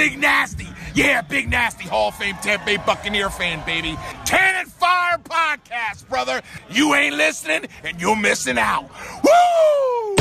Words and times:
Big 0.00 0.18
Nasty. 0.18 0.66
Yeah, 0.94 1.20
Big 1.20 1.50
Nasty 1.50 1.84
Hall 1.84 2.08
of 2.08 2.14
Fame 2.14 2.34
Tampa 2.36 2.64
Bay 2.64 2.78
Buccaneer 2.78 3.28
fan, 3.28 3.62
baby. 3.66 3.98
Cannon 4.24 4.64
Fire 4.64 5.18
Podcast, 5.18 6.08
brother. 6.08 6.40
You 6.70 6.94
ain't 6.94 7.16
listening 7.16 7.68
and 7.84 8.00
you're 8.00 8.16
missing 8.16 8.56
out. 8.56 8.88
Woo! 9.22 10.16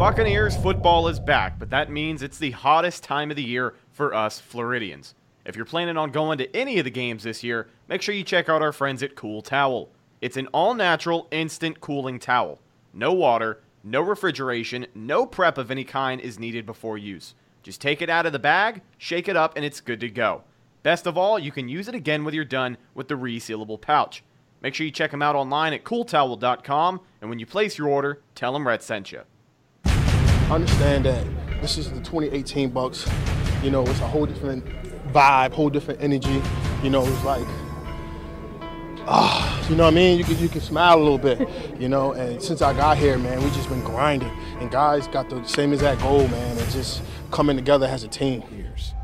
Buccaneers 0.00 0.56
football 0.56 1.06
is 1.06 1.20
back, 1.20 1.60
but 1.60 1.70
that 1.70 1.92
means 1.92 2.24
it's 2.24 2.38
the 2.38 2.50
hottest 2.50 3.04
time 3.04 3.30
of 3.30 3.36
the 3.36 3.44
year 3.44 3.76
for 3.92 4.12
us 4.12 4.40
Floridians. 4.40 5.14
If 5.44 5.54
you're 5.54 5.64
planning 5.64 5.96
on 5.96 6.10
going 6.10 6.38
to 6.38 6.56
any 6.56 6.80
of 6.80 6.84
the 6.84 6.90
games 6.90 7.22
this 7.22 7.44
year, 7.44 7.68
make 7.86 8.02
sure 8.02 8.16
you 8.16 8.24
check 8.24 8.48
out 8.48 8.62
our 8.62 8.72
friends 8.72 9.04
at 9.04 9.14
Cool 9.14 9.42
Towel. 9.42 9.90
It's 10.20 10.36
an 10.36 10.48
all 10.48 10.74
natural, 10.74 11.28
instant 11.30 11.80
cooling 11.80 12.18
towel. 12.18 12.58
No 12.92 13.12
water, 13.12 13.60
no 13.82 14.00
refrigeration, 14.00 14.86
no 14.94 15.26
prep 15.26 15.58
of 15.58 15.70
any 15.70 15.84
kind 15.84 16.20
is 16.20 16.38
needed 16.38 16.66
before 16.66 16.98
use. 16.98 17.34
Just 17.62 17.80
take 17.80 18.02
it 18.02 18.10
out 18.10 18.26
of 18.26 18.32
the 18.32 18.38
bag, 18.38 18.82
shake 18.96 19.28
it 19.28 19.36
up, 19.36 19.56
and 19.56 19.64
it's 19.64 19.80
good 19.80 20.00
to 20.00 20.08
go. 20.08 20.42
Best 20.82 21.06
of 21.06 21.18
all, 21.18 21.38
you 21.38 21.52
can 21.52 21.68
use 21.68 21.88
it 21.88 21.94
again 21.94 22.24
when 22.24 22.34
you're 22.34 22.44
done 22.44 22.76
with 22.94 23.08
the 23.08 23.14
resealable 23.14 23.80
pouch. 23.80 24.22
Make 24.60 24.74
sure 24.74 24.86
you 24.86 24.92
check 24.92 25.10
them 25.10 25.22
out 25.22 25.36
online 25.36 25.72
at 25.72 25.84
cooltowel.com, 25.84 27.00
and 27.20 27.30
when 27.30 27.38
you 27.38 27.46
place 27.46 27.78
your 27.78 27.88
order, 27.88 28.20
tell 28.34 28.52
them 28.52 28.66
Red 28.66 28.82
sent 28.82 29.12
you 29.12 29.22
understand 30.50 31.04
that 31.04 31.26
this 31.60 31.76
is 31.76 31.90
the 31.90 31.98
2018 31.98 32.70
Bucks. 32.70 33.08
You 33.62 33.70
know, 33.70 33.82
it's 33.82 34.00
a 34.00 34.06
whole 34.06 34.26
different 34.26 34.64
vibe, 35.12 35.52
whole 35.52 35.68
different 35.68 36.00
energy. 36.00 36.42
You 36.82 36.90
know, 36.90 37.04
it's 37.04 37.24
like, 37.24 37.46
ah, 39.06 39.57
you 39.68 39.76
know 39.76 39.84
what 39.84 39.92
I 39.92 39.96
mean? 39.96 40.18
You 40.18 40.24
can 40.24 40.38
you 40.38 40.48
can 40.48 40.60
smile 40.60 40.98
a 40.98 41.02
little 41.02 41.18
bit, 41.18 41.48
you 41.78 41.88
know. 41.88 42.12
And 42.12 42.42
since 42.42 42.62
I 42.62 42.72
got 42.72 42.96
here, 42.96 43.18
man, 43.18 43.42
we 43.42 43.50
just 43.50 43.68
been 43.68 43.84
grinding, 43.84 44.32
and 44.60 44.70
guys 44.70 45.06
got 45.08 45.28
the 45.28 45.44
same 45.44 45.72
exact 45.72 46.00
goal, 46.00 46.26
man, 46.28 46.58
and 46.58 46.70
just 46.70 47.02
coming 47.30 47.56
together 47.56 47.86
as 47.86 48.04
a 48.04 48.08
team. 48.08 48.42
Years. 48.50 48.94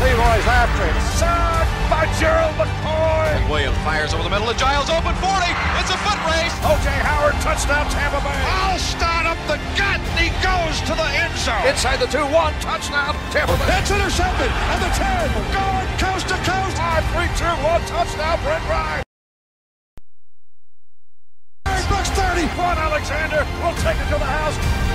Leroy's 0.00 0.48
after 0.48 0.80
it. 0.88 0.96
Sacked 1.20 1.68
by 1.92 2.08
Gerald 2.16 2.56
McCoy. 2.56 3.50
Williams 3.50 3.76
fires 3.84 4.14
over 4.14 4.22
the 4.22 4.30
middle 4.32 4.48
of 4.48 4.56
Giles, 4.56 4.88
open 4.88 5.12
40. 5.20 5.28
It's 5.76 5.92
a 5.92 5.98
foot 6.00 6.20
race. 6.24 6.54
O.J. 6.64 6.88
Howard, 7.04 7.36
touchdown 7.44 7.84
Tampa 7.92 8.16
Bay. 8.24 8.40
I'll 8.48 8.80
start 8.80 9.26
up 9.28 9.36
the 9.44 9.60
gut. 9.76 10.00
He 10.16 10.32
goes 10.40 10.80
to 10.88 10.96
the 10.96 11.08
end 11.20 11.36
zone. 11.36 11.68
Inside 11.68 12.00
the 12.00 12.08
2-1, 12.08 12.32
touchdown 12.64 13.12
Tampa 13.28 13.52
Bay. 13.60 13.68
That's 13.68 13.90
intercepted. 13.90 14.48
And 14.48 14.80
the 14.80 14.92
10. 14.96 15.36
Going 15.52 15.88
coast 16.00 16.28
to 16.32 16.38
coast. 16.48 16.76
5, 16.80 17.04
3, 17.12 17.28
2, 17.36 17.44
1, 17.44 17.80
touchdown 17.92 18.40
Brent 18.40 18.64
Ryan. 18.72 19.09
30. 22.40 22.54
Kwon 22.54 22.76
Alexander 22.76 23.46
will 23.62 23.74
take 23.82 23.96
it 23.96 24.08
to 24.08 24.18
the 24.18 24.24
house. 24.24 24.89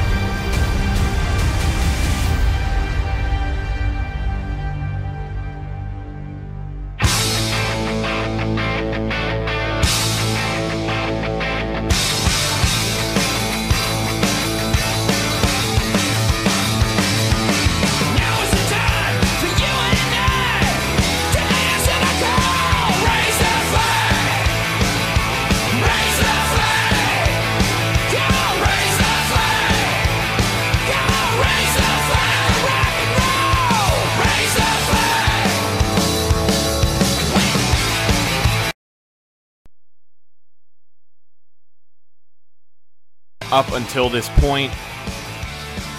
Up 43.56 43.72
until 43.72 44.10
this 44.10 44.28
point, 44.36 44.70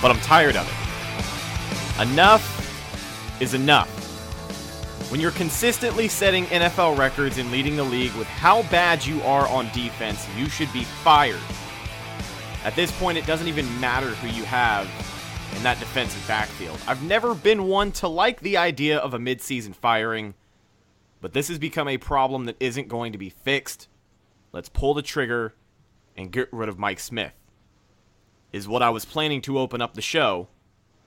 but 0.02 0.10
I'm 0.10 0.20
tired 0.20 0.56
of 0.56 0.68
it. 0.68 2.02
Enough 2.02 3.40
is 3.40 3.54
enough. 3.54 3.88
When 5.10 5.22
you're 5.22 5.30
consistently 5.30 6.06
setting 6.06 6.44
NFL 6.46 6.98
records 6.98 7.38
and 7.38 7.50
leading 7.50 7.74
the 7.76 7.82
league 7.82 8.12
with 8.12 8.26
how 8.26 8.64
bad 8.64 9.06
you 9.06 9.22
are 9.22 9.48
on 9.48 9.70
defense, 9.72 10.26
you 10.36 10.50
should 10.50 10.70
be 10.74 10.84
fired. 10.84 11.40
At 12.62 12.76
this 12.76 12.92
point, 12.98 13.16
it 13.16 13.24
doesn't 13.24 13.48
even 13.48 13.80
matter 13.80 14.08
who 14.08 14.28
you 14.28 14.44
have 14.44 14.86
in 15.56 15.62
that 15.62 15.78
defensive 15.78 16.22
backfield. 16.28 16.78
I've 16.86 17.02
never 17.04 17.34
been 17.34 17.68
one 17.68 17.90
to 17.92 18.06
like 18.06 18.40
the 18.40 18.58
idea 18.58 18.98
of 18.98 19.14
a 19.14 19.18
midseason 19.18 19.74
firing, 19.74 20.34
but 21.22 21.32
this 21.32 21.48
has 21.48 21.58
become 21.58 21.88
a 21.88 21.96
problem 21.96 22.44
that 22.44 22.56
isn't 22.60 22.88
going 22.88 23.12
to 23.12 23.18
be 23.18 23.30
fixed. 23.30 23.88
Let's 24.52 24.68
pull 24.68 24.92
the 24.92 25.00
trigger 25.00 25.54
and 26.18 26.30
get 26.30 26.52
rid 26.52 26.68
of 26.68 26.78
Mike 26.78 27.00
Smith. 27.00 27.32
Is 28.56 28.66
what 28.66 28.82
I 28.82 28.88
was 28.88 29.04
planning 29.04 29.42
to 29.42 29.58
open 29.58 29.82
up 29.82 29.92
the 29.92 30.00
show 30.00 30.48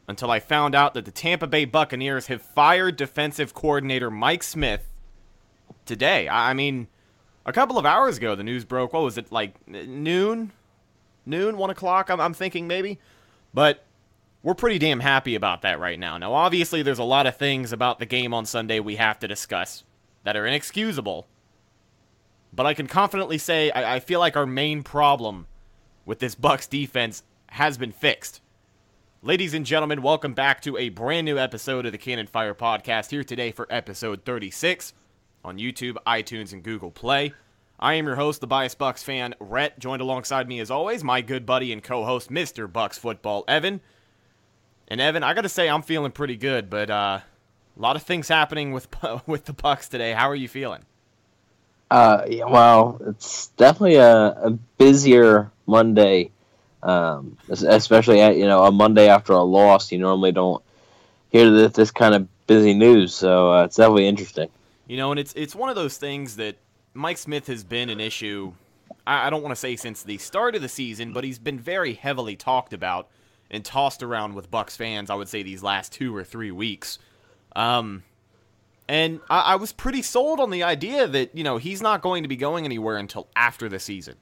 until 0.07 0.29
I 0.29 0.39
found 0.39 0.75
out 0.75 0.93
that 0.93 1.05
the 1.05 1.11
Tampa 1.11 1.47
Bay 1.47 1.65
Buccaneers 1.65 2.27
have 2.27 2.43
fired 2.43 2.95
defensive 2.95 3.55
coordinator 3.55 4.11
Mike 4.11 4.43
Smith 4.43 4.85
today. 5.83 6.29
I 6.29 6.53
mean, 6.53 6.89
a 7.47 7.51
couple 7.51 7.79
of 7.79 7.87
hours 7.87 8.17
ago, 8.17 8.35
the 8.35 8.43
news 8.43 8.65
broke. 8.65 8.93
What 8.93 9.01
was 9.01 9.17
it, 9.17 9.31
like 9.31 9.67
noon? 9.67 10.51
Noon, 11.25 11.57
1 11.57 11.69
o'clock, 11.71 12.11
I'm, 12.11 12.21
I'm 12.21 12.35
thinking 12.35 12.67
maybe. 12.67 12.99
But 13.51 13.83
we're 14.43 14.53
pretty 14.53 14.77
damn 14.77 14.99
happy 14.99 15.33
about 15.33 15.63
that 15.63 15.79
right 15.79 15.97
now. 15.97 16.19
Now, 16.19 16.33
obviously, 16.33 16.83
there's 16.83 16.99
a 16.99 17.03
lot 17.03 17.25
of 17.25 17.35
things 17.35 17.71
about 17.71 17.97
the 17.97 18.05
game 18.05 18.31
on 18.31 18.45
Sunday 18.45 18.79
we 18.79 18.97
have 18.97 19.17
to 19.19 19.27
discuss 19.27 19.83
that 20.23 20.37
are 20.37 20.45
inexcusable. 20.45 21.25
But 22.53 22.67
I 22.67 22.75
can 22.75 22.85
confidently 22.85 23.39
say 23.39 23.71
I, 23.71 23.95
I 23.95 23.99
feel 24.01 24.19
like 24.19 24.37
our 24.37 24.45
main 24.45 24.83
problem 24.83 25.47
with 26.05 26.19
this 26.19 26.35
Bucks 26.35 26.67
defense 26.67 27.23
has 27.51 27.77
been 27.77 27.91
fixed. 27.91 28.41
Ladies 29.21 29.53
and 29.53 29.65
gentlemen, 29.65 30.01
welcome 30.01 30.33
back 30.33 30.61
to 30.61 30.77
a 30.77 30.89
brand 30.89 31.25
new 31.25 31.37
episode 31.37 31.85
of 31.85 31.91
the 31.91 31.97
Cannon 31.97 32.27
Fire 32.27 32.53
Podcast 32.53 33.11
here 33.11 33.23
today 33.23 33.51
for 33.51 33.67
episode 33.69 34.23
36 34.23 34.93
on 35.43 35.57
YouTube, 35.57 35.97
iTunes, 36.07 36.53
and 36.53 36.63
Google 36.63 36.91
Play. 36.91 37.33
I 37.79 37.95
am 37.95 38.05
your 38.05 38.15
host, 38.15 38.41
the 38.41 38.47
Bias 38.47 38.75
Bucks 38.75 39.03
fan, 39.03 39.35
Rhett, 39.39 39.79
joined 39.79 40.01
alongside 40.01 40.47
me 40.47 40.59
as 40.59 40.71
always, 40.71 41.03
my 41.03 41.21
good 41.21 41.45
buddy 41.45 41.71
and 41.71 41.83
co-host, 41.83 42.29
Mr. 42.29 42.71
Bucks 42.71 42.97
Football, 42.97 43.45
Evan. 43.47 43.81
And 44.87 44.99
Evan, 44.99 45.23
I 45.23 45.33
gotta 45.33 45.49
say 45.49 45.69
I'm 45.69 45.81
feeling 45.81 46.11
pretty 46.11 46.35
good, 46.35 46.69
but 46.69 46.89
uh, 46.89 47.19
a 47.77 47.81
lot 47.81 47.95
of 47.95 48.03
things 48.03 48.27
happening 48.27 48.71
with 48.73 48.87
with 49.27 49.45
the 49.45 49.53
Bucks 49.53 49.87
today. 49.87 50.13
How 50.13 50.29
are 50.29 50.35
you 50.35 50.47
feeling? 50.47 50.83
Uh, 51.91 52.23
yeah, 52.27 52.45
well, 52.45 53.01
it's 53.07 53.47
definitely 53.57 53.95
a, 53.95 54.27
a 54.43 54.51
busier 54.77 55.51
Monday, 55.65 56.31
um, 56.83 57.37
especially 57.49 58.21
at 58.21 58.37
you 58.37 58.45
know 58.45 58.63
a 58.63 58.71
Monday 58.71 59.07
after 59.07 59.33
a 59.33 59.43
loss. 59.43 59.91
You 59.91 59.99
normally 59.99 60.31
don't 60.31 60.63
hear 61.29 61.49
this, 61.49 61.73
this 61.73 61.91
kind 61.91 62.15
of 62.15 62.27
busy 62.47 62.73
news, 62.73 63.13
so 63.13 63.53
uh, 63.53 63.65
it's 63.65 63.75
definitely 63.75 64.07
interesting. 64.07 64.49
You 64.87 64.97
know, 64.97 65.11
and 65.11 65.19
it's 65.19 65.33
it's 65.35 65.55
one 65.55 65.69
of 65.69 65.75
those 65.75 65.97
things 65.97 66.35
that 66.37 66.57
Mike 66.93 67.17
Smith 67.17 67.47
has 67.47 67.63
been 67.63 67.89
an 67.89 67.99
issue. 67.99 68.53
I, 69.05 69.27
I 69.27 69.29
don't 69.29 69.41
want 69.41 69.51
to 69.51 69.59
say 69.59 69.75
since 69.75 70.03
the 70.03 70.17
start 70.17 70.55
of 70.55 70.61
the 70.61 70.69
season, 70.69 71.13
but 71.13 71.23
he's 71.23 71.39
been 71.39 71.59
very 71.59 71.93
heavily 71.93 72.35
talked 72.35 72.73
about 72.73 73.09
and 73.51 73.65
tossed 73.65 74.03
around 74.03 74.35
with 74.35 74.51
Bucks 74.51 74.75
fans. 74.75 75.09
I 75.09 75.15
would 75.15 75.27
say 75.27 75.43
these 75.43 75.63
last 75.63 75.91
two 75.91 76.15
or 76.15 76.23
three 76.23 76.51
weeks. 76.51 76.99
Um, 77.55 78.03
and 78.87 79.19
I, 79.29 79.39
I, 79.39 79.55
was 79.55 79.71
pretty 79.71 80.01
sold 80.01 80.39
on 80.39 80.49
the 80.49 80.63
idea 80.63 81.07
that, 81.07 81.35
you 81.35 81.43
know, 81.43 81.57
he's 81.57 81.81
not 81.81 82.01
going 82.01 82.23
to 82.23 82.29
be 82.29 82.35
going 82.35 82.65
anywhere 82.65 82.97
until 82.97 83.27
after 83.35 83.67
the 83.69 83.79
season. 83.79 84.15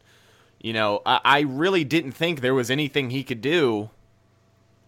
You 0.59 0.73
know, 0.73 1.01
I, 1.05 1.19
I 1.23 1.39
really 1.41 1.83
didn't 1.83 2.13
think 2.13 2.41
there 2.41 2.53
was 2.53 2.71
anything 2.71 3.09
he 3.09 3.23
could 3.23 3.41
do. 3.41 3.89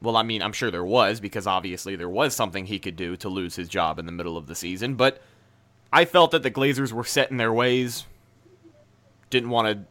Well, 0.01 0.15
I 0.15 0.23
mean, 0.23 0.41
I'm 0.41 0.53
sure 0.53 0.71
there 0.71 0.85
was, 0.85 1.19
because 1.19 1.45
obviously 1.45 1.95
there 1.95 2.09
was 2.09 2.33
something 2.33 2.65
he 2.65 2.79
could 2.79 2.95
do 2.95 3.17
to 3.17 3.29
lose 3.29 3.55
his 3.55 3.67
job 3.67 3.99
in 3.99 4.05
the 4.05 4.11
middle 4.11 4.37
of 4.37 4.47
the 4.47 4.55
season. 4.55 4.95
But 4.95 5.21
I 5.91 6.05
felt 6.05 6.31
that 6.31 6.43
the 6.43 6.51
Glazers 6.51 6.91
were 6.91 7.03
set 7.03 7.31
in 7.31 7.37
their 7.37 7.51
ways. 7.51 8.05
Didn't 9.29 9.49
want 9.49 9.67
to 9.67 9.85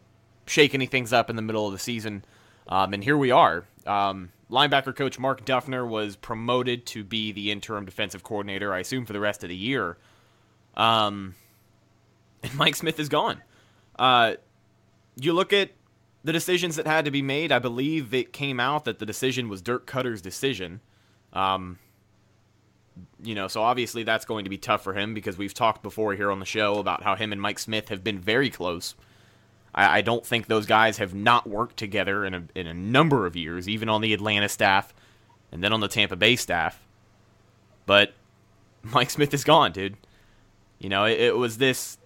shake 0.50 0.74
anything 0.74 1.12
up 1.12 1.28
in 1.28 1.36
the 1.36 1.42
middle 1.42 1.66
of 1.66 1.72
the 1.72 1.78
season. 1.78 2.24
Um, 2.68 2.94
and 2.94 3.04
here 3.04 3.16
we 3.16 3.30
are. 3.30 3.64
Um, 3.86 4.30
linebacker 4.50 4.94
coach 4.94 5.18
Mark 5.18 5.44
Duffner 5.44 5.86
was 5.86 6.16
promoted 6.16 6.86
to 6.86 7.04
be 7.04 7.32
the 7.32 7.50
interim 7.50 7.84
defensive 7.84 8.22
coordinator, 8.22 8.72
I 8.72 8.80
assume, 8.80 9.06
for 9.06 9.12
the 9.12 9.20
rest 9.20 9.42
of 9.42 9.48
the 9.48 9.56
year. 9.56 9.98
Um, 10.76 11.34
and 12.42 12.54
Mike 12.54 12.76
Smith 12.76 12.98
is 12.98 13.08
gone. 13.08 13.42
Uh, 13.98 14.34
you 15.20 15.32
look 15.32 15.52
at 15.52 15.70
the 16.24 16.32
decisions 16.32 16.76
that 16.76 16.86
had 16.86 17.04
to 17.04 17.10
be 17.10 17.22
made. 17.22 17.52
I 17.52 17.58
believe 17.58 18.12
it 18.12 18.32
came 18.32 18.60
out 18.60 18.84
that 18.84 18.98
the 18.98 19.06
decision 19.06 19.48
was 19.48 19.62
Dirk 19.62 19.86
Koetter's 19.86 20.20
decision. 20.20 20.80
Um, 21.32 21.78
you 23.22 23.34
know, 23.34 23.48
so 23.48 23.62
obviously 23.62 24.02
that's 24.02 24.24
going 24.24 24.44
to 24.44 24.50
be 24.50 24.58
tough 24.58 24.82
for 24.82 24.94
him 24.94 25.14
because 25.14 25.38
we've 25.38 25.54
talked 25.54 25.82
before 25.82 26.14
here 26.14 26.30
on 26.30 26.40
the 26.40 26.46
show 26.46 26.78
about 26.78 27.02
how 27.02 27.14
him 27.14 27.32
and 27.32 27.40
Mike 27.40 27.58
Smith 27.58 27.88
have 27.88 28.02
been 28.02 28.18
very 28.18 28.50
close. 28.50 28.94
I, 29.74 29.98
I 29.98 30.00
don't 30.02 30.26
think 30.26 30.46
those 30.46 30.66
guys 30.66 30.98
have 30.98 31.14
not 31.14 31.48
worked 31.48 31.76
together 31.76 32.24
in 32.24 32.34
a, 32.34 32.42
in 32.54 32.66
a 32.66 32.74
number 32.74 33.26
of 33.26 33.36
years, 33.36 33.68
even 33.68 33.88
on 33.88 34.00
the 34.00 34.12
Atlanta 34.12 34.48
staff. 34.48 34.92
and 35.52 35.62
then 35.62 35.72
on 35.72 35.80
the 35.80 35.88
Tampa 35.88 36.16
Bay 36.16 36.36
staff. 36.36 36.80
But 37.86 38.12
Mike 38.82 39.10
Smith 39.10 39.32
is 39.32 39.44
gone, 39.44 39.72
dude. 39.72 39.96
You 40.78 40.88
know, 40.88 41.04
it, 41.04 41.20
it 41.20 41.36
was 41.36 41.58
this 41.58 41.98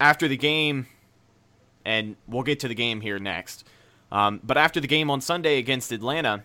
after 0.00 0.26
the 0.28 0.36
game, 0.36 0.86
and 1.84 2.16
we'll 2.26 2.42
get 2.42 2.60
to 2.60 2.68
the 2.68 2.74
game 2.74 3.00
here 3.00 3.18
next. 3.18 3.66
Um, 4.12 4.40
but 4.42 4.56
after 4.56 4.80
the 4.80 4.86
game 4.86 5.10
on 5.10 5.20
Sunday 5.20 5.58
against 5.58 5.92
Atlanta, 5.92 6.44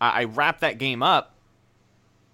I, 0.00 0.22
I 0.22 0.24
wrapped 0.24 0.60
that 0.60 0.78
game 0.78 1.02
up, 1.02 1.34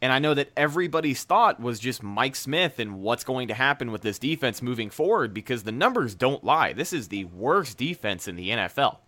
and 0.00 0.12
I 0.12 0.18
know 0.18 0.34
that 0.34 0.50
everybody's 0.56 1.24
thought 1.24 1.60
was 1.60 1.80
just 1.80 2.02
Mike 2.02 2.36
Smith 2.36 2.78
and 2.78 3.00
what's 3.00 3.24
going 3.24 3.48
to 3.48 3.54
happen 3.54 3.90
with 3.90 4.02
this 4.02 4.18
defense 4.18 4.62
moving 4.62 4.90
forward 4.90 5.34
because 5.34 5.64
the 5.64 5.72
numbers 5.72 6.14
don't 6.14 6.44
lie. 6.44 6.72
This 6.72 6.92
is 6.92 7.08
the 7.08 7.24
worst 7.24 7.76
defense 7.76 8.28
in 8.28 8.36
the 8.36 8.50
NFL. 8.50 8.98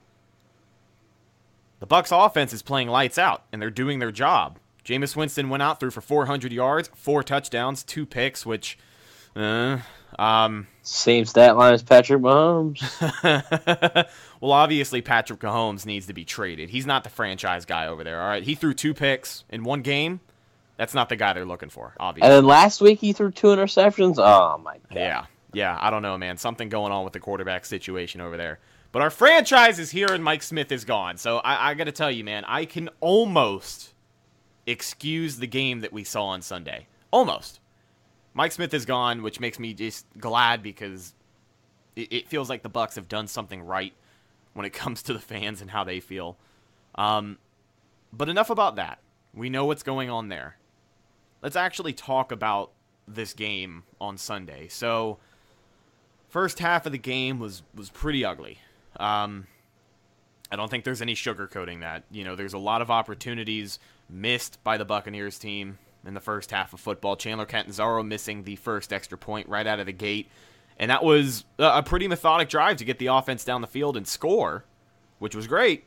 The 1.78 1.86
Bucks 1.86 2.10
offense 2.12 2.52
is 2.52 2.62
playing 2.62 2.88
lights 2.88 3.18
out 3.18 3.44
and 3.52 3.62
they're 3.62 3.70
doing 3.70 4.00
their 4.00 4.12
job. 4.12 4.58
Jameis 4.84 5.14
Winston 5.14 5.48
went 5.48 5.62
out 5.62 5.78
through 5.78 5.92
for 5.92 6.00
400 6.00 6.52
yards, 6.52 6.90
four 6.94 7.22
touchdowns, 7.22 7.84
two 7.84 8.04
picks, 8.04 8.44
which 8.44 8.76
uh, 9.36 9.78
um, 10.18 10.66
same 10.90 11.24
stat 11.24 11.56
line 11.56 11.74
as 11.74 11.82
Patrick 11.82 12.20
Mahomes. 12.20 12.80
well, 14.40 14.52
obviously 14.52 15.00
Patrick 15.02 15.40
Mahomes 15.40 15.86
needs 15.86 16.06
to 16.06 16.12
be 16.12 16.24
traded. 16.24 16.70
He's 16.70 16.86
not 16.86 17.04
the 17.04 17.10
franchise 17.10 17.64
guy 17.64 17.86
over 17.86 18.02
there. 18.02 18.20
All 18.20 18.28
right, 18.28 18.42
he 18.42 18.54
threw 18.54 18.74
two 18.74 18.92
picks 18.92 19.44
in 19.48 19.62
one 19.62 19.82
game. 19.82 20.20
That's 20.76 20.94
not 20.94 21.08
the 21.08 21.16
guy 21.16 21.32
they're 21.32 21.44
looking 21.44 21.68
for, 21.68 21.94
obviously. 22.00 22.26
And 22.26 22.36
then 22.36 22.46
last 22.46 22.80
week 22.80 23.00
he 23.00 23.12
threw 23.12 23.30
two 23.30 23.48
interceptions. 23.48 24.16
Oh 24.18 24.58
my 24.58 24.78
god. 24.88 24.96
Yeah, 24.96 25.26
yeah. 25.52 25.78
I 25.80 25.90
don't 25.90 26.02
know, 26.02 26.18
man. 26.18 26.38
Something 26.38 26.68
going 26.68 26.90
on 26.90 27.04
with 27.04 27.12
the 27.12 27.20
quarterback 27.20 27.66
situation 27.66 28.20
over 28.20 28.36
there. 28.36 28.58
But 28.90 29.02
our 29.02 29.10
franchise 29.10 29.78
is 29.78 29.90
here 29.90 30.08
and 30.08 30.24
Mike 30.24 30.42
Smith 30.42 30.72
is 30.72 30.84
gone. 30.84 31.18
So 31.18 31.38
I, 31.38 31.70
I 31.70 31.74
got 31.74 31.84
to 31.84 31.92
tell 31.92 32.10
you, 32.10 32.24
man, 32.24 32.44
I 32.46 32.64
can 32.64 32.88
almost 33.00 33.92
excuse 34.66 35.36
the 35.36 35.46
game 35.46 35.80
that 35.80 35.92
we 35.92 36.02
saw 36.02 36.24
on 36.26 36.42
Sunday. 36.42 36.86
Almost. 37.12 37.59
Mike 38.34 38.52
Smith 38.52 38.72
is 38.74 38.84
gone, 38.84 39.22
which 39.22 39.40
makes 39.40 39.58
me 39.58 39.74
just 39.74 40.06
glad 40.18 40.62
because 40.62 41.14
it, 41.96 42.12
it 42.12 42.28
feels 42.28 42.48
like 42.48 42.62
the 42.62 42.68
Bucks 42.68 42.94
have 42.94 43.08
done 43.08 43.26
something 43.26 43.62
right 43.62 43.92
when 44.52 44.66
it 44.66 44.70
comes 44.74 45.02
to 45.04 45.12
the 45.12 45.18
fans 45.18 45.60
and 45.60 45.70
how 45.70 45.84
they 45.84 46.00
feel. 46.00 46.36
Um, 46.94 47.38
but 48.12 48.28
enough 48.28 48.50
about 48.50 48.76
that. 48.76 48.98
We 49.32 49.48
know 49.48 49.64
what's 49.64 49.82
going 49.82 50.10
on 50.10 50.28
there. 50.28 50.56
Let's 51.42 51.56
actually 51.56 51.92
talk 51.92 52.32
about 52.32 52.72
this 53.06 53.32
game 53.32 53.84
on 54.00 54.18
Sunday. 54.18 54.68
So, 54.68 55.18
first 56.28 56.58
half 56.58 56.86
of 56.86 56.92
the 56.92 56.98
game 56.98 57.38
was 57.38 57.62
was 57.74 57.90
pretty 57.90 58.24
ugly. 58.24 58.58
Um, 58.98 59.46
I 60.50 60.56
don't 60.56 60.68
think 60.68 60.84
there's 60.84 61.00
any 61.00 61.14
sugarcoating 61.14 61.80
that. 61.80 62.02
You 62.10 62.24
know, 62.24 62.34
there's 62.34 62.52
a 62.52 62.58
lot 62.58 62.82
of 62.82 62.90
opportunities 62.90 63.78
missed 64.08 64.62
by 64.64 64.76
the 64.76 64.84
Buccaneers 64.84 65.38
team 65.38 65.78
in 66.04 66.14
the 66.14 66.20
first 66.20 66.50
half 66.50 66.72
of 66.72 66.80
football. 66.80 67.16
Chandler 67.16 67.46
Catanzaro 67.46 68.02
missing 68.02 68.44
the 68.44 68.56
first 68.56 68.92
extra 68.92 69.18
point 69.18 69.48
right 69.48 69.66
out 69.66 69.80
of 69.80 69.86
the 69.86 69.92
gate. 69.92 70.28
And 70.78 70.90
that 70.90 71.04
was 71.04 71.44
a 71.58 71.82
pretty 71.82 72.08
methodic 72.08 72.48
drive 72.48 72.78
to 72.78 72.84
get 72.84 72.98
the 72.98 73.08
offense 73.08 73.44
down 73.44 73.60
the 73.60 73.66
field 73.66 73.96
and 73.96 74.08
score, 74.08 74.64
which 75.18 75.34
was 75.34 75.46
great. 75.46 75.84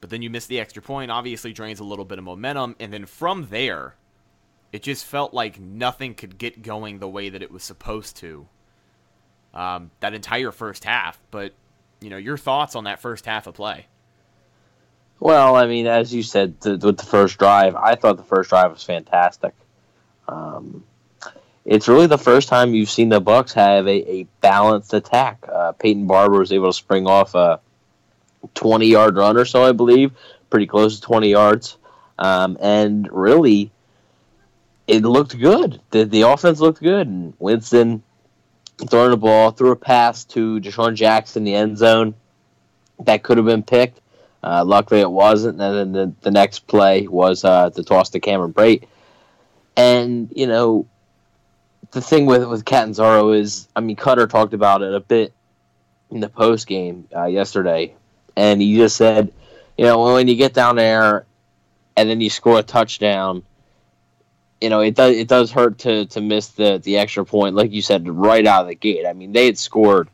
But 0.00 0.10
then 0.10 0.20
you 0.20 0.28
miss 0.28 0.46
the 0.46 0.60
extra 0.60 0.82
point, 0.82 1.10
obviously 1.10 1.52
drains 1.52 1.80
a 1.80 1.84
little 1.84 2.04
bit 2.04 2.18
of 2.18 2.24
momentum. 2.24 2.76
And 2.78 2.92
then 2.92 3.06
from 3.06 3.48
there, 3.48 3.94
it 4.72 4.82
just 4.82 5.06
felt 5.06 5.32
like 5.32 5.58
nothing 5.58 6.14
could 6.14 6.38
get 6.38 6.62
going 6.62 6.98
the 6.98 7.08
way 7.08 7.28
that 7.28 7.42
it 7.42 7.50
was 7.50 7.62
supposed 7.62 8.16
to. 8.16 8.48
Um, 9.54 9.90
that 10.00 10.12
entire 10.12 10.50
first 10.50 10.84
half. 10.84 11.20
But 11.30 11.54
you 12.00 12.10
know, 12.10 12.16
your 12.16 12.36
thoughts 12.36 12.74
on 12.74 12.84
that 12.84 13.00
first 13.00 13.26
half 13.26 13.46
of 13.46 13.54
play. 13.54 13.86
Well, 15.22 15.54
I 15.54 15.68
mean, 15.68 15.86
as 15.86 16.12
you 16.12 16.24
said 16.24 16.60
th- 16.60 16.80
with 16.80 16.96
the 16.96 17.06
first 17.06 17.38
drive, 17.38 17.76
I 17.76 17.94
thought 17.94 18.16
the 18.16 18.24
first 18.24 18.50
drive 18.50 18.72
was 18.72 18.82
fantastic. 18.82 19.54
Um, 20.26 20.82
it's 21.64 21.86
really 21.86 22.08
the 22.08 22.18
first 22.18 22.48
time 22.48 22.74
you've 22.74 22.90
seen 22.90 23.08
the 23.08 23.20
Bucks 23.20 23.52
have 23.52 23.86
a, 23.86 24.10
a 24.10 24.26
balanced 24.40 24.94
attack. 24.94 25.44
Uh, 25.48 25.70
Peyton 25.72 26.08
Barber 26.08 26.40
was 26.40 26.50
able 26.50 26.70
to 26.70 26.72
spring 26.72 27.06
off 27.06 27.36
a 27.36 27.60
20 28.54 28.88
yard 28.88 29.14
run 29.14 29.36
or 29.36 29.44
so, 29.44 29.62
I 29.62 29.70
believe, 29.70 30.10
pretty 30.50 30.66
close 30.66 30.96
to 30.96 31.02
20 31.02 31.30
yards. 31.30 31.76
Um, 32.18 32.58
and 32.60 33.08
really, 33.12 33.70
it 34.88 35.04
looked 35.04 35.38
good. 35.38 35.80
The, 35.90 36.04
the 36.04 36.22
offense 36.22 36.58
looked 36.58 36.82
good. 36.82 37.06
And 37.06 37.32
Winston 37.38 38.02
throwing 38.90 39.12
the 39.12 39.16
ball, 39.16 39.52
threw 39.52 39.70
a 39.70 39.76
pass 39.76 40.24
to 40.24 40.58
DeSean 40.58 40.96
Jackson 40.96 41.42
in 41.42 41.44
the 41.44 41.54
end 41.54 41.78
zone 41.78 42.14
that 43.04 43.22
could 43.22 43.36
have 43.36 43.46
been 43.46 43.62
picked. 43.62 44.00
Uh, 44.42 44.64
luckily, 44.64 45.00
it 45.00 45.10
wasn't. 45.10 45.60
And 45.60 45.76
then 45.76 45.92
the, 45.92 46.12
the 46.22 46.30
next 46.30 46.66
play 46.66 47.06
was 47.06 47.44
uh, 47.44 47.68
the 47.68 47.84
toss 47.84 48.10
to 48.10 48.20
Cameron 48.20 48.52
Brate. 48.52 48.88
And, 49.76 50.30
you 50.34 50.46
know, 50.46 50.86
the 51.92 52.00
thing 52.00 52.26
with, 52.26 52.44
with 52.48 52.64
Catanzaro 52.64 53.32
is, 53.32 53.68
I 53.76 53.80
mean, 53.80 53.96
Koetter 53.96 54.28
talked 54.28 54.54
about 54.54 54.82
it 54.82 54.94
a 54.94 55.00
bit 55.00 55.32
in 56.10 56.20
the 56.20 56.28
post 56.28 56.66
game 56.66 57.08
uh, 57.14 57.26
yesterday. 57.26 57.94
And 58.36 58.60
he 58.60 58.76
just 58.76 58.96
said, 58.96 59.32
you 59.78 59.84
know, 59.84 60.02
when 60.14 60.28
you 60.28 60.36
get 60.36 60.54
down 60.54 60.76
there 60.76 61.26
and 61.96 62.08
then 62.08 62.20
you 62.20 62.30
score 62.30 62.58
a 62.58 62.62
touchdown, 62.62 63.42
you 64.60 64.70
know, 64.70 64.80
it 64.80 64.94
does 64.94 65.16
it 65.16 65.26
does 65.26 65.50
hurt 65.50 65.78
to 65.78 66.06
to 66.06 66.20
miss 66.20 66.48
the 66.48 66.78
the 66.78 66.98
extra 66.98 67.24
point, 67.24 67.56
like 67.56 67.72
you 67.72 67.82
said, 67.82 68.08
right 68.08 68.46
out 68.46 68.62
of 68.62 68.68
the 68.68 68.76
gate. 68.76 69.04
I 69.06 69.12
mean, 69.12 69.32
they 69.32 69.46
had 69.46 69.58
scored 69.58 70.08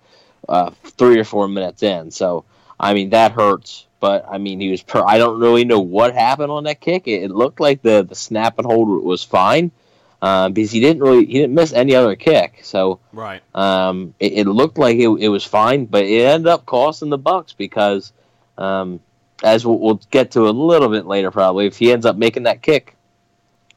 uh, 0.49 0.71
three 0.85 1.19
or 1.19 1.25
four 1.25 1.49
minutes 1.49 1.83
in, 1.83 2.11
so 2.11 2.47
I 2.81 2.95
mean 2.95 3.11
that 3.11 3.33
hurts. 3.33 3.87
But 4.01 4.27
I 4.31 4.39
mean, 4.39 4.61
he 4.61 4.71
was. 4.71 4.83
Per- 4.83 5.05
I 5.05 5.19
don't 5.19 5.41
really 5.41 5.65
know 5.65 5.81
what 5.81 6.15
happened 6.15 6.51
on 6.51 6.65
that 6.65 6.81
kick. 6.81 7.09
It, 7.09 7.25
it 7.25 7.31
looked 7.31 7.61
like 7.61 7.83
the 7.83 8.05
the 8.05 8.15
snap 8.15 8.59
and 8.59 8.67
hold 8.67 9.05
was 9.05 9.25
fine 9.25 9.73
uh, 10.21 10.49
because 10.49 10.71
he 10.71 10.81
didn't 10.81 11.03
really 11.03 11.27
he 11.27 11.35
didn't 11.35 11.55
miss 11.55 11.73
any 11.73 11.95
other 11.95 12.17
kick. 12.17 12.61
So 12.63 13.01
right, 13.13 13.43
um, 13.55 14.15
it, 14.19 14.33
it, 14.33 14.47
looked 14.47 14.79
like 14.79 14.97
it, 14.97 15.09
it 15.09 15.29
was 15.29 15.45
fine, 15.45 15.87
but 15.87 16.05
it 16.05 16.25
ended 16.25 16.49
up 16.49 16.67
costing 16.67 17.11
the 17.11 17.19
Bucks 17.19 17.53
because, 17.53 18.13
um, 18.57 19.01
as 19.43 19.65
we'll, 19.65 19.79
we'll 19.79 20.01
get 20.11 20.33
to 20.33 20.49
a 20.49 20.51
little 20.51 20.89
bit 20.89 21.07
later, 21.07 21.31
probably 21.31 21.67
if 21.67 21.77
he 21.77 21.93
ends 21.93 22.07
up 22.07 22.17
making 22.17 22.45
that 22.45 22.63
kick, 22.63 22.97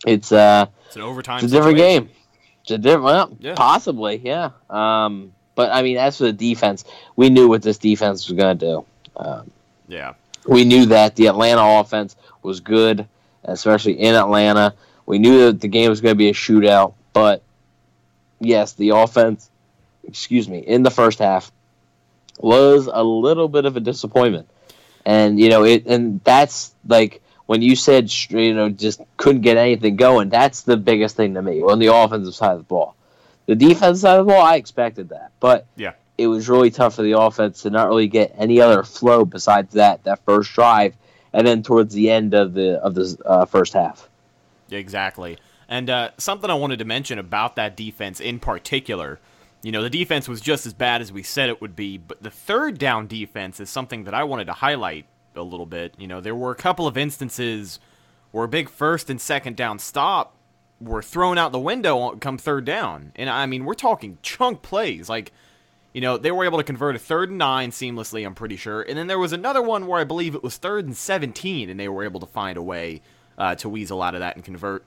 it's 0.06 0.32
uh, 0.32 0.66
it's 0.88 0.96
an 0.96 1.04
overtime. 1.04 1.44
It's 1.44 1.54
a 1.54 1.56
different 1.56 1.78
game. 1.78 2.10
It's 2.64 2.72
a 2.72 2.78
different, 2.78 3.04
well, 3.04 3.38
yeah. 3.40 3.56
possibly, 3.56 4.22
yeah. 4.24 4.52
Um, 4.70 5.34
but 5.56 5.72
I 5.72 5.82
mean, 5.82 5.98
as 5.98 6.18
for 6.18 6.26
the 6.26 6.34
defense, 6.34 6.86
we 7.16 7.30
knew 7.30 7.48
what 7.48 7.62
this 7.64 7.78
defense 7.78 8.28
was 8.28 8.38
going 8.38 8.58
to 8.58 8.66
do. 8.66 8.86
Um, 9.16 9.52
yeah, 9.92 10.14
we 10.48 10.64
knew 10.64 10.86
that 10.88 11.18
the 11.18 11.28
Atlanta 11.28 11.80
offense 11.80 12.16
was 12.42 12.62
good, 12.62 13.06
especially 13.44 14.00
in 14.00 14.16
Atlanta. 14.16 14.74
We 15.06 15.20
knew 15.20 15.46
that 15.48 15.60
the 15.60 15.68
game 15.68 15.90
was 15.90 16.00
going 16.00 16.14
to 16.14 16.18
be 16.18 16.30
a 16.30 16.34
shootout, 16.34 16.94
but 17.12 17.44
yes, 18.40 18.74
the 18.74 18.90
offense, 18.90 19.50
excuse 20.08 20.48
me, 20.48 20.60
in 20.60 20.84
the 20.84 20.92
first 20.92 21.20
half 21.20 21.52
was 22.40 22.90
a 22.92 23.04
little 23.04 23.50
bit 23.50 23.66
of 23.66 23.76
a 23.76 23.82
disappointment. 23.82 24.48
And 25.06 25.38
you 25.38 25.50
know, 25.50 25.66
it 25.66 25.86
and 25.88 26.22
that's 26.24 26.74
like 26.88 27.22
when 27.48 27.62
you 27.62 27.76
said 27.76 28.10
you 28.30 28.54
know 28.54 28.70
just 28.70 29.02
couldn't 29.18 29.42
get 29.42 29.58
anything 29.58 29.98
going, 29.98 30.30
that's 30.30 30.62
the 30.62 30.78
biggest 30.78 31.18
thing 31.18 31.34
to 31.34 31.42
me 31.42 31.62
on 31.62 31.80
the 31.80 31.94
offensive 31.94 32.34
side 32.34 32.54
of 32.54 32.60
the 32.60 32.64
ball. 32.64 32.96
The 33.48 33.56
defensive 33.56 34.00
side 34.00 34.20
of 34.20 34.26
the 34.26 34.32
ball, 34.32 34.42
I 34.42 34.56
expected 34.56 35.10
that, 35.10 35.32
but 35.42 35.66
yeah, 35.76 35.94
it 36.18 36.28
was 36.28 36.50
really 36.50 36.72
tough 36.72 36.96
for 36.96 37.02
the 37.02 37.18
offense 37.18 37.64
to 37.64 37.70
not 37.70 37.88
really 37.88 38.08
get 38.08 38.34
any 38.38 38.62
other 38.62 38.84
flow 38.84 39.26
besides 39.26 39.74
that 39.74 40.04
that 40.04 40.24
first 40.26 40.54
drive, 40.54 40.96
and 41.34 41.46
then 41.46 41.64
towards 41.64 41.94
the 41.94 42.10
end 42.10 42.34
of 42.34 42.54
the 42.54 42.80
of 42.80 42.96
the 42.96 43.18
uh, 43.26 43.46
first 43.46 43.74
half. 43.74 44.10
Exactly, 44.70 45.38
and 45.68 45.90
uh, 45.90 46.12
something 46.18 46.50
I 46.50 46.56
wanted 46.56 46.80
to 46.80 46.86
mention 46.86 47.20
about 47.20 47.56
that 47.56 47.76
defense 47.76 48.20
in 48.20 48.40
particular. 48.40 49.20
You 49.64 49.72
know, 49.72 49.84
the 49.84 49.92
defense 49.92 50.28
was 50.28 50.42
just 50.42 50.66
as 50.66 50.74
bad 50.74 51.02
as 51.02 51.12
we 51.12 51.22
said 51.22 51.50
it 51.50 51.62
would 51.62 51.76
be, 51.76 52.00
but 52.00 52.24
the 52.24 52.32
third 52.32 52.80
down 52.80 53.06
defense 53.06 53.60
is 53.60 53.70
something 53.70 54.06
that 54.06 54.14
I 54.14 54.24
wanted 54.24 54.46
to 54.46 54.54
highlight 54.54 55.06
a 55.36 55.44
little 55.44 55.68
bit. 55.68 55.94
You 56.00 56.08
know, 56.08 56.20
there 56.20 56.36
were 56.36 56.52
a 56.52 56.56
couple 56.56 56.88
of 56.88 56.98
instances 56.98 57.80
where 58.32 58.46
a 58.46 58.48
big 58.48 58.70
first 58.70 59.10
and 59.10 59.22
second 59.22 59.56
down 59.56 59.80
stop 59.80 60.36
were 60.80 61.02
thrown 61.02 61.38
out 61.38 61.52
the 61.52 61.60
window 61.60 62.16
come 62.16 62.38
third 62.38 62.66
down. 62.66 63.12
And 63.16 63.30
I 63.30 63.46
mean, 63.46 63.66
we're 63.66 63.74
talking 63.74 64.18
chunk 64.22 64.62
plays. 64.62 65.10
Like, 65.10 65.32
you 65.94 66.02
know, 66.02 66.18
they 66.18 66.32
were 66.32 66.46
able 66.46 66.58
to 66.58 66.64
convert 66.64 66.96
a 66.96 67.00
third 67.00 67.30
and 67.30 67.38
nine 67.38 67.72
seamlessly, 67.72 68.26
I'm 68.26 68.36
pretty 68.36 68.56
sure. 68.56 68.82
And 68.82 68.98
then 68.98 69.08
there 69.08 69.20
was 69.20 69.34
another 69.34 69.62
one 69.62 69.88
where 69.88 70.00
I 70.00 70.04
believe 70.04 70.36
it 70.36 70.44
was 70.44 70.58
third 70.58 70.86
and 70.86 70.96
17, 70.96 71.70
and 71.70 71.80
they 71.80 71.90
were 71.90 72.04
able 72.04 72.20
to 72.22 72.26
find 72.26 72.58
a 72.58 72.62
way 72.62 73.02
uh, 73.38 73.56
to 73.56 73.70
weasel 73.70 74.02
out 74.02 74.14
of 74.16 74.22
that 74.22 74.36
and 74.36 74.46
convert. 74.46 74.86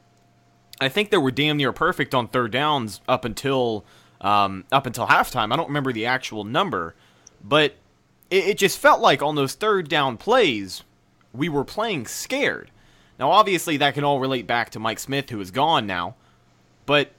I 0.81 0.89
think 0.89 1.11
they 1.11 1.19
were 1.19 1.31
damn 1.31 1.57
near 1.57 1.73
perfect 1.73 2.15
on 2.15 2.29
third 2.29 2.51
downs 2.51 3.01
up 3.07 3.25
until 3.25 3.85
um, 4.21 4.65
up 4.73 4.87
until 4.87 5.07
halftime. 5.07 5.53
I 5.53 5.57
don't 5.57 5.69
remember 5.69 5.93
the 5.93 6.07
actual 6.07 6.45
number, 6.45 6.95
but 7.43 7.77
it, 8.31 8.45
it 8.49 8.59
just 8.59 8.79
felt 8.79 9.01
like 9.01 9.23
on 9.23 9.35
those 9.35 9.55
third 9.55 9.89
down 9.89 10.17
plays, 10.17 10.83
we 11.33 11.49
were 11.49 11.65
playing 11.65 12.07
scared. 12.07 12.71
Now, 13.19 13.31
obviously, 13.31 13.77
that 13.77 13.95
can 13.95 14.03
all 14.03 14.19
relate 14.19 14.47
back 14.47 14.71
to 14.71 14.81
Mike 14.81 14.99
Smith, 14.99 15.31
who 15.31 15.41
is 15.41 15.51
gone 15.51 15.87
now, 15.87 16.17
but 16.87 17.13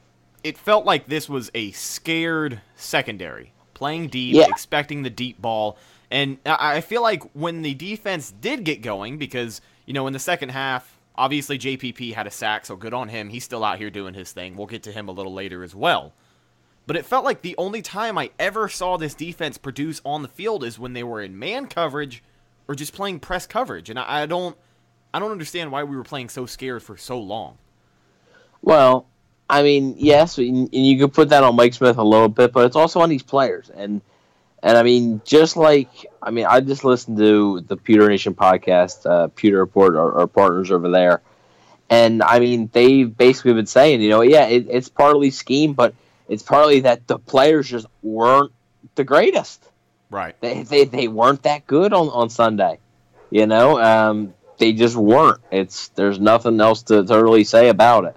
it 0.43 0.57
felt 0.57 0.85
like 0.85 1.07
this 1.07 1.29
was 1.29 1.49
a 1.55 1.71
scared 1.71 2.61
secondary, 2.75 3.53
playing 3.75 4.07
deep, 4.07 4.35
yeah. 4.35 4.45
expecting 4.47 5.03
the 5.03 5.11
deep 5.11 5.39
ball. 5.39 5.77
And 6.09 6.39
I 6.45 6.81
feel 6.81 7.03
like 7.03 7.23
when 7.33 7.61
the 7.61 7.75
defense 7.75 8.31
did 8.31 8.63
get 8.63 8.81
going, 8.81 9.17
because, 9.17 9.61
you 9.85 9.93
know, 9.93 10.07
in 10.07 10.13
the 10.13 10.19
second 10.19 10.49
half, 10.49 10.95
Obviously, 11.17 11.57
JPP 11.57 12.13
had 12.13 12.27
a 12.27 12.31
sack, 12.31 12.65
so 12.65 12.75
good 12.75 12.93
on 12.93 13.07
him. 13.07 13.29
He's 13.29 13.43
still 13.43 13.63
out 13.63 13.77
here 13.77 13.89
doing 13.89 14.13
his 14.13 14.31
thing. 14.31 14.55
We'll 14.55 14.67
get 14.67 14.83
to 14.83 14.91
him 14.91 15.07
a 15.07 15.13
little 15.13 15.33
later 15.33 15.63
as 15.63 15.73
well. 15.73 16.13
But 16.87 16.97
it 16.97 17.05
felt 17.05 17.25
like 17.25 17.41
the 17.41 17.55
only 17.57 17.81
time 17.81 18.17
I 18.17 18.31
ever 18.37 18.67
saw 18.67 18.97
this 18.97 19.15
defense 19.15 19.57
produce 19.57 20.01
on 20.03 20.21
the 20.21 20.27
field 20.27 20.63
is 20.63 20.77
when 20.77 20.93
they 20.93 21.03
were 21.03 21.21
in 21.21 21.39
man 21.39 21.67
coverage 21.67 22.21
or 22.67 22.75
just 22.75 22.93
playing 22.93 23.21
press 23.21 23.47
coverage. 23.47 23.89
And 23.89 23.97
I, 23.97 24.23
I 24.23 24.25
don't 24.25 24.57
I 25.13 25.19
don't 25.19 25.31
understand 25.31 25.71
why 25.71 25.83
we 25.83 25.95
were 25.95 26.03
playing 26.03 26.29
so 26.29 26.45
scared 26.45 26.83
for 26.83 26.97
so 26.97 27.17
long. 27.17 27.57
Well, 28.61 29.07
I 29.49 29.61
mean, 29.61 29.95
yes, 29.97 30.37
and 30.37 30.73
you 30.73 30.97
could 30.99 31.13
put 31.13 31.29
that 31.29 31.43
on 31.43 31.55
Mike 31.55 31.73
Smith 31.73 31.97
a 31.97 32.03
little 32.03 32.29
bit, 32.29 32.51
but 32.51 32.65
it's 32.65 32.75
also 32.75 33.01
on 33.01 33.09
these 33.09 33.23
players. 33.23 33.69
And 33.69 34.01
and 34.63 34.77
I 34.77 34.83
mean, 34.83 35.21
just 35.23 35.55
like 35.57 35.89
I 36.21 36.31
mean, 36.31 36.45
I 36.45 36.61
just 36.61 36.83
listened 36.83 37.17
to 37.17 37.61
the 37.61 37.77
Pewter 37.77 38.09
Nation 38.09 38.33
podcast, 38.33 39.05
uh, 39.05 39.27
Pewter 39.27 39.59
Report, 39.59 39.95
our, 39.95 40.21
our, 40.21 40.27
partners 40.27 40.71
over 40.71 40.89
there, 40.89 41.21
and 41.89 42.23
I 42.23 42.39
mean, 42.39 42.69
they've 42.73 43.15
basically 43.15 43.53
been 43.53 43.67
saying, 43.67 44.01
you 44.01 44.09
know, 44.09 44.21
yeah, 44.21 44.47
it, 44.47 44.65
it's 44.69 44.89
partly 44.89 45.29
scheme, 45.29 45.73
but 45.73 45.93
it's 46.27 46.41
partly 46.41 46.79
that 46.81 47.05
the 47.05 47.19
players 47.19 47.69
just 47.69 47.85
weren't 48.01 48.51
the 48.95 49.03
greatest. 49.03 49.63
Right. 50.09 50.39
They 50.41 50.63
they, 50.63 50.85
they 50.85 51.07
weren't 51.07 51.43
that 51.43 51.67
good 51.67 51.93
on, 51.93 52.09
on 52.09 52.29
Sunday. 52.31 52.79
You 53.29 53.45
know, 53.45 53.79
um, 53.79 54.33
they 54.57 54.73
just 54.73 54.95
weren't. 54.95 55.41
It's 55.51 55.89
there's 55.89 56.19
nothing 56.19 56.59
else 56.59 56.83
to, 56.83 57.03
to 57.03 57.23
really 57.23 57.43
say 57.43 57.69
about 57.69 58.05
it. 58.05 58.15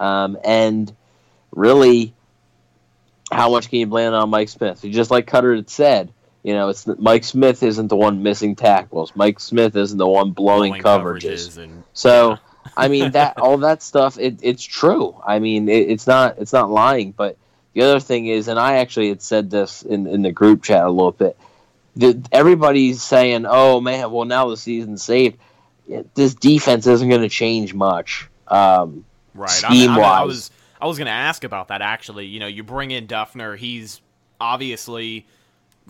Um, 0.00 0.38
and 0.42 0.92
really, 1.52 2.14
how 3.30 3.50
much 3.50 3.68
can 3.68 3.78
you 3.78 3.86
blame 3.86 4.12
on 4.12 4.30
Mike 4.30 4.48
Smith? 4.48 4.82
Just 4.82 5.10
like 5.10 5.26
Koetter 5.26 5.54
had 5.54 5.70
said, 5.70 6.12
you 6.42 6.54
know, 6.54 6.70
it's 6.70 6.86
Mike 6.86 7.24
Smith 7.24 7.62
isn't 7.62 7.88
the 7.88 7.96
one 7.96 8.22
missing 8.22 8.56
tackles. 8.56 9.12
Mike 9.14 9.38
Smith 9.38 9.76
isn't 9.76 9.98
the 9.98 10.08
one 10.08 10.32
blowing, 10.32 10.72
blowing 10.72 10.82
coverages. 10.82 11.50
coverages 11.50 11.58
and, 11.58 11.84
so, 11.92 12.30
yeah. 12.30 12.36
I 12.76 12.88
mean 12.88 13.12
that 13.12 13.38
all 13.40 13.58
that 13.58 13.82
stuff. 13.82 14.18
It, 14.18 14.40
it's 14.42 14.64
true. 14.64 15.14
I 15.24 15.38
mean, 15.38 15.68
it, 15.68 15.90
it's 15.90 16.06
not 16.06 16.38
it's 16.38 16.52
not 16.52 16.70
lying. 16.70 17.12
But 17.12 17.36
the 17.74 17.82
other 17.82 18.00
thing 18.00 18.26
is, 18.26 18.48
and 18.48 18.58
I 18.58 18.76
actually 18.76 19.10
had 19.10 19.20
said 19.20 19.50
this 19.50 19.82
in 19.82 20.06
in 20.06 20.22
the 20.22 20.32
group 20.32 20.62
chat 20.62 20.84
a 20.84 20.90
little 20.90 21.12
bit. 21.12 21.36
Everybody's 22.32 23.02
saying, 23.02 23.44
"Oh 23.46 23.80
man, 23.80 24.10
well 24.10 24.24
now 24.24 24.48
the 24.48 24.56
season's 24.56 25.02
saved." 25.02 25.38
This 26.14 26.34
defense 26.34 26.86
isn't 26.86 27.08
going 27.08 27.22
to 27.22 27.28
change 27.28 27.74
much. 27.74 28.28
Um, 28.46 29.04
right. 29.40 29.50
Scheme 29.50 29.90
I, 29.90 29.96
mean, 29.96 30.04
I, 30.04 30.20
I 30.20 30.22
was 30.24 30.50
I 30.80 30.86
was 30.86 30.98
going 30.98 31.06
to 31.06 31.12
ask 31.12 31.44
about 31.44 31.68
that 31.68 31.82
actually. 31.82 32.26
You 32.26 32.40
know, 32.40 32.46
you 32.46 32.62
bring 32.62 32.90
in 32.90 33.06
Duffner, 33.06 33.56
He's 33.56 34.00
obviously 34.40 35.26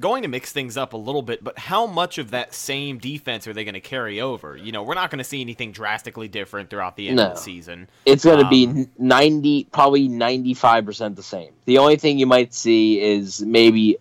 going 0.01 0.23
to 0.23 0.29
mix 0.29 0.53
things 0.53 0.77
up 0.77 0.95
a 0.95 0.97
little 0.97 1.23
bit, 1.23 1.45
but 1.45 1.59
how 1.59 1.87
much 1.87 2.19
of 2.19 2.31
that 2.31 2.55
same 2.55 2.99
defense 2.99 3.47
are 3.47 3.53
they 3.53 3.65
going 3.65 3.75
to 3.75 3.81
carry 3.81 4.21
over? 4.21 4.57
You 4.57 4.73
know, 4.73 4.83
we're 4.83 4.95
not 4.95 5.11
going 5.11 5.19
to 5.19 5.25
see 5.25 5.41
anything 5.41 5.73
drastically 5.73 6.27
different 6.27 6.71
throughout 6.71 6.97
the 6.97 7.09
end 7.09 7.17
no. 7.17 7.27
of 7.27 7.35
the 7.35 7.41
season. 7.41 7.89
It's 8.07 8.25
going 8.25 8.39
to 8.39 8.45
um, 8.45 8.51
be 8.51 8.87
90, 8.99 9.65
probably 9.65 10.09
95% 10.09 11.17
the 11.17 11.23
same. 11.23 11.53
The 11.67 11.79
only 11.79 11.97
thing 11.97 12.19
you 12.19 12.27
might 12.27 12.55
see 12.55 13.01
is 13.01 13.43
maybe 13.43 13.99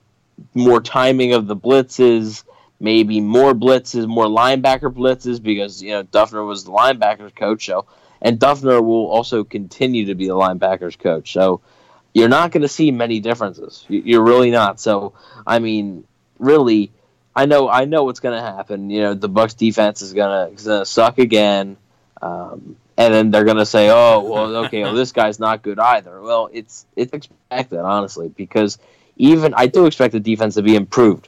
more 0.54 0.80
timing 0.80 1.34
of 1.34 1.48
the 1.48 1.56
blitzes, 1.56 2.44
maybe 2.80 3.20
more 3.20 3.54
blitzes, 3.54 4.08
more 4.08 4.26
linebacker 4.26 4.94
blitzes, 4.94 5.42
because, 5.44 5.84
you 5.84 5.92
know, 5.92 6.04
Duffner 6.04 6.48
was 6.48 6.64
the 6.64 6.72
linebackers 6.72 7.36
coach, 7.36 7.66
so 7.66 7.86
and 8.22 8.40
Duffner 8.40 8.84
will 8.84 9.08
also 9.08 9.44
continue 9.44 10.06
to 10.06 10.16
be 10.16 10.28
the 10.28 10.36
linebackers 10.36 10.98
coach. 10.98 11.34
So 11.34 11.62
you're 12.14 12.30
not 12.30 12.52
going 12.52 12.62
to 12.62 12.68
see 12.68 12.92
many 12.92 13.20
differences. 13.20 13.86
You're 13.88 14.24
really 14.24 14.52
not. 14.52 14.80
So 14.80 15.14
I 15.46 15.60
mean, 15.60 16.06
really, 16.38 16.92
I 17.36 17.46
know 17.46 17.70
I 17.70 17.86
know 17.86 18.04
what's 18.04 18.20
going 18.20 18.36
to 18.36 18.42
happen. 18.42 18.90
You 18.90 19.02
know, 19.02 19.14
the 19.14 19.30
Bucks 19.30 19.54
defense 19.54 20.02
is 20.02 20.14
going 20.14 20.56
to 20.58 20.86
suck 20.86 21.20
again, 21.20 21.78
um, 22.22 22.76
and 22.98 23.14
then 23.14 23.32
they're 23.32 23.46
going 23.46 23.58
to 23.58 23.66
say, 23.66 23.90
"Oh, 23.90 24.22
well, 24.22 24.56
okay, 24.66 24.84
well, 24.84 24.94
this 24.94 25.12
guy's 25.12 25.40
not 25.40 25.62
good 25.62 25.80
either." 25.80 26.22
Well, 26.22 26.50
it's 26.52 26.86
it's 26.96 27.14
expected 27.14 27.80
honestly 27.80 28.30
because 28.30 28.78
even 29.16 29.54
I 29.54 29.68
do 29.68 29.86
expect 29.86 30.14
the 30.14 30.20
defense 30.20 30.56
to 30.56 30.64
be 30.64 30.76
improved, 30.76 31.28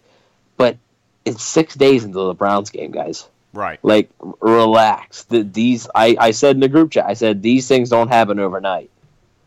but 0.57 0.77
it's 1.25 1.43
six 1.43 1.75
days 1.75 2.03
until 2.03 2.27
the 2.27 2.33
Browns 2.33 2.71
game, 2.71 2.91
guys. 2.91 3.27
Right. 3.53 3.79
Like, 3.83 4.09
relax. 4.39 5.23
The, 5.23 5.43
these, 5.43 5.87
I, 5.93 6.15
I 6.19 6.31
said 6.31 6.55
in 6.55 6.61
the 6.61 6.69
group 6.69 6.91
chat, 6.91 7.05
I 7.05 7.13
said 7.13 7.41
these 7.41 7.67
things 7.67 7.89
don't 7.89 8.07
happen 8.07 8.39
overnight. 8.39 8.89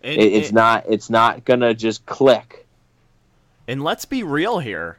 It, 0.02 0.18
it, 0.18 0.32
it's 0.34 0.48
it, 0.50 0.54
not. 0.54 0.84
It's 0.88 1.08
not 1.08 1.44
gonna 1.44 1.72
just 1.72 2.04
click. 2.04 2.66
And 3.66 3.82
let's 3.82 4.04
be 4.04 4.22
real 4.22 4.58
here. 4.58 4.98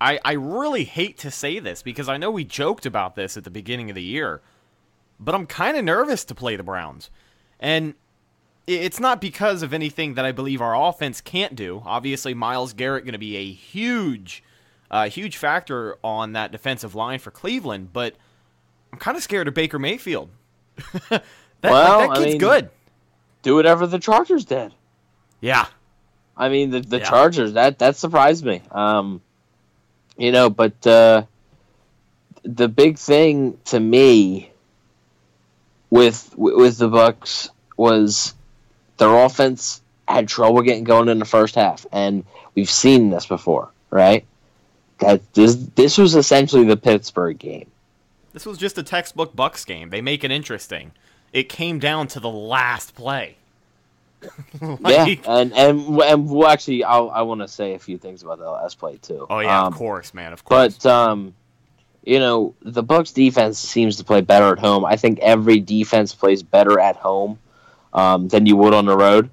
I 0.00 0.18
I 0.24 0.32
really 0.32 0.84
hate 0.84 1.18
to 1.18 1.30
say 1.30 1.60
this 1.60 1.82
because 1.82 2.08
I 2.08 2.16
know 2.16 2.32
we 2.32 2.44
joked 2.44 2.84
about 2.84 3.14
this 3.14 3.36
at 3.36 3.44
the 3.44 3.50
beginning 3.50 3.90
of 3.90 3.94
the 3.94 4.02
year, 4.02 4.40
but 5.20 5.36
I'm 5.36 5.46
kind 5.46 5.76
of 5.76 5.84
nervous 5.84 6.24
to 6.24 6.34
play 6.34 6.56
the 6.56 6.64
Browns, 6.64 7.10
and 7.60 7.94
it's 8.66 9.00
not 9.00 9.20
because 9.20 9.62
of 9.62 9.72
anything 9.72 10.14
that 10.14 10.24
I 10.24 10.32
believe 10.32 10.60
our 10.60 10.76
offense 10.76 11.20
can't 11.20 11.54
do. 11.54 11.82
Obviously, 11.84 12.34
Myles 12.34 12.72
Garrett 12.72 13.04
going 13.04 13.12
to 13.12 13.18
be 13.18 13.36
a 13.36 13.52
huge, 13.52 14.42
uh, 14.90 15.08
huge 15.08 15.36
factor 15.36 15.96
on 16.04 16.32
that 16.32 16.52
defensive 16.52 16.94
line 16.94 17.18
for 17.18 17.30
Cleveland, 17.30 17.92
but 17.92 18.14
I'm 18.92 18.98
kind 18.98 19.16
of 19.16 19.22
scared 19.22 19.48
of 19.48 19.54
Baker 19.54 19.78
Mayfield. 19.78 20.30
that, 21.08 21.22
well, 21.62 21.98
like, 21.98 22.08
that 22.08 22.16
kid's 22.16 22.26
I 22.26 22.30
mean, 22.30 22.38
good. 22.38 22.70
Do 23.42 23.54
whatever 23.54 23.86
the 23.86 23.98
Chargers 23.98 24.44
did. 24.44 24.72
Yeah. 25.40 25.66
I 26.36 26.48
mean 26.48 26.70
the 26.70 26.80
the 26.80 26.98
yeah. 26.98 27.04
Chargers 27.04 27.52
that 27.52 27.78
that 27.80 27.96
surprised 27.96 28.44
me. 28.44 28.62
Um, 28.70 29.20
you 30.16 30.32
know, 30.32 30.48
but 30.48 30.86
uh, 30.86 31.24
the 32.42 32.68
big 32.68 32.98
thing 32.98 33.58
to 33.66 33.78
me 33.78 34.50
with 35.90 36.32
with 36.36 36.78
the 36.78 36.88
Bucks 36.88 37.50
was 37.76 38.34
their 38.96 39.14
offense 39.14 39.82
had 40.08 40.28
trouble 40.28 40.62
getting 40.62 40.84
going 40.84 41.08
in 41.08 41.18
the 41.18 41.24
first 41.24 41.54
half, 41.54 41.86
and 41.92 42.24
we've 42.54 42.70
seen 42.70 43.10
this 43.10 43.26
before, 43.26 43.70
right? 43.90 44.24
That 44.98 45.20
this 45.34 45.56
this 45.74 45.98
was 45.98 46.14
essentially 46.14 46.64
the 46.64 46.76
Pittsburgh 46.76 47.38
game. 47.38 47.69
This 48.32 48.46
was 48.46 48.58
just 48.58 48.78
a 48.78 48.82
textbook 48.82 49.34
Bucks 49.34 49.64
game. 49.64 49.90
They 49.90 50.00
make 50.00 50.24
it 50.24 50.30
interesting. 50.30 50.92
It 51.32 51.48
came 51.48 51.78
down 51.78 52.08
to 52.08 52.20
the 52.20 52.30
last 52.30 52.94
play. 52.94 53.36
like, 54.60 54.80
yeah, 55.24 55.32
and 55.32 55.52
and 55.54 56.00
and 56.02 56.30
well, 56.30 56.48
actually, 56.48 56.84
I'll, 56.84 57.08
I 57.10 57.22
want 57.22 57.40
to 57.40 57.48
say 57.48 57.74
a 57.74 57.78
few 57.78 57.96
things 57.96 58.22
about 58.22 58.38
the 58.38 58.50
last 58.50 58.78
play 58.78 58.98
too. 58.98 59.26
Oh 59.30 59.38
yeah, 59.38 59.62
um, 59.62 59.68
of 59.68 59.74
course, 59.74 60.12
man, 60.12 60.34
of 60.34 60.44
course. 60.44 60.76
But 60.76 60.90
um, 60.90 61.34
you 62.04 62.18
know, 62.18 62.54
the 62.60 62.82
Bucks 62.82 63.12
defense 63.12 63.58
seems 63.58 63.96
to 63.96 64.04
play 64.04 64.20
better 64.20 64.52
at 64.52 64.58
home. 64.58 64.84
I 64.84 64.96
think 64.96 65.20
every 65.20 65.60
defense 65.60 66.14
plays 66.14 66.42
better 66.42 66.78
at 66.78 66.96
home 66.96 67.38
um, 67.94 68.28
than 68.28 68.44
you 68.44 68.56
would 68.56 68.74
on 68.74 68.84
the 68.84 68.96
road, 68.96 69.30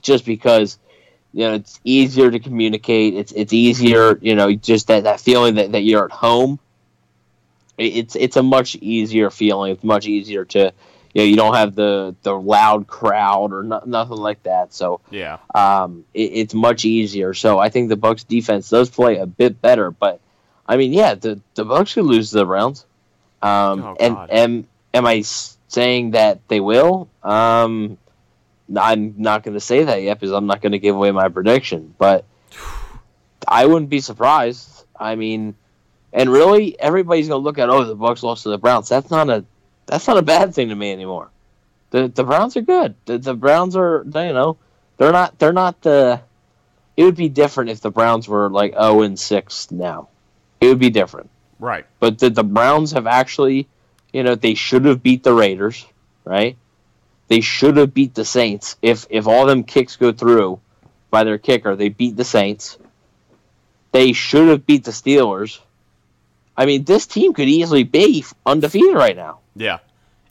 just 0.00 0.24
because 0.24 0.78
you 1.34 1.40
know 1.40 1.54
it's 1.54 1.78
easier 1.84 2.30
to 2.30 2.38
communicate. 2.38 3.14
It's 3.14 3.32
it's 3.32 3.52
easier, 3.52 4.18
you 4.22 4.34
know, 4.34 4.54
just 4.54 4.86
that 4.86 5.04
that 5.04 5.20
feeling 5.20 5.56
that, 5.56 5.72
that 5.72 5.82
you're 5.82 6.06
at 6.06 6.12
home 6.12 6.58
it's 7.78 8.16
it's 8.16 8.36
a 8.36 8.42
much 8.42 8.76
easier 8.76 9.30
feeling. 9.30 9.72
It's 9.72 9.84
much 9.84 10.06
easier 10.06 10.44
to 10.46 10.72
you 11.14 11.20
know 11.20 11.24
you 11.24 11.36
don't 11.36 11.54
have 11.54 11.74
the 11.74 12.14
the 12.22 12.32
loud 12.32 12.86
crowd 12.86 13.52
or 13.52 13.62
no, 13.62 13.82
nothing 13.84 14.16
like 14.16 14.42
that. 14.44 14.72
So 14.74 15.00
yeah, 15.10 15.38
um, 15.54 16.04
it, 16.14 16.32
it's 16.34 16.54
much 16.54 16.84
easier. 16.84 17.34
So 17.34 17.58
I 17.58 17.68
think 17.68 17.88
the 17.88 17.96
Bucks 17.96 18.24
defense 18.24 18.68
does 18.68 18.90
play 18.90 19.16
a 19.18 19.26
bit 19.26 19.60
better. 19.60 19.90
But 19.90 20.20
I 20.66 20.76
mean, 20.76 20.92
yeah, 20.92 21.14
the 21.14 21.40
the 21.54 21.64
Bucks 21.64 21.94
could 21.94 22.04
lose 22.04 22.30
the 22.30 22.46
rounds. 22.46 22.84
Um, 23.42 23.82
oh, 23.82 23.96
and 23.98 24.16
am 24.30 24.68
am 24.94 25.06
I 25.06 25.22
saying 25.22 26.12
that 26.12 26.46
they 26.48 26.60
will? 26.60 27.08
Um, 27.22 27.98
I'm 28.76 29.14
not 29.18 29.42
going 29.42 29.54
to 29.54 29.60
say 29.60 29.84
that 29.84 30.02
yet 30.02 30.18
because 30.18 30.32
I'm 30.32 30.46
not 30.46 30.62
going 30.62 30.72
to 30.72 30.78
give 30.78 30.94
away 30.94 31.10
my 31.10 31.28
prediction. 31.28 31.94
But 31.98 32.24
I 33.48 33.66
wouldn't 33.66 33.90
be 33.90 34.00
surprised. 34.00 34.68
I 34.94 35.16
mean 35.16 35.56
and 36.12 36.30
really, 36.30 36.78
everybody's 36.78 37.28
gonna 37.28 37.42
look 37.42 37.58
at 37.58 37.70
oh 37.70 37.84
the 37.84 37.94
Bucks 37.94 38.22
lost 38.22 38.42
to 38.42 38.50
the 38.50 38.58
Browns. 38.58 38.88
That's 38.88 39.10
not 39.10 39.30
a 39.30 39.44
that's 39.86 40.06
not 40.06 40.18
a 40.18 40.22
bad 40.22 40.54
thing 40.54 40.68
to 40.68 40.74
me 40.74 40.92
anymore. 40.92 41.30
The 41.90 42.08
the 42.08 42.24
Browns 42.24 42.56
are 42.56 42.62
good. 42.62 42.94
The, 43.06 43.18
the 43.18 43.34
Browns 43.34 43.76
are 43.76 44.04
you 44.04 44.32
know 44.32 44.58
they're 44.98 45.12
not 45.12 45.38
they're 45.38 45.52
not 45.52 45.80
the. 45.82 46.20
It 46.96 47.04
would 47.04 47.16
be 47.16 47.30
different 47.30 47.70
if 47.70 47.80
the 47.80 47.90
Browns 47.90 48.28
were 48.28 48.50
like 48.50 48.72
zero 48.72 49.02
and 49.02 49.18
six 49.18 49.70
now. 49.70 50.08
It 50.60 50.66
would 50.68 50.78
be 50.78 50.90
different. 50.90 51.30
Right. 51.58 51.86
But 52.00 52.18
the, 52.18 52.28
the 52.28 52.44
Browns 52.44 52.92
have 52.92 53.06
actually, 53.06 53.68
you 54.12 54.22
know, 54.22 54.34
they 54.34 54.54
should 54.54 54.84
have 54.84 55.02
beat 55.02 55.22
the 55.22 55.32
Raiders, 55.32 55.86
right? 56.24 56.56
They 57.28 57.40
should 57.40 57.78
have 57.78 57.94
beat 57.94 58.14
the 58.14 58.24
Saints. 58.24 58.76
If 58.82 59.06
if 59.08 59.26
all 59.26 59.46
them 59.46 59.64
kicks 59.64 59.96
go 59.96 60.12
through 60.12 60.60
by 61.10 61.24
their 61.24 61.38
kicker, 61.38 61.74
they 61.74 61.88
beat 61.88 62.16
the 62.16 62.24
Saints. 62.24 62.76
They 63.92 64.12
should 64.12 64.48
have 64.48 64.66
beat 64.66 64.84
the 64.84 64.90
Steelers 64.90 65.60
I 66.56 66.66
mean, 66.66 66.84
this 66.84 67.06
team 67.06 67.32
could 67.32 67.48
easily 67.48 67.82
be 67.82 68.24
undefeated 68.44 68.94
right 68.94 69.16
now. 69.16 69.38
Yeah. 69.56 69.78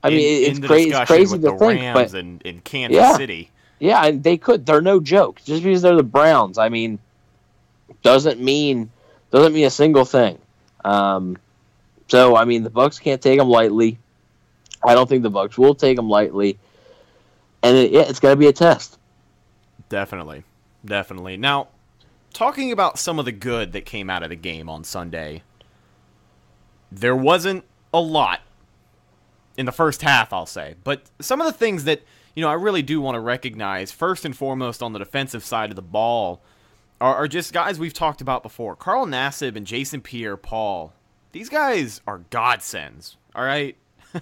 I 0.04 0.10
in, 0.10 0.16
mean, 0.16 0.52
it's, 0.52 0.60
cra- 0.60 0.80
it's 0.80 1.08
crazy 1.10 1.40
to 1.40 1.58
think, 1.58 1.82
Rams 1.82 2.12
but 2.12 2.20
in, 2.20 2.42
in 2.44 2.62
Kansas 2.62 2.96
yeah, 2.96 3.18
City. 3.18 3.50
Yeah, 3.80 4.06
and 4.06 4.24
they 4.24 4.38
could. 4.38 4.66
They're 4.66 4.82
no 4.82 5.00
joke. 5.00 5.42
Just 5.44 5.64
because 5.64 5.82
they're 5.82 5.96
the 5.96 6.04
Browns, 6.04 6.58
I 6.58 6.70
mean, 6.70 7.00
doesn't 8.04 8.40
mean 8.40 8.92
doesn't 9.32 9.54
mean 9.54 9.66
a 9.66 9.72
single 9.72 10.06
thing. 10.06 10.38
Um, 10.86 11.38
so 12.08 12.36
I 12.36 12.46
mean, 12.46 12.64
the 12.64 12.70
Bucks 12.70 13.00
can't 13.00 13.22
take 13.22 13.40
them 13.40 13.50
lightly. 13.50 13.98
I 14.84 14.94
don't 14.94 15.08
think 15.08 15.24
the 15.24 15.30
Bucks 15.30 15.58
will 15.58 15.76
take 15.76 15.96
them 15.96 16.10
lightly, 16.10 16.58
and 17.64 17.78
it, 17.78 17.92
yeah, 17.92 18.02
it's 18.02 18.20
going 18.20 18.34
to 18.34 18.40
be 18.40 18.48
a 18.48 18.54
test. 18.54 18.98
Definitely, 19.90 20.44
definitely. 20.86 21.38
Now, 21.38 21.68
talking 22.34 22.72
about 22.72 22.98
some 22.98 23.20
of 23.20 23.26
the 23.26 23.32
good 23.32 23.74
that 23.74 23.86
came 23.86 24.10
out 24.10 24.24
of 24.24 24.30
the 24.30 24.36
game 24.36 24.70
on 24.70 24.84
Sunday, 24.84 25.44
there 26.92 27.16
wasn't 27.16 27.64
a 27.94 28.02
lot 28.02 28.42
in 29.58 29.66
the 29.66 29.72
first 29.72 30.02
half, 30.02 30.34
I'll 30.34 30.46
say, 30.46 30.76
but 30.84 31.04
some 31.20 31.42
of 31.42 31.48
the 31.48 31.54
things 31.54 31.84
that 31.86 32.02
you 32.36 32.42
know 32.42 32.50
I 32.50 32.54
really 32.54 32.82
do 32.82 33.02
want 33.02 33.16
to 33.16 33.20
recognize 33.20 33.92
first 33.92 34.26
and 34.26 34.36
foremost 34.36 34.82
on 34.82 34.94
the 34.94 35.00
defensive 35.00 35.44
side 35.44 35.70
of 35.70 35.76
the 35.76 35.82
ball 35.82 36.42
are, 37.00 37.16
are 37.16 37.28
just 37.28 37.54
guys 37.54 37.80
we've 37.80 37.94
talked 37.94 38.22
about 38.22 38.44
before. 38.44 38.76
Carl 38.76 39.06
Nassib 39.06 39.56
and 39.56 39.66
Jason 39.66 40.02
Pierre-Paul. 40.02 40.94
These 41.32 41.50
guys 41.50 42.02
are 42.08 42.20
godsends. 42.30 43.18
All 43.36 43.44
right. 43.44 43.76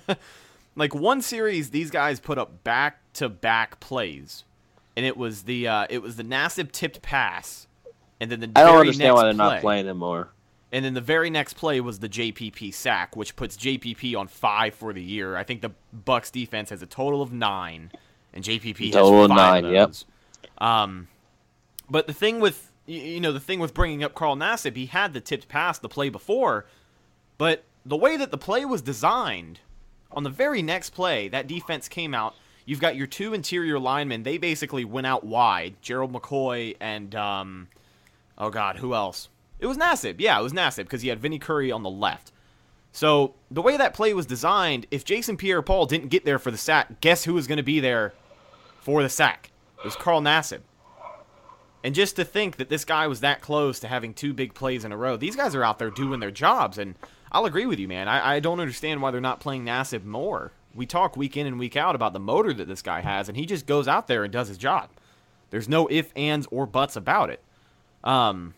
like 0.76 0.96
one 0.96 1.22
series, 1.22 1.72
these 1.72 1.92
guys 1.92 2.20
put 2.20 2.38
up 2.38 2.64
back 2.64 3.00
to 3.14 3.30
back 3.30 3.80
plays, 3.80 4.46
and 4.96 5.06
it 5.06 5.18
was 5.18 5.44
the 5.44 5.68
uh, 5.68 5.88
it 5.90 6.02
was 6.02 6.16
the 6.16 6.24
Nassib 6.24 6.72
tipped 6.72 7.02
pass, 7.02 7.68
and 8.20 8.32
then 8.32 8.40
the 8.40 8.52
I 8.56 8.64
don't 8.64 8.80
understand 8.80 9.16
why 9.16 9.24
they're 9.24 9.34
play, 9.34 9.38
not 9.38 9.62
playing 9.62 9.88
anymore. 9.88 10.30
And 10.72 10.86
then 10.86 10.94
the 10.94 11.02
very 11.02 11.30
next 11.30 11.54
play 11.54 11.82
was 11.82 12.00
the 12.00 12.10
JPP 12.10 12.74
sack, 12.74 13.16
which 13.16 13.36
puts 13.36 13.58
JPP 13.58 14.16
on 14.16 14.28
five 14.28 14.76
for 14.76 14.94
the 14.94 15.02
year. 15.02 15.36
I 15.36 15.44
think 15.44 15.62
the 15.62 15.72
Bucks 15.92 16.30
defense 16.30 16.70
has 16.70 16.82
a 16.82 16.86
total 16.86 17.22
of 17.22 17.34
nine, 17.34 17.92
and 18.34 18.44
JPP 18.44 18.92
Total 18.92 19.22
has 19.22 19.30
five 19.30 19.64
nine, 19.64 19.66
of 19.66 19.72
yep. 19.72 19.94
Um, 20.60 21.08
but 21.90 22.08
the 22.08 22.14
thing 22.14 22.40
with 22.40 22.72
you 22.86 23.20
know 23.20 23.32
the 23.32 23.40
thing 23.40 23.60
with 23.60 23.74
bringing 23.74 24.04
up 24.04 24.14
Carl 24.14 24.36
Nassib, 24.36 24.76
he 24.76 24.86
had 24.86 25.14
the 25.14 25.22
tipped 25.22 25.48
pass 25.48 25.80
the 25.80 25.90
play 25.90 26.10
before, 26.10 26.66
but 27.38 27.64
the 27.86 27.98
way 27.98 28.18
that 28.18 28.30
the 28.30 28.38
play 28.38 28.66
was 28.66 28.82
designed, 28.82 29.60
on 30.12 30.24
the 30.24 30.30
very 30.30 30.62
next 30.62 30.92
play, 30.92 31.28
that 31.30 31.48
defense 31.48 31.88
came 31.88 32.14
out. 32.14 32.36
You've 32.66 32.80
got 32.80 32.96
your 32.96 33.08
two 33.08 33.34
interior 33.34 33.80
linemen. 33.80 34.22
They 34.22 34.38
basically 34.38 34.86
went 34.86 35.08
out 35.08 35.24
wide. 35.24 35.76
Gerald 35.82 36.14
McCoy 36.14 36.76
and 36.80 37.16
um, 37.16 37.68
oh 38.38 38.52
god, 38.52 38.78
who 38.78 38.94
else? 38.94 39.30
It 39.60 39.68
was 39.68 39.78
Nassib. 39.78 40.16
Yeah, 40.20 40.40
it 40.40 40.44
was 40.44 40.54
Nassib 40.54 40.84
because 40.84 41.02
he 41.02 41.10
had 41.10 41.20
Vinny 41.20 41.40
Curry 41.40 41.72
on 41.72 41.84
the 41.84 41.90
left. 41.90 42.32
So 42.92 43.36
the 43.52 43.62
way 43.62 43.78
that 43.78 43.94
play 43.94 44.14
was 44.14 44.26
designed, 44.26 44.88
if 44.90 45.06
Jason 45.06 45.38
Pierre-Paul 45.38 45.86
didn't 45.86 46.10
get 46.10 46.26
there 46.26 46.40
for 46.40 46.52
the 46.52 46.58
sack, 46.58 47.02
guess 47.02 47.24
who 47.24 47.34
was 47.34 47.48
going 47.48 47.58
to 47.58 47.64
be 47.64 47.80
there 47.80 48.14
for 48.82 49.04
the 49.04 49.10
sack? 49.10 49.52
It 49.78 49.86
was 49.86 49.96
Carl 49.96 50.22
Nassib. 50.22 50.62
And 51.84 51.96
just 51.96 52.16
to 52.18 52.26
think 52.26 52.58
that 52.58 52.70
this 52.70 52.84
guy 52.84 53.08
was 53.08 53.22
that 53.22 53.42
close 53.42 53.80
to 53.80 53.88
having 53.88 54.14
two 54.14 54.34
big 54.34 54.54
plays 54.54 54.84
in 54.84 54.92
a 54.92 54.98
row, 54.98 55.16
these 55.16 55.36
guys 55.36 55.56
are 55.56 55.64
out 55.64 55.80
there 55.80 55.92
doing 55.92 56.20
their 56.20 56.32
jobs. 56.32 56.78
And 56.78 56.96
I'll 57.32 57.46
agree 57.46 57.66
with 57.66 57.80
you, 57.80 57.88
man. 57.88 58.08
I, 58.08 58.36
I 58.36 58.40
don't 58.40 58.60
understand 58.60 59.02
why 59.02 59.12
they're 59.12 59.22
not 59.22 59.40
playing 59.40 59.66
Nassib 59.66 60.04
more. 60.04 60.52
We 60.76 60.86
talk 60.86 61.16
week 61.16 61.38
in 61.38 61.48
and 61.48 61.58
week 61.58 61.78
out 61.78 61.96
about 61.96 62.14
the 62.14 62.20
motor 62.20 62.54
that 62.54 62.68
this 62.68 62.82
guy 62.82 63.02
has, 63.02 63.30
and 63.30 63.38
he 63.38 63.46
just 63.46 63.66
goes 63.66 63.88
out 63.88 64.08
there 64.08 64.24
and 64.24 64.34
does 64.34 64.50
his 64.50 64.58
job. 64.58 64.90
There's 65.52 65.70
no 65.70 65.88
ifs, 65.90 66.12
ands, 66.16 66.48
or 66.52 66.66
buts 66.66 66.96
about 66.96 67.30
it. 67.30 67.42
Um, 68.04 68.54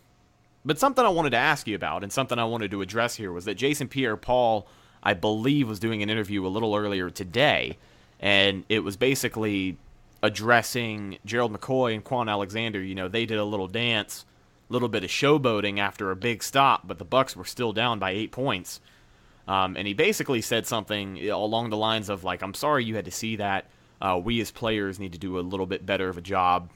but 0.64 0.80
something 0.80 1.04
I 1.04 1.10
wanted 1.10 1.32
to 1.32 1.38
ask 1.38 1.68
you 1.68 1.76
about, 1.76 2.04
and 2.04 2.12
something 2.12 2.38
I 2.38 2.46
wanted 2.46 2.72
to 2.72 2.82
address 2.82 3.16
here, 3.16 3.32
was 3.32 3.46
that 3.46 3.56
Jason 3.56 3.88
Pierre-Paul, 3.88 4.68
I 5.04 5.14
believe, 5.14 5.68
was 5.68 5.80
doing 5.80 6.04
an 6.04 6.10
interview 6.10 6.46
a 6.46 6.50
little 6.50 6.76
earlier 6.76 7.10
today, 7.10 7.78
and 8.20 8.64
it 8.70 8.80
was 8.84 8.98
basically 8.98 9.78
addressing 10.24 11.18
Gerald 11.26 11.52
McCoy 11.52 11.96
and 11.96 12.04
Kwon 12.04 12.30
Alexander. 12.30 12.82
You 12.82 12.94
know, 12.94 13.08
they 13.08 13.26
did 13.26 13.40
a 13.40 13.44
little 13.44 13.68
dance, 13.68 14.26
a 14.70 14.74
little 14.74 14.88
bit 14.88 15.04
of 15.04 15.10
showboating 15.10 15.80
after 15.80 16.12
a 16.12 16.16
big 16.16 16.44
stop, 16.44 16.88
but 16.88 17.00
the 17.00 17.06
Bucks 17.06 17.36
were 17.36 17.46
still 17.46 17.74
down 17.74 17.98
by 17.98 18.12
eight 18.12 18.32
points. 18.32 18.80
Um, 19.48 19.76
and 19.76 19.88
he 19.88 19.96
basically 19.96 20.42
said 20.42 20.68
something 20.68 21.28
along 21.30 21.72
the 21.72 21.78
lines 21.78 22.10
of 22.10 22.24
like, 22.24 22.44
"I'm 22.44 22.54
sorry 22.54 22.86
you 22.86 22.96
had 22.96 23.06
to 23.06 23.12
see 23.12 23.38
that. 23.38 23.66
Uh, 24.00 24.22
we 24.24 24.40
as 24.40 24.52
players 24.52 25.00
need 25.00 25.14
to 25.14 25.20
do 25.20 25.40
a 25.40 25.42
little 25.42 25.66
bit 25.66 25.86
better 25.86 26.08
of 26.08 26.18
a 26.18 26.22
job 26.22 26.70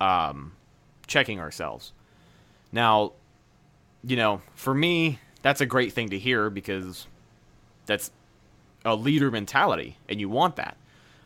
um, 0.00 0.52
checking 1.06 1.38
ourselves." 1.38 1.92
Now, 2.72 3.12
you 4.06 4.16
know, 4.16 4.40
for 4.54 4.72
me, 4.72 5.18
that's 5.42 5.60
a 5.60 5.66
great 5.66 5.92
thing 5.92 6.10
to 6.10 6.18
hear 6.18 6.48
because 6.48 7.06
that's 7.86 8.10
a 8.84 8.94
leader 8.94 9.30
mentality, 9.30 9.98
and 10.08 10.20
you 10.20 10.28
want 10.28 10.56
that. 10.56 10.76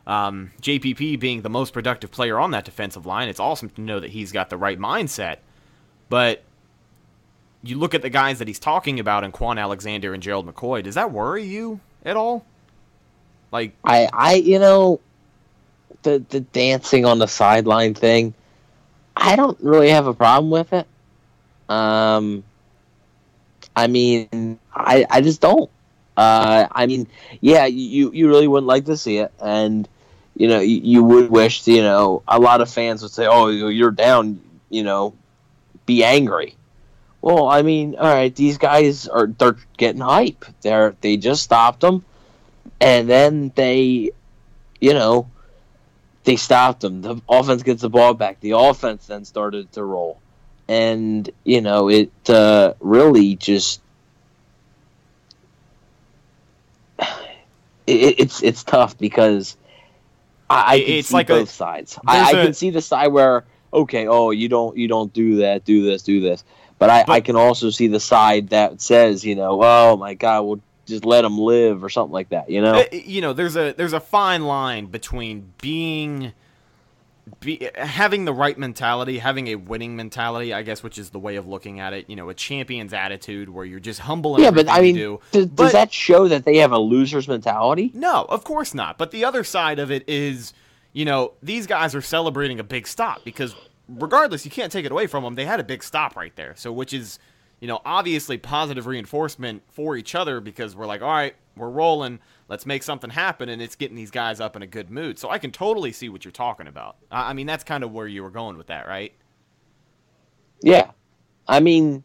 Um, 0.06 0.52
JPP 0.62 1.20
being 1.20 1.42
the 1.42 1.50
most 1.50 1.72
productive 1.72 2.10
player 2.10 2.38
on 2.38 2.52
that 2.52 2.64
defensive 2.64 3.04
line, 3.04 3.28
it's 3.28 3.38
awesome 3.38 3.68
to 3.70 3.80
know 3.82 4.00
that 4.00 4.10
he's 4.10 4.32
got 4.32 4.48
the 4.48 4.56
right 4.56 4.78
mindset. 4.78 5.36
But 6.08 6.42
you 7.62 7.78
look 7.78 7.94
at 7.94 8.00
the 8.00 8.08
guys 8.08 8.38
that 8.38 8.48
he's 8.48 8.58
talking 8.58 8.98
about 8.98 9.24
in 9.24 9.32
Kwon 9.32 9.60
Alexander 9.60 10.14
and 10.14 10.22
Gerald 10.22 10.46
McCoy. 10.52 10.82
Does 10.82 10.94
that 10.94 11.12
worry 11.12 11.44
you 11.44 11.80
at 12.04 12.16
all? 12.16 12.46
Like, 13.52 13.76
I, 13.84 14.08
I, 14.12 14.34
you 14.34 14.58
know, 14.58 15.00
the 16.02 16.24
the 16.30 16.40
dancing 16.40 17.04
on 17.04 17.18
the 17.18 17.26
sideline 17.26 17.92
thing, 17.92 18.32
I 19.14 19.36
don't 19.36 19.58
really 19.60 19.90
have 19.90 20.06
a 20.06 20.14
problem 20.14 20.50
with 20.50 20.72
it. 20.72 20.86
Um, 21.68 22.42
I 23.76 23.86
mean, 23.86 24.58
I, 24.74 25.06
I 25.08 25.20
just 25.20 25.40
don't. 25.40 25.70
Uh, 26.16 26.66
I 26.70 26.86
mean, 26.86 27.06
yeah, 27.40 27.66
you 27.66 28.10
you 28.12 28.28
really 28.28 28.48
wouldn't 28.48 28.66
like 28.66 28.84
to 28.86 28.96
see 28.96 29.18
it, 29.18 29.32
and 29.40 29.88
you 30.36 30.48
know, 30.48 30.60
you, 30.60 30.80
you 30.82 31.04
would 31.04 31.30
wish, 31.30 31.66
you 31.66 31.82
know, 31.82 32.22
a 32.28 32.38
lot 32.38 32.60
of 32.60 32.70
fans 32.70 33.02
would 33.02 33.12
say, 33.12 33.26
"Oh, 33.26 33.48
you're 33.48 33.90
down," 33.90 34.40
you 34.68 34.82
know, 34.82 35.14
be 35.86 36.04
angry. 36.04 36.56
Well, 37.22 37.48
I 37.48 37.62
mean, 37.62 37.96
all 37.96 38.12
right, 38.12 38.34
these 38.34 38.58
guys 38.58 39.06
are 39.06 39.26
they're 39.26 39.56
getting 39.76 40.00
hype. 40.00 40.44
They're 40.62 40.94
they 41.00 41.16
just 41.16 41.42
stopped 41.42 41.80
them, 41.80 42.04
and 42.80 43.08
then 43.08 43.52
they, 43.54 44.10
you 44.80 44.94
know, 44.94 45.30
they 46.24 46.36
stopped 46.36 46.80
them. 46.80 47.02
The 47.02 47.20
offense 47.28 47.62
gets 47.62 47.82
the 47.82 47.90
ball 47.90 48.14
back. 48.14 48.40
The 48.40 48.52
offense 48.52 49.06
then 49.06 49.24
started 49.24 49.72
to 49.72 49.84
roll, 49.84 50.18
and 50.70 51.28
you 51.42 51.60
know 51.60 51.88
it 51.90 52.12
uh, 52.28 52.74
really 52.78 53.34
just 53.34 53.80
it, 57.00 57.06
it's 57.86 58.42
it's 58.42 58.62
tough 58.64 58.96
because 58.96 59.56
I, 60.48 60.74
I 60.74 60.80
can 60.80 60.90
It's 60.94 61.08
see 61.08 61.14
like 61.14 61.30
a- 61.30 61.34
both 61.34 61.50
sides. 61.50 61.98
I, 62.06 62.30
a- 62.30 62.44
can 62.44 62.54
see 62.54 62.70
the 62.70 62.80
side 62.80 63.08
where 63.08 63.44
okay, 63.72 64.06
oh 64.06 64.30
you 64.30 64.48
don't 64.48 64.76
you 64.76 64.88
don't 64.88 65.12
do 65.12 65.36
that, 65.38 65.64
do 65.64 65.84
this, 65.84 66.02
do 66.02 66.20
this. 66.20 66.44
But 66.78 66.88
I, 66.88 67.04
But- 67.04 67.12
I 67.14 67.20
can 67.20 67.36
also 67.36 67.70
see 67.70 67.88
the 67.88 68.00
side 68.00 68.50
that 68.50 68.80
says, 68.80 69.24
you 69.24 69.34
know, 69.36 69.60
oh 69.62 69.96
my 69.96 70.14
God, 70.14 70.42
well 70.42 70.60
just 70.86 71.04
let 71.04 71.22
them 71.22 71.38
live 71.38 71.84
or 71.84 71.88
something 71.88 72.12
like 72.12 72.30
that. 72.30 72.48
You 72.50 72.62
know, 72.62 72.80
Uh, 72.80 72.84
you 72.92 73.20
know, 73.20 73.32
there's 73.32 73.56
a 73.56 73.72
there's 73.72 73.92
a 73.92 74.00
fine 74.00 74.44
line 74.44 74.86
between 74.86 75.52
being 75.60 76.32
be, 77.40 77.68
having 77.76 78.24
the 78.24 78.32
right 78.32 78.56
mentality, 78.58 79.18
having 79.18 79.48
a 79.48 79.54
winning 79.56 79.96
mentality, 79.96 80.52
I 80.52 80.62
guess, 80.62 80.82
which 80.82 80.98
is 80.98 81.10
the 81.10 81.18
way 81.18 81.36
of 81.36 81.46
looking 81.46 81.80
at 81.80 81.92
it. 81.92 82.08
You 82.08 82.16
know, 82.16 82.28
a 82.28 82.34
champion's 82.34 82.92
attitude 82.92 83.48
where 83.48 83.64
you're 83.64 83.80
just 83.80 84.00
humble. 84.00 84.40
Yeah, 84.40 84.50
but 84.50 84.68
I 84.68 84.80
mean, 84.80 84.94
do. 84.94 85.20
does, 85.32 85.46
But- 85.46 85.62
does 85.64 85.72
that 85.72 85.92
show 85.92 86.28
that 86.28 86.44
they 86.44 86.58
have 86.58 86.72
a 86.72 86.78
loser's 86.78 87.28
mentality? 87.28 87.90
No, 87.94 88.26
of 88.28 88.44
course 88.44 88.74
not. 88.74 88.98
But 88.98 89.10
the 89.10 89.24
other 89.24 89.44
side 89.44 89.78
of 89.78 89.90
it 89.90 90.08
is, 90.08 90.52
you 90.92 91.04
know, 91.04 91.32
these 91.42 91.66
guys 91.66 91.94
are 91.94 92.02
celebrating 92.02 92.58
a 92.60 92.64
big 92.64 92.86
stop 92.86 93.24
because 93.24 93.54
regardless, 93.88 94.44
you 94.44 94.50
can't 94.50 94.72
take 94.72 94.84
it 94.84 94.92
away 94.92 95.06
from 95.06 95.24
them. 95.24 95.34
They 95.34 95.44
had 95.44 95.60
a 95.60 95.64
big 95.64 95.82
stop 95.82 96.16
right 96.16 96.34
there. 96.36 96.54
So, 96.56 96.72
which 96.72 96.92
is, 96.92 97.18
you 97.60 97.68
know, 97.68 97.80
obviously 97.84 98.38
positive 98.38 98.86
reinforcement 98.86 99.62
for 99.68 99.96
each 99.96 100.14
other 100.14 100.40
because 100.40 100.74
we're 100.74 100.86
like, 100.86 101.02
all 101.02 101.08
right, 101.08 101.34
we're 101.56 101.70
rolling. 101.70 102.20
Let's 102.50 102.66
make 102.66 102.82
something 102.82 103.10
happen. 103.10 103.48
And 103.48 103.62
it's 103.62 103.76
getting 103.76 103.96
these 103.96 104.10
guys 104.10 104.40
up 104.40 104.56
in 104.56 104.62
a 104.62 104.66
good 104.66 104.90
mood. 104.90 105.20
So 105.20 105.30
I 105.30 105.38
can 105.38 105.52
totally 105.52 105.92
see 105.92 106.08
what 106.08 106.24
you're 106.24 106.32
talking 106.32 106.66
about. 106.66 106.96
I 107.10 107.30
I 107.30 107.32
mean, 107.32 107.46
that's 107.46 107.62
kind 107.62 107.84
of 107.84 107.92
where 107.92 108.08
you 108.08 108.24
were 108.24 108.30
going 108.30 108.58
with 108.58 108.66
that, 108.66 108.88
right? 108.88 109.14
Yeah, 110.60 110.90
I 111.46 111.60
mean, 111.60 112.02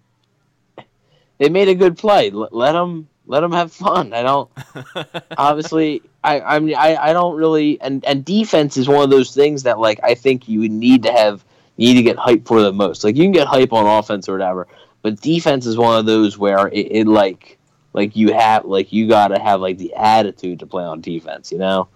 they 1.40 1.50
made 1.50 1.68
a 1.68 1.76
good 1.76 1.98
play. 1.98 2.30
L- 2.32 2.48
let 2.52 2.74
them 2.74 3.10
let 3.26 3.40
them 3.40 3.52
have 3.54 3.74
fun. 3.74 4.14
I 4.14 4.22
don't 4.22 4.50
obviously. 5.38 6.04
I 6.24 6.42
I 6.42 6.60
mean 6.60 6.76
I, 6.76 6.96
I 6.96 7.12
don't 7.14 7.36
really 7.36 7.82
and 7.82 8.06
and 8.06 8.24
defense 8.24 8.78
is 8.78 8.88
one 8.88 9.04
of 9.04 9.10
those 9.10 9.34
things 9.34 9.64
that 9.64 9.80
like 9.80 10.00
I 10.04 10.14
think 10.14 10.48
you 10.48 10.60
would 10.60 10.72
need 10.72 11.02
to 11.04 11.12
have 11.12 11.44
you 11.76 11.88
need 11.88 11.96
to 11.96 12.04
get 12.04 12.18
hype 12.18 12.48
for 12.48 12.62
the 12.62 12.72
most. 12.72 13.04
Like 13.04 13.16
you 13.16 13.24
can 13.24 13.32
get 13.32 13.48
hype 13.48 13.74
on 13.74 13.88
offense 13.88 14.30
or 14.30 14.34
whatever, 14.34 14.68
but 15.02 15.20
defense 15.22 15.66
is 15.66 15.76
one 15.76 15.98
of 16.00 16.06
those 16.06 16.38
where 16.38 16.68
it, 16.68 16.88
it 16.92 17.08
like 17.08 17.58
like 17.96 18.16
you 18.16 18.34
have 18.34 18.66
like 18.66 18.92
you 18.92 19.08
got 19.08 19.30
to 19.30 19.40
have 19.40 19.62
like 19.62 19.78
the 19.78 19.94
attitude 19.96 20.60
to 20.60 20.68
play 20.68 20.84
on 20.84 21.02
defense. 21.02 21.52
You 21.52 21.58
know? 21.58 21.88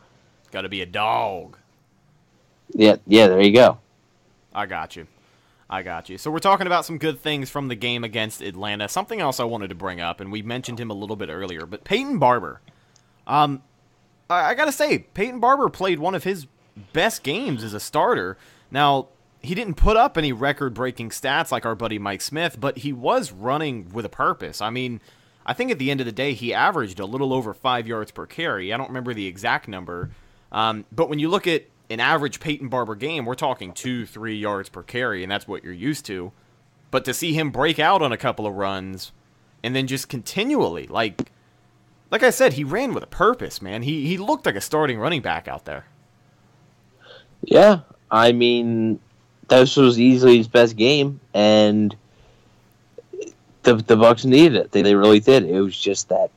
Got 0.52 0.62
to 0.62 0.70
be 0.70 0.82
a 0.82 0.86
dog. 0.86 1.58
Yeah, 2.74 2.96
yeah. 3.06 3.28
There 3.28 3.42
you 3.42 3.54
go. 3.54 3.78
I 4.54 4.66
got 4.66 4.96
you. 4.96 5.08
I 5.70 5.84
got 5.84 6.10
you. 6.10 6.18
So 6.18 6.32
we're 6.32 6.40
talking 6.40 6.66
about 6.66 6.86
some 6.86 6.98
good 6.98 7.20
things 7.20 7.50
from 7.52 7.68
the 7.68 7.76
game 7.76 8.04
against 8.04 8.42
Atlanta. 8.42 8.90
Something 8.90 9.22
else 9.22 9.40
I 9.40 9.44
wanted 9.44 9.68
to 9.68 9.76
bring 9.76 10.02
up, 10.02 10.20
and 10.20 10.32
we 10.32 10.42
mentioned 10.42 10.80
him 10.80 10.90
a 10.90 10.96
little 10.96 11.16
bit 11.16 11.30
earlier, 11.30 11.68
but 11.68 11.84
Peyton 11.84 12.18
Barber. 12.18 12.62
Um, 13.28 13.62
I, 14.30 14.46
I 14.46 14.54
gotta 14.56 14.72
say, 14.72 15.00
Peyton 15.14 15.40
Barber 15.40 15.70
played 15.70 16.00
one 16.00 16.16
of 16.16 16.24
his 16.24 16.48
best 16.94 17.22
games 17.22 17.64
as 17.64 17.76
a 17.76 17.80
starter. 17.80 18.38
Now 18.72 19.10
he 19.42 19.54
didn't 19.54 19.76
put 19.76 19.96
up 19.96 20.18
any 20.18 20.34
record-breaking 20.34 21.12
stats 21.12 21.52
like 21.52 21.66
our 21.66 21.76
buddy 21.76 22.00
Mike 22.00 22.22
Smith, 22.22 22.60
but 22.60 22.80
he 22.80 22.92
was 22.92 23.32
running 23.32 23.90
with 23.94 24.06
a 24.06 24.10
purpose. 24.10 24.62
I 24.62 24.70
mean, 24.72 25.02
I 25.50 25.54
think 25.54 25.72
at 25.72 25.80
the 25.80 25.90
end 25.90 26.00
of 26.00 26.06
the 26.06 26.12
day, 26.12 26.34
he 26.34 26.54
averaged 26.54 27.00
a 27.00 27.08
little 27.08 27.34
over 27.34 27.56
five 27.56 27.88
yards 27.88 28.12
per 28.12 28.28
carry. 28.28 28.72
I 28.72 28.78
don't 28.78 28.90
remember 28.90 29.16
the 29.16 29.26
exact 29.26 29.68
number. 29.68 30.12
Um, 30.52 30.86
but 30.92 31.10
when 31.10 31.18
you 31.18 31.28
look 31.28 31.48
at 31.48 31.64
an 31.90 32.00
average 32.00 32.40
Peyton 32.40 32.70
Barber 32.70 32.94
game, 32.94 33.26
we're 33.26 33.34
talking 33.34 33.74
two, 33.74 34.06
three 34.06 34.38
yards 34.38 34.70
per 34.70 34.84
carry, 34.84 35.24
and 35.24 35.32
that's 35.32 35.48
what 35.48 35.64
you're 35.64 35.74
used 35.74 36.06
to. 36.06 36.32
But 36.92 37.04
to 37.06 37.16
see 37.16 37.34
him 37.34 37.50
break 37.50 37.80
out 37.80 38.04
on 38.04 38.12
a 38.12 38.18
couple 38.18 38.46
of 38.46 38.54
runs 38.54 39.12
and 39.64 39.76
then 39.76 39.88
just 39.88 40.08
continually, 40.08 40.86
like, 40.86 41.32
like 42.12 42.22
I 42.22 42.30
said, 42.30 42.54
he 42.54 42.64
ran 42.64 42.94
with 42.94 43.04
a 43.04 43.08
purpose, 43.08 43.60
man. 43.60 43.82
He 43.82 44.06
he 44.06 44.20
looked 44.20 44.46
like 44.46 44.56
a 44.56 44.62
starting 44.62 45.00
running 45.00 45.24
back 45.24 45.48
out 45.48 45.66
there. 45.66 45.88
Yeah, 47.42 47.80
I 48.12 48.34
mean, 48.34 49.00
this 49.48 49.76
was 49.78 50.00
easily 50.00 50.38
his 50.38 50.48
best 50.48 50.76
game, 50.76 51.20
and 51.34 51.96
the 53.64 53.76
the 53.76 53.96
Bucks 53.98 54.26
needed 54.26 54.56
it. 54.56 54.72
They, 54.72 54.82
they 54.82 54.96
really 54.96 55.20
did. 55.20 55.44
It 55.44 55.62
was 55.62 55.78
just 55.78 56.10
that 56.10 56.32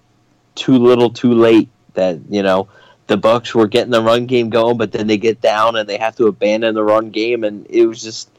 too 0.55 0.79
little, 0.79 1.11
too 1.11 1.33
late. 1.33 1.69
That 1.95 2.19
you 2.29 2.43
know 2.43 2.69
the 3.07 3.17
Bucks 3.17 3.55
were 3.55 3.67
getting 3.67 3.91
the 3.91 4.03
run 4.03 4.27
game 4.27 4.51
going, 4.51 4.79
but 4.79 4.93
then 4.93 5.07
they 5.07 5.19
get 5.19 5.41
down 5.41 5.77
and 5.77 5.89
they 5.89 5.99
have 5.99 6.17
to 6.17 6.27
abandon 6.27 6.75
the 6.75 6.83
run 6.83 7.11
game, 7.11 7.45
and 7.45 7.67
it 7.69 7.87
was 7.87 8.03
just 8.03 8.31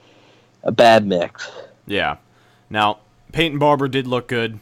a 0.63 0.71
bad 0.71 1.05
mix. 1.05 1.49
Yeah. 1.85 2.17
Now 2.69 2.99
Peyton 3.31 3.59
Barber 3.59 3.87
did 3.87 4.07
look 4.07 4.27
good. 4.27 4.59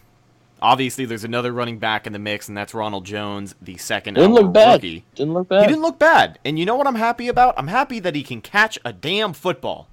Obviously, 0.64 1.06
there's 1.06 1.24
another 1.24 1.52
running 1.52 1.80
back 1.80 2.06
in 2.06 2.14
the 2.14 2.20
mix, 2.20 2.48
and 2.48 2.56
that's 2.56 2.76
Ronald 2.76 3.04
Jones, 3.04 3.56
the 3.60 3.78
second 3.78 4.14
Didn't 4.14 4.34
look 4.34 4.54
bad. 4.54 4.74
rookie. 4.74 5.04
Didn't 5.16 5.34
look 5.34 5.48
bad. 5.48 5.62
He 5.62 5.68
didn't 5.68 5.82
look 5.82 5.98
bad. 5.98 6.38
And 6.46 6.60
you 6.60 6.66
know 6.66 6.76
what 6.76 6.86
I'm 6.86 6.96
happy 6.96 7.28
about? 7.30 7.56
I'm 7.58 7.68
happy 7.68 8.00
that 8.00 8.14
he 8.14 8.22
can 8.22 8.42
catch 8.42 8.78
a 8.86 8.94
damn 8.94 9.34
football. 9.34 9.88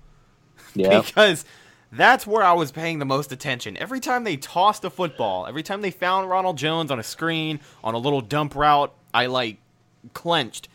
yeah. 0.75 1.01
because 1.07 1.47
that's 1.91 2.27
where 2.27 2.43
I 2.43 2.53
was 2.53 2.71
paying 2.71 2.99
the 2.99 3.05
most 3.05 3.33
attention. 3.33 3.77
Every 3.77 4.01
time 4.01 4.25
they 4.25 4.37
tossed 4.37 4.85
a 4.85 4.91
football, 4.91 5.47
every 5.47 5.63
time 5.63 5.81
they 5.81 5.91
found 5.91 6.29
Ronald 6.29 6.59
Jones 6.59 6.91
on 6.91 6.99
a 6.99 7.03
screen, 7.03 7.61
on 7.83 7.95
a 7.95 7.99
little 7.99 8.21
dump 8.21 8.55
route, 8.55 8.95
I 9.15 9.27
like 9.27 9.59
clenched 10.13 10.69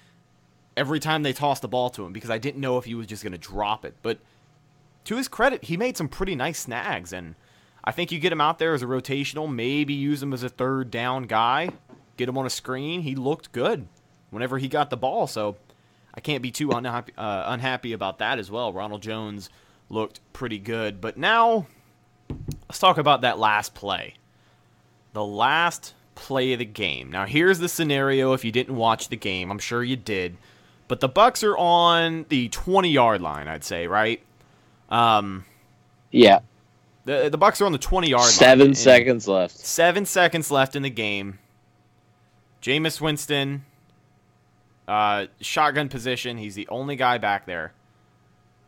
every 0.76 1.00
time 1.00 1.24
they 1.24 1.34
tossed 1.34 1.62
the 1.62 1.68
ball 1.68 1.90
to 1.92 2.06
him 2.06 2.14
because 2.14 2.30
I 2.30 2.40
didn't 2.40 2.62
know 2.62 2.78
if 2.78 2.86
he 2.86 2.96
was 2.96 3.08
just 3.08 3.24
going 3.24 3.34
to 3.34 3.38
drop 3.38 3.86
it. 3.86 3.96
But 4.02 4.20
to 5.06 5.18
his 5.18 5.28
credit, 5.28 5.66
he 5.66 5.78
made 5.78 5.98
some 5.98 6.08
pretty 6.08 6.36
nice 6.36 6.60
snags 6.60 7.14
and 7.14 7.36
I 7.84 7.92
think 7.92 8.12
you 8.12 8.20
get 8.20 8.32
him 8.32 8.42
out 8.42 8.60
there 8.60 8.74
as 8.74 8.82
a 8.82 8.86
rotational, 8.86 9.54
maybe 9.54 9.94
use 9.94 10.24
him 10.24 10.34
as 10.34 10.42
a 10.42 10.50
third 10.50 10.90
down 10.90 11.24
guy, 11.24 11.70
get 12.16 12.30
him 12.30 12.38
on 12.38 12.46
a 12.46 12.50
screen. 12.50 13.02
He 13.02 13.14
looked 13.14 13.52
good 13.52 13.88
whenever 14.30 14.58
he 14.58 14.70
got 14.70 14.90
the 14.90 14.98
ball, 14.98 15.28
so 15.28 15.58
I 16.14 16.22
can't 16.22 16.42
be 16.42 16.50
too 16.50 16.72
uh, 16.72 17.04
unhappy 17.18 17.92
about 17.92 18.20
that 18.20 18.40
as 18.40 18.50
well. 18.50 18.72
Ronald 18.72 19.02
Jones 19.02 19.50
looked 19.94 20.20
pretty 20.34 20.60
good. 20.60 21.00
But 21.00 21.18
now, 21.18 21.68
let's 22.68 22.80
talk 22.80 22.98
about 22.98 23.22
that 23.22 23.40
last 23.40 23.74
play. 23.74 24.16
The 25.14 25.24
last 25.24 25.94
play 26.16 26.54
of 26.54 26.60
the 26.60 26.66
game. 26.66 27.12
Now, 27.12 27.26
here's 27.26 27.60
the 27.60 27.70
scenario 27.70 28.34
if 28.34 28.44
you 28.44 28.52
didn't 28.52 28.76
watch 28.76 29.10
the 29.10 29.16
game. 29.16 29.52
I'm 29.52 29.60
sure 29.60 29.84
you 29.84 29.96
did. 29.96 30.38
But 30.88 31.00
the 31.00 31.08
Bucks 31.08 31.44
are 31.44 31.58
on 31.58 32.26
the 32.30 32.50
20 32.50 32.90
yard 32.90 33.22
line, 33.22 33.48
I'd 33.48 33.64
say, 33.64 33.88
right? 33.88 34.22
Um, 34.90 35.46
Yeah. 36.12 36.40
the 37.06 37.30
the 37.30 37.38
Bucks 37.38 37.62
are 37.62 37.66
on 37.66 37.72
the 37.72 37.78
20 37.78 38.10
yard 38.10 38.22
line. 38.22 38.30
Seven 38.32 38.76
seconds 38.76 39.28
left. 39.28 39.58
Seven 39.58 40.06
seconds 40.06 40.52
left 40.52 40.76
in 40.76 40.84
the 40.84 40.90
game. 40.90 41.40
Jameis 42.62 43.02
Winston, 43.02 43.66
uh, 44.88 45.26
shotgun 45.42 45.90
position. 45.90 46.38
He's 46.38 46.56
the 46.56 46.68
only 46.70 46.96
guy 46.96 47.18
back 47.18 47.46
there. 47.46 47.74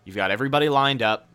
You've 0.06 0.16
got 0.16 0.32
everybody 0.32 0.70
lined 0.70 1.02
up. 1.02 1.28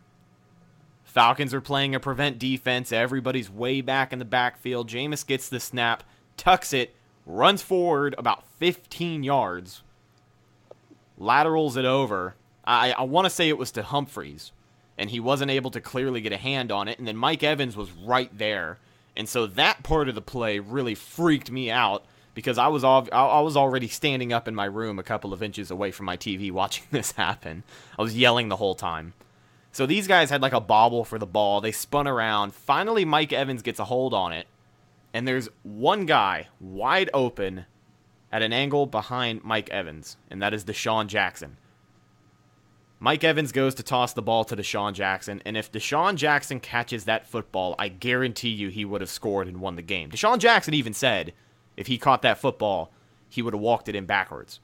Falcons 1.03 1.53
are 1.53 1.61
playing 1.61 1.93
a 1.93 1.99
prevent 1.99 2.39
defense. 2.39 2.91
Everybody's 2.91 3.49
way 3.49 3.81
back 3.81 4.13
in 4.13 4.19
the 4.19 4.25
backfield. 4.25 4.89
Jameis 4.89 5.27
gets 5.27 5.49
the 5.49 5.59
snap, 5.59 6.03
tucks 6.37 6.71
it, 6.71 6.95
runs 7.25 7.61
forward 7.61 8.15
about 8.17 8.45
15 8.59 9.21
yards, 9.21 9.83
laterals 11.17 11.75
it 11.75 11.83
over. 11.83 12.35
I, 12.63 12.93
I 12.93 13.03
want 13.03 13.25
to 13.25 13.29
say 13.29 13.49
it 13.49 13.57
was 13.57 13.71
to 13.71 13.83
Humphries, 13.83 14.53
and 14.97 15.09
he 15.09 15.19
wasn't 15.19 15.51
able 15.51 15.71
to 15.71 15.81
clearly 15.81 16.21
get 16.21 16.31
a 16.31 16.37
hand 16.37 16.71
on 16.71 16.87
it. 16.87 16.97
And 16.97 17.05
then 17.05 17.17
Mike 17.17 17.43
Evans 17.43 17.75
was 17.75 17.91
right 17.91 18.35
there. 18.37 18.79
And 19.17 19.27
so 19.27 19.45
that 19.47 19.83
part 19.83 20.07
of 20.07 20.15
the 20.15 20.21
play 20.21 20.59
really 20.59 20.95
freaked 20.95 21.51
me 21.51 21.69
out 21.69 22.05
because 22.33 22.57
I 22.57 22.67
was 22.67 22.83
al- 22.83 23.09
I 23.11 23.25
I 23.25 23.39
was 23.41 23.57
already 23.57 23.87
standing 23.87 24.33
up 24.33 24.47
in 24.47 24.55
my 24.55 24.65
room 24.65 24.99
a 24.99 25.03
couple 25.03 25.33
of 25.33 25.43
inches 25.43 25.71
away 25.71 25.91
from 25.91 26.05
my 26.05 26.17
TV 26.17 26.51
watching 26.61 26.85
this 26.91 27.13
happen. 27.13 27.63
I 27.97 28.01
was 28.01 28.17
yelling 28.17 28.49
the 28.49 28.57
whole 28.57 28.75
time. 28.75 29.13
So 29.73 29.85
these 29.85 30.07
guys 30.07 30.29
had 30.29 30.41
like 30.41 30.53
a 30.53 30.59
bobble 30.59 31.05
for 31.05 31.17
the 31.17 31.25
ball. 31.25 31.61
They 31.61 31.71
spun 31.71 32.07
around. 32.07 32.53
Finally, 32.53 33.05
Mike 33.05 33.31
Evans 33.31 33.61
gets 33.61 33.79
a 33.79 33.85
hold 33.85 34.13
on 34.13 34.33
it. 34.33 34.47
And 35.13 35.27
there's 35.27 35.49
one 35.63 36.05
guy 36.05 36.47
wide 36.59 37.09
open 37.13 37.65
at 38.31 38.41
an 38.41 38.53
angle 38.53 38.85
behind 38.85 39.43
Mike 39.43 39.69
Evans, 39.69 40.17
and 40.29 40.41
that 40.41 40.53
is 40.53 40.63
DeSean 40.63 41.07
Jackson. 41.07 41.57
Mike 42.99 43.23
Evans 43.23 43.51
goes 43.51 43.75
to 43.75 43.83
toss 43.83 44.13
the 44.13 44.21
ball 44.21 44.45
to 44.45 44.55
DeSean 44.55 44.93
Jackson, 44.93 45.41
and 45.43 45.57
if 45.57 45.71
DeSean 45.71 46.15
Jackson 46.15 46.59
catches 46.59 47.05
that 47.05 47.27
football, 47.27 47.75
I 47.79 47.89
guarantee 47.89 48.49
you 48.49 48.69
he 48.69 48.85
would 48.85 49.01
have 49.01 49.09
scored 49.09 49.47
and 49.47 49.59
won 49.59 49.75
the 49.75 49.81
game. 49.81 50.11
DeSean 50.11 50.37
Jackson 50.37 50.73
even 50.73 50.93
said 50.93 51.33
if 51.81 51.87
he 51.87 51.97
caught 51.97 52.21
that 52.21 52.37
football, 52.37 52.91
he 53.27 53.41
would 53.41 53.53
have 53.53 53.61
walked 53.61 53.89
it 53.89 53.95
in 53.95 54.05
backwards. 54.05 54.59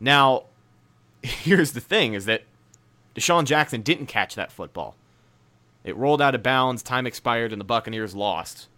Now, 0.00 0.44
here's 1.22 1.72
the 1.72 1.80
thing 1.80 2.12
is 2.12 2.26
that 2.26 2.42
DeSean 3.14 3.44
Jackson 3.44 3.82
didn't 3.82 4.06
catch 4.06 4.34
that 4.34 4.50
football. 4.50 4.96
It 5.84 5.96
rolled 5.96 6.20
out 6.20 6.34
of 6.34 6.42
bounds, 6.42 6.82
time 6.82 7.06
expired, 7.06 7.52
and 7.52 7.60
the 7.60 7.64
Buccaneers 7.64 8.14
lost. 8.14 8.68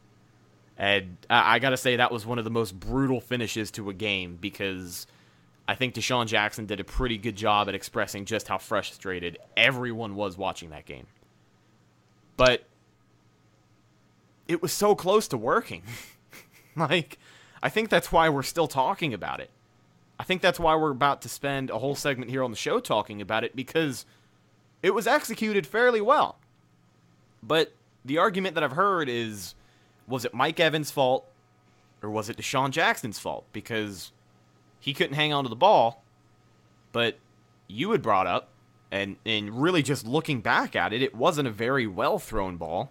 And 0.77 1.17
I, 1.31 1.59
got 1.59 1.71
to 1.71 1.79
say, 1.79 1.97
that 1.97 2.13
was 2.13 2.27
one 2.27 2.37
of 2.39 2.45
the 2.45 2.51
most 2.51 2.79
brutal 2.79 3.21
finishes 3.21 3.71
to 3.73 3.89
a 3.89 3.95
game 3.95 4.37
because 4.39 5.07
I 5.67 5.75
think 5.75 5.95
DeSean 5.95 6.27
Jackson 6.27 6.67
did 6.67 6.81
a 6.81 6.85
pretty 6.85 7.17
good 7.17 7.37
job 7.37 7.69
at 7.69 7.75
expressing 7.75 8.27
just 8.27 8.49
how 8.49 8.59
frustrated 8.59 9.39
everyone 9.57 10.15
was 10.15 10.37
watching 10.37 10.71
that 10.71 10.85
game. 10.85 11.07
But 12.37 12.65
it 14.47 14.61
was 14.61 14.73
so 14.73 14.95
close 14.95 15.27
to 15.29 15.39
working. 15.39 15.83
like, 16.77 17.19
I 17.63 17.69
think 17.69 17.89
that's 17.89 18.13
why 18.13 18.29
we're 18.29 18.43
still 18.43 18.69
talking 18.69 19.15
about 19.15 19.41
it. 19.41 19.51
I 20.19 20.25
think 20.25 20.41
that's 20.41 20.59
why 20.59 20.75
we're 20.77 20.91
about 20.91 21.23
to 21.23 21.29
spend 21.29 21.71
a 21.71 21.79
whole 21.79 21.95
segment 21.95 22.31
here 22.31 22.43
on 22.43 22.51
the 22.51 22.57
show 22.57 22.81
talking 22.81 23.21
about 23.21 23.45
it 23.45 23.55
because 23.55 24.07
it 24.83 24.95
was 24.95 25.07
executed 25.07 25.67
fairly 25.67 26.01
well. 26.01 26.39
But 27.43 27.75
the 28.05 28.19
argument 28.19 28.55
that 28.55 28.65
I've 28.65 28.73
heard 28.73 29.09
is 29.09 29.55
was 30.09 30.25
it 30.25 30.33
Mike 30.33 30.61
Evans' 30.61 30.91
fault 30.91 31.27
or 32.03 32.11
was 32.11 32.29
it 32.29 32.37
DeSean 32.37 32.71
Jackson's 32.71 33.19
fault? 33.19 33.45
Because 33.53 34.13
he 34.81 34.95
couldn't 34.95 35.17
hang 35.17 35.33
on 35.33 35.45
to 35.45 35.51
the 35.51 35.57
ball. 35.57 36.03
But 36.93 37.19
you 37.67 37.91
had 37.91 38.03
brought 38.03 38.27
up, 38.27 38.49
and, 38.91 39.17
and 39.27 39.61
really 39.61 39.83
just 39.83 40.07
looking 40.07 40.41
back 40.41 40.77
at 40.77 40.93
it, 40.93 41.03
it 41.03 41.15
wasn't 41.15 41.49
a 41.49 41.51
very 41.51 41.87
well 41.87 42.19
thrown 42.19 42.57
ball. 42.57 42.91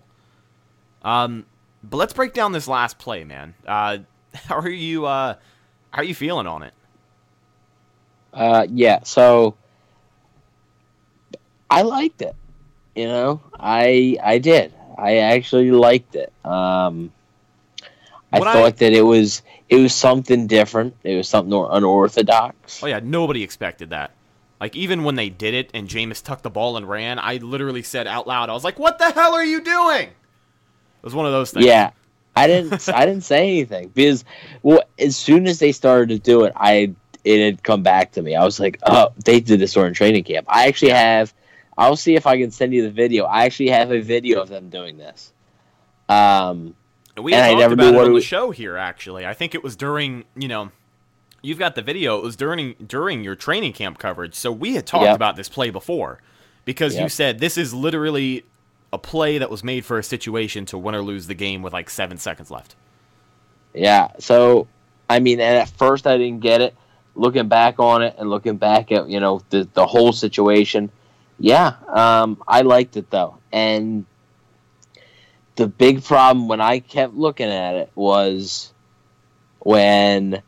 Um, 1.02 1.46
but 1.84 1.98
let's 1.98 2.14
break 2.14 2.34
down 2.34 2.52
this 2.52 2.68
last 2.68 3.00
play, 3.00 3.24
man. 3.24 3.54
Uh, 3.66 4.00
how 4.48 4.60
are 4.60 4.70
you? 4.70 5.06
Uh, 5.06 5.36
how 5.92 6.02
are 6.02 6.06
you 6.06 6.16
feeling 6.16 6.48
on 6.48 6.64
it? 6.64 6.74
Uh, 8.34 8.68
yeah, 8.70 9.00
so 9.04 9.56
I 11.70 11.82
liked 11.82 12.22
it. 12.22 12.36
You 12.96 13.08
know, 13.08 13.42
I 13.60 14.18
I 14.24 14.38
did. 14.38 14.74
I 14.98 15.18
actually 15.18 15.72
liked 15.72 16.16
it. 16.16 16.32
Um, 16.46 17.12
I 18.32 18.40
When 18.40 18.48
I- 18.48 18.54
thought 18.54 18.78
that 18.78 18.94
it 18.94 19.02
was 19.02 19.42
it 19.70 19.78
was 19.78 19.94
something 19.94 20.48
different. 20.48 20.96
It 21.04 21.16
was 21.16 21.28
something 21.28 21.54
unorthodox. 21.54 22.84
Oh 22.84 22.88
yeah, 22.88 23.00
nobody 23.04 23.44
expected 23.44 23.90
that. 23.90 24.12
Like 24.62 24.76
even 24.76 25.04
when 25.04 25.16
they 25.16 25.30
did 25.30 25.54
it 25.54 25.70
and 25.74 25.90
Jameis 25.90 26.24
tucked 26.24 26.44
the 26.44 26.50
ball 26.50 26.78
and 26.78 26.88
ran, 26.88 27.20
I 27.20 27.38
literally 27.38 27.84
said 27.84 28.08
out 28.08 28.26
loud, 28.26 28.50
I 28.50 28.54
was 28.54 28.64
like, 28.64 28.80
"What 28.80 28.98
the 29.00 29.12
hell 29.12 29.34
are 29.34 29.44
you 29.44 29.60
doing?" 29.62 30.08
It 30.08 31.04
was 31.04 31.14
one 31.14 31.26
of 31.26 31.34
those 31.34 31.52
things. 31.52 31.66
Yeah, 31.66 31.92
I 32.36 32.48
didn't 32.48 32.90
I 32.90 33.06
didn't 33.06 33.24
say 33.24 33.44
anything 33.48 33.90
because 33.94 34.26
well, 34.64 34.82
as 35.00 35.16
soon 35.16 35.48
as 35.48 35.60
they 35.60 35.72
started 35.72 36.10
to 36.10 36.20
do 36.20 36.44
it, 36.44 36.54
I 36.56 36.94
it 37.24 37.44
had 37.44 37.64
come 37.64 37.82
back 37.82 38.12
to 38.14 38.22
me. 38.22 38.36
I 38.36 38.44
was 38.44 38.60
like, 38.60 38.78
oh, 38.84 39.12
they 39.24 39.40
did 39.40 39.60
this 39.60 39.74
during 39.74 39.94
training 39.94 40.24
camp. 40.24 40.46
I 40.50 40.68
actually 40.68 40.92
have. 40.92 41.34
I'll 41.78 41.96
see 41.98 42.16
if 42.16 42.26
I 42.28 42.38
can 42.38 42.52
send 42.52 42.74
you 42.74 42.84
the 42.84 42.92
video. 42.92 43.26
I 43.26 43.44
actually 43.46 43.70
have 43.70 43.92
a 43.92 44.00
video 44.00 44.42
of 44.42 44.48
them 44.50 44.70
doing 44.70 44.98
this. 44.98 45.34
Um, 46.08 46.76
And 47.16 47.26
we 47.26 47.34
And 47.34 47.60
talked 47.60 47.74
about 47.74 47.94
it 47.94 48.00
on 48.00 48.12
it 48.12 48.14
the 48.14 48.22
show 48.22 48.52
here. 48.52 48.78
Actually, 48.78 49.26
I 49.26 49.34
think 49.34 49.56
it 49.56 49.64
was 49.64 49.76
during 49.76 50.26
you 50.36 50.48
know, 50.48 50.72
you've 51.42 51.60
got 51.60 51.76
the 51.76 51.82
video. 51.82 52.18
It 52.18 52.24
was 52.24 52.36
during 52.36 52.76
during 52.86 53.24
your 53.24 53.36
training 53.36 53.74
camp 53.74 53.98
coverage. 53.98 54.36
So 54.36 54.52
we 54.52 54.76
had 54.76 54.86
talked 54.86 55.06
Yep. 55.06 55.16
about 55.16 55.36
this 55.36 55.50
play 55.50 55.70
before 55.70 56.20
because 56.64 56.96
you 56.98 57.10
said 57.10 57.40
this 57.40 57.58
is 57.58 57.74
literally 57.74 58.44
a 58.96 58.98
play 58.98 59.38
that 59.38 59.52
was 59.52 59.64
made 59.64 59.86
for 59.86 60.00
a 60.00 60.04
situation 60.04 60.66
to 60.66 60.78
win 60.78 60.96
or 60.96 61.02
lose 61.02 61.28
the 61.28 61.36
game 61.36 61.62
with 61.62 61.74
like 61.74 61.90
seven 61.90 62.18
seconds 62.18 62.50
left. 62.50 62.76
Yeah. 63.74 64.08
So, 64.20 64.68
I 65.10 65.20
mean, 65.20 65.42
at 65.42 65.70
first 65.70 66.08
I 66.08 66.18
didn't 66.18 66.40
get 66.40 66.62
it. 66.62 66.74
Looking 67.14 67.48
back 67.48 67.80
on 67.80 68.02
it 68.02 68.16
and 68.18 68.30
looking 68.30 68.58
back 68.58 68.92
at 68.92 69.08
you 69.10 69.20
know 69.20 69.42
the 69.50 69.68
the 69.74 69.86
whole 69.86 70.12
situation, 70.12 70.92
yeah, 71.40 71.76
um, 71.88 72.42
I 72.46 72.62
liked 72.62 72.98
it 72.98 73.10
though, 73.10 73.38
and 73.54 74.06
the 75.56 75.68
big 75.68 76.04
problem 76.04 76.50
when 76.50 76.60
I 76.60 76.80
kept 76.80 77.14
looking 77.14 77.48
at 77.48 77.76
it 77.76 77.90
was 77.96 78.74
when 79.60 80.42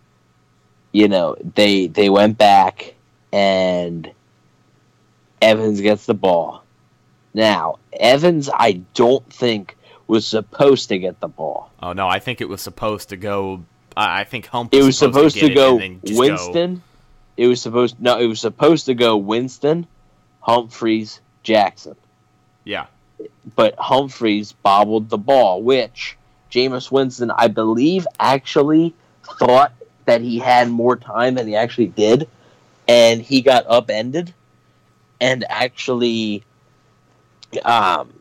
you 0.91 1.07
know 1.07 1.37
they 1.55 1.87
they 1.87 2.09
went 2.09 2.37
back 2.37 2.95
and 3.31 4.11
Evans 5.41 5.79
gets 5.79 6.05
the 6.05 6.13
ball. 6.13 6.63
Now 7.37 7.77
Evans, 7.93 8.49
I 8.51 8.81
don't 8.95 9.31
think 9.31 9.77
was 10.07 10.25
supposed 10.25 10.89
to 10.89 10.97
get 10.97 11.19
the 11.19 11.27
ball. 11.27 11.71
Oh 11.83 11.93
no, 11.93 12.07
I 12.07 12.17
think 12.17 12.41
it 12.41 12.49
was 12.49 12.61
supposed 12.61 13.09
to 13.09 13.17
go. 13.17 13.63
I 13.95 14.23
think 14.23 14.47
Hump. 14.47 14.73
It 14.73 14.81
was 14.81 14.97
supposed 14.97 15.35
to, 15.35 15.41
get 15.41 15.51
it 15.51 15.55
go 15.55 15.73
and 15.73 15.81
then 15.81 16.01
just 16.03 16.19
Winston. 16.19 16.81
It 17.37 17.47
was 17.47 17.61
supposed 17.61 18.01
no. 18.01 18.17
It 18.17 18.25
was 18.25 18.41
supposed 18.41 18.87
to 18.87 18.95
go 18.95 19.17
Winston, 19.17 19.85
Humphries, 20.41 21.21
Jackson. 21.43 21.95
Yeah, 22.63 22.87
but 23.55 23.75
Humphries 23.77 24.53
bobbled 24.53 25.09
the 25.09 25.19
ball, 25.19 25.61
which 25.61 26.17
Jameis 26.49 26.91
Winston, 26.91 27.29
I 27.29 27.49
believe, 27.49 28.07
actually 28.19 28.95
thought 29.37 29.73
that 30.05 30.21
he 30.21 30.39
had 30.39 30.69
more 30.69 30.95
time 30.95 31.35
than 31.35 31.47
he 31.47 31.55
actually 31.55 31.89
did, 31.89 32.27
and 32.87 33.21
he 33.21 33.41
got 33.41 33.65
upended, 33.69 34.33
and 35.21 35.45
actually, 35.49 36.43
um, 37.63 38.13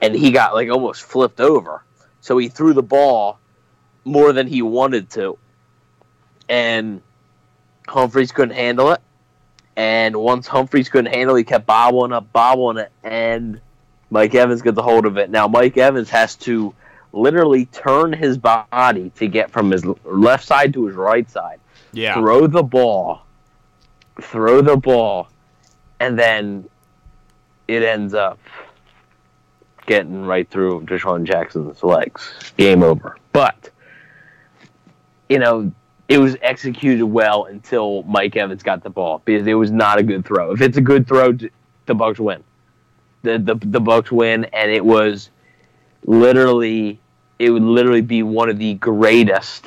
and 0.00 0.14
he 0.14 0.30
got 0.30 0.54
like 0.54 0.70
almost 0.70 1.02
flipped 1.02 1.40
over. 1.40 1.82
So 2.20 2.38
he 2.38 2.48
threw 2.48 2.72
the 2.72 2.82
ball 2.82 3.38
more 4.04 4.32
than 4.32 4.46
he 4.46 4.62
wanted 4.62 5.10
to, 5.10 5.38
and 6.48 7.02
Humphries 7.88 8.32
couldn't 8.32 8.54
handle 8.54 8.92
it. 8.92 9.00
And 9.76 10.16
once 10.16 10.46
Humphries 10.46 10.88
couldn't 10.88 11.12
handle 11.12 11.36
it, 11.36 11.40
he 11.40 11.44
kept 11.44 11.66
bobbling 11.66 12.12
up, 12.12 12.32
bobbling 12.32 12.78
it, 12.78 12.92
and 13.02 13.60
Mike 14.10 14.34
Evans 14.34 14.62
gets 14.62 14.78
a 14.78 14.82
hold 14.82 15.06
of 15.06 15.18
it. 15.18 15.30
Now 15.30 15.48
Mike 15.48 15.76
Evans 15.76 16.08
has 16.10 16.36
to 16.36 16.74
literally 17.12 17.66
turn 17.66 18.12
his 18.12 18.38
body 18.38 19.10
to 19.16 19.26
get 19.26 19.50
from 19.50 19.70
his 19.70 19.84
left 20.04 20.46
side 20.46 20.72
to 20.74 20.86
his 20.86 20.96
right 20.96 21.28
side. 21.30 21.60
yeah. 21.92 22.14
Throw 22.14 22.46
the 22.46 22.62
ball, 22.62 23.22
throw 24.20 24.60
the 24.60 24.76
ball, 24.76 25.28
and 26.00 26.18
then 26.18 26.68
it 27.68 27.82
ends 27.82 28.14
up 28.14 28.38
getting 29.86 30.24
right 30.24 30.48
through 30.48 30.82
DeSean 30.82 31.24
Jackson's 31.24 31.82
legs. 31.82 32.32
Game 32.56 32.82
over. 32.82 33.16
But 33.32 33.70
you 35.28 35.38
know, 35.38 35.72
it 36.08 36.18
was 36.18 36.36
executed 36.42 37.04
well 37.04 37.44
until 37.44 38.02
Mike 38.04 38.36
Evans 38.36 38.62
got 38.62 38.82
the 38.82 38.90
ball 38.90 39.22
because 39.24 39.46
it 39.46 39.54
was 39.54 39.70
not 39.70 39.98
a 39.98 40.02
good 40.02 40.24
throw. 40.24 40.52
If 40.52 40.60
it's 40.60 40.76
a 40.76 40.82
good 40.82 41.06
throw, 41.06 41.32
the 41.86 41.94
Bucks 41.94 42.18
win. 42.18 42.44
The 43.22 43.38
the 43.38 43.54
the 43.54 43.80
Bucks 43.80 44.12
win, 44.12 44.44
and 44.46 44.70
it 44.70 44.84
was 44.84 45.30
literally 46.04 47.00
it 47.38 47.50
would 47.50 47.62
literally 47.62 48.02
be 48.02 48.22
one 48.22 48.48
of 48.48 48.58
the 48.58 48.74
greatest 48.74 49.66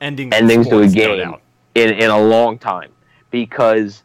Ending 0.00 0.32
endings 0.32 0.68
to 0.68 0.80
a 0.80 0.88
game 0.88 1.34
in, 1.74 1.90
in 1.90 2.10
a 2.10 2.20
long 2.20 2.58
time 2.58 2.90
because 3.30 4.02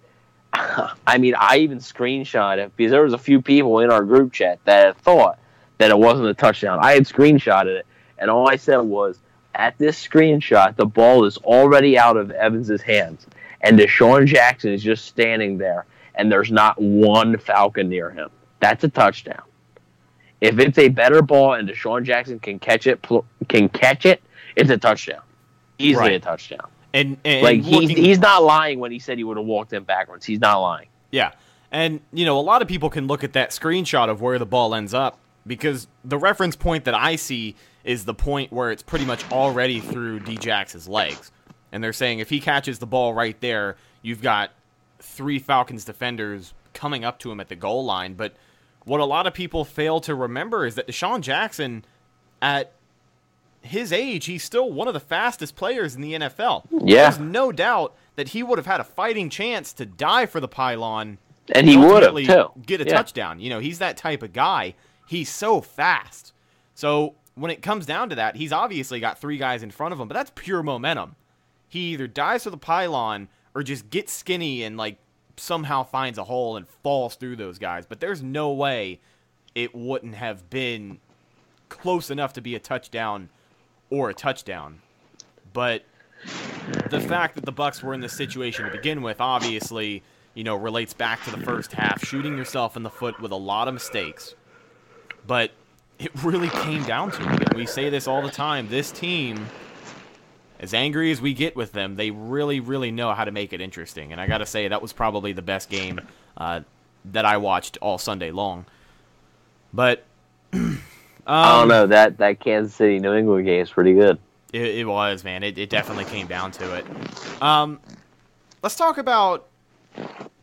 I 1.07 1.17
mean 1.17 1.35
I 1.37 1.57
even 1.57 1.79
screenshot 1.79 2.57
it 2.57 2.71
because 2.75 2.91
there 2.91 3.03
was 3.03 3.13
a 3.13 3.17
few 3.17 3.41
people 3.41 3.79
in 3.79 3.91
our 3.91 4.03
group 4.03 4.33
chat 4.33 4.59
that 4.65 4.97
thought 4.97 5.39
that 5.77 5.89
it 5.91 5.97
wasn't 5.97 6.27
a 6.27 6.33
touchdown. 6.33 6.79
I 6.81 6.93
had 6.93 7.03
screenshotted 7.05 7.79
it 7.79 7.85
and 8.17 8.29
all 8.29 8.47
I 8.49 8.55
said 8.55 8.77
was 8.77 9.19
at 9.55 9.77
this 9.77 10.01
screenshot 10.05 10.75
the 10.75 10.85
ball 10.85 11.25
is 11.25 11.37
already 11.37 11.97
out 11.97 12.17
of 12.17 12.31
Evans's 12.31 12.81
hands 12.81 13.25
and 13.61 13.77
DeSean 13.77 14.25
Jackson 14.25 14.71
is 14.73 14.83
just 14.83 15.05
standing 15.05 15.57
there 15.57 15.85
and 16.15 16.31
there's 16.31 16.51
not 16.51 16.79
one 16.81 17.37
Falcon 17.37 17.89
near 17.89 18.09
him. 18.11 18.29
That's 18.59 18.83
a 18.83 18.89
touchdown. 18.89 19.41
If 20.39 20.59
it's 20.59 20.77
a 20.77 20.89
better 20.89 21.21
ball 21.21 21.53
and 21.53 21.69
DeSean 21.69 22.03
Jackson 22.03 22.39
can 22.39 22.59
catch 22.59 22.87
it, 22.87 23.05
can 23.47 23.69
catch 23.69 24.05
it, 24.05 24.21
it's 24.55 24.69
a 24.69 24.77
touchdown. 24.77 25.21
Easily 25.77 26.09
Right. 26.09 26.13
a 26.13 26.19
touchdown. 26.19 26.67
And, 26.93 27.17
and 27.23 27.41
Like 27.43 27.61
he's 27.61 27.73
looking- 27.89 27.97
he's 27.97 28.19
not 28.19 28.43
lying 28.43 28.79
when 28.79 28.91
he 28.91 28.99
said 28.99 29.17
he 29.17 29.23
would 29.23 29.37
have 29.37 29.45
walked 29.45 29.73
in 29.73 29.83
backwards. 29.83 30.25
He's 30.25 30.39
not 30.39 30.57
lying. 30.59 30.87
Yeah. 31.11 31.31
And, 31.71 32.01
you 32.11 32.25
know, 32.25 32.37
a 32.37 32.41
lot 32.41 32.61
of 32.61 32.67
people 32.67 32.89
can 32.89 33.07
look 33.07 33.23
at 33.23 33.33
that 33.33 33.51
screenshot 33.51 34.09
of 34.09 34.21
where 34.21 34.37
the 34.37 34.45
ball 34.45 34.75
ends 34.75 34.93
up 34.93 35.17
because 35.47 35.87
the 36.03 36.17
reference 36.17 36.55
point 36.55 36.83
that 36.83 36.93
I 36.93 37.15
see 37.15 37.55
is 37.83 38.03
the 38.05 38.13
point 38.13 38.51
where 38.51 38.71
it's 38.71 38.83
pretty 38.83 39.05
much 39.05 39.29
already 39.31 39.79
through 39.79 40.19
D-Jax's 40.19 40.87
legs. 40.87 41.31
And 41.71 41.81
they're 41.83 41.93
saying 41.93 42.19
if 42.19 42.29
he 42.29 42.41
catches 42.41 42.79
the 42.79 42.85
ball 42.85 43.13
right 43.13 43.39
there, 43.39 43.77
you've 44.01 44.21
got 44.21 44.51
three 44.99 45.39
Falcons 45.39 45.85
defenders 45.85 46.53
coming 46.73 47.05
up 47.05 47.19
to 47.19 47.31
him 47.31 47.39
at 47.39 47.47
the 47.47 47.55
goal 47.55 47.85
line. 47.85 48.13
But 48.15 48.35
what 48.83 48.99
a 48.99 49.05
lot 49.05 49.25
of 49.25 49.33
people 49.33 49.63
fail 49.63 50.01
to 50.01 50.13
remember 50.13 50.65
is 50.65 50.75
that 50.75 50.87
DeSean 50.87 51.21
Jackson, 51.21 51.85
at 52.41 52.73
his 53.61 53.91
age, 53.93 54.25
he's 54.25 54.43
still 54.43 54.71
one 54.71 54.87
of 54.87 54.93
the 54.93 54.99
fastest 54.99 55.55
players 55.55 55.95
in 55.95 56.01
the 56.01 56.13
NFL. 56.13 56.63
Yeah. 56.83 57.03
There's 57.03 57.19
no 57.19 57.51
doubt 57.51 57.95
that 58.15 58.29
he 58.29 58.43
would 58.43 58.57
have 58.57 58.65
had 58.65 58.79
a 58.79 58.83
fighting 58.83 59.29
chance 59.29 59.71
to 59.73 59.85
die 59.85 60.25
for 60.25 60.39
the 60.39 60.47
pylon 60.47 61.17
And 61.53 61.67
he 61.67 61.77
would 61.77 62.03
have 62.03 62.15
too. 62.15 62.51
Get 62.65 62.81
a 62.81 62.85
Yeah. 62.85 62.93
touchdown. 62.93 63.39
You 63.39 63.49
know, 63.49 63.59
he's 63.59 63.79
that 63.79 63.97
type 63.97 64.23
of 64.23 64.33
guy. 64.33 64.73
He's 65.07 65.29
so 65.29 65.61
fast. 65.61 66.33
So 66.75 67.15
when 67.35 67.51
it 67.51 67.61
comes 67.61 67.85
down 67.85 68.09
to 68.09 68.15
that, 68.15 68.35
he's 68.35 68.51
obviously 68.51 68.99
got 68.99 69.19
three 69.19 69.37
guys 69.37 69.61
in 69.63 69.71
front 69.71 69.93
of 69.93 69.99
him, 69.99 70.07
but 70.07 70.13
that's 70.15 70.31
pure 70.35 70.63
momentum. 70.63 71.15
He 71.67 71.93
either 71.93 72.07
dies 72.07 72.43
for 72.43 72.49
the 72.49 72.57
pylon 72.57 73.27
or 73.53 73.63
just 73.63 73.89
gets 73.89 74.11
skinny 74.13 74.63
and 74.63 74.77
like 74.77 74.97
somehow 75.37 75.83
finds 75.83 76.17
a 76.17 76.23
hole 76.25 76.55
and 76.57 76.67
falls 76.83 77.15
through 77.15 77.35
those 77.35 77.57
guys. 77.59 77.85
But 77.85 77.99
there's 77.99 78.21
no 78.23 78.51
way 78.51 78.99
it 79.55 79.75
wouldn't 79.75 80.15
have 80.15 80.49
been 80.49 80.99
close 81.69 82.09
enough 82.09 82.33
to 82.33 82.41
be 82.41 82.55
a 82.55 82.59
touchdown 82.59 83.29
or 83.91 84.09
a 84.09 84.13
touchdown. 84.13 84.81
But 85.53 85.83
the 86.89 86.99
fact 86.99 87.35
that 87.35 87.45
the 87.45 87.51
Bucks 87.51 87.83
were 87.83 87.93
in 87.93 87.99
this 87.99 88.13
situation 88.13 88.65
to 88.65 88.71
begin 88.71 89.01
with 89.03 89.21
obviously, 89.21 90.01
you 90.33 90.43
know, 90.43 90.55
relates 90.55 90.93
back 90.93 91.23
to 91.25 91.31
the 91.31 91.43
first 91.43 91.73
half, 91.73 92.03
shooting 92.03 92.37
yourself 92.37 92.75
in 92.75 92.83
the 92.83 92.89
foot 92.89 93.19
with 93.21 93.31
a 93.31 93.35
lot 93.37 93.67
of 93.67 93.73
mistakes. 93.73 94.33
But 95.27 95.51
it 95.99 96.11
really 96.23 96.49
came 96.49 96.83
down 96.83 97.11
to 97.11 97.33
it. 97.33 97.49
And 97.49 97.53
we 97.53 97.65
say 97.65 97.89
this 97.89 98.07
all 98.07 98.21
the 98.21 98.31
time. 98.31 98.67
This 98.69 98.91
team, 98.91 99.45
as 100.59 100.73
angry 100.73 101.11
as 101.11 101.21
we 101.21 101.33
get 101.33 101.55
with 101.55 101.73
them, 101.73 101.95
they 101.95 102.09
really, 102.11 102.59
really 102.59 102.91
know 102.91 103.13
how 103.13 103.25
to 103.25 103.31
make 103.31 103.53
it 103.53 103.61
interesting. 103.61 104.11
And 104.11 104.19
I 104.19 104.25
got 104.25 104.39
to 104.39 104.45
say, 104.45 104.67
that 104.67 104.81
was 104.81 104.93
probably 104.93 105.33
the 105.33 105.43
best 105.43 105.69
game 105.69 106.01
uh, 106.37 106.61
that 107.05 107.25
I 107.25 107.37
watched 107.37 107.77
all 107.81 107.97
Sunday 107.97 108.31
long. 108.31 108.65
But 109.73 110.05
um, 111.27 111.35
I 111.45 111.59
don't 111.59 111.67
know 111.67 111.87
that 111.87 112.17
that 112.17 112.39
Kansas 112.39 112.73
City 112.75 112.99
New 112.99 113.13
England 113.13 113.45
game 113.45 113.61
is 113.61 113.69
pretty 113.69 113.93
good. 113.93 114.17
It, 114.53 114.61
it 114.79 114.85
was, 114.85 115.23
man. 115.23 115.43
It, 115.43 115.57
it 115.57 115.69
definitely 115.69 116.05
came 116.05 116.27
down 116.27 116.51
to 116.53 116.75
it. 116.75 116.85
Um, 117.41 117.79
let's 118.61 118.75
talk 118.75 118.97
about 118.97 119.47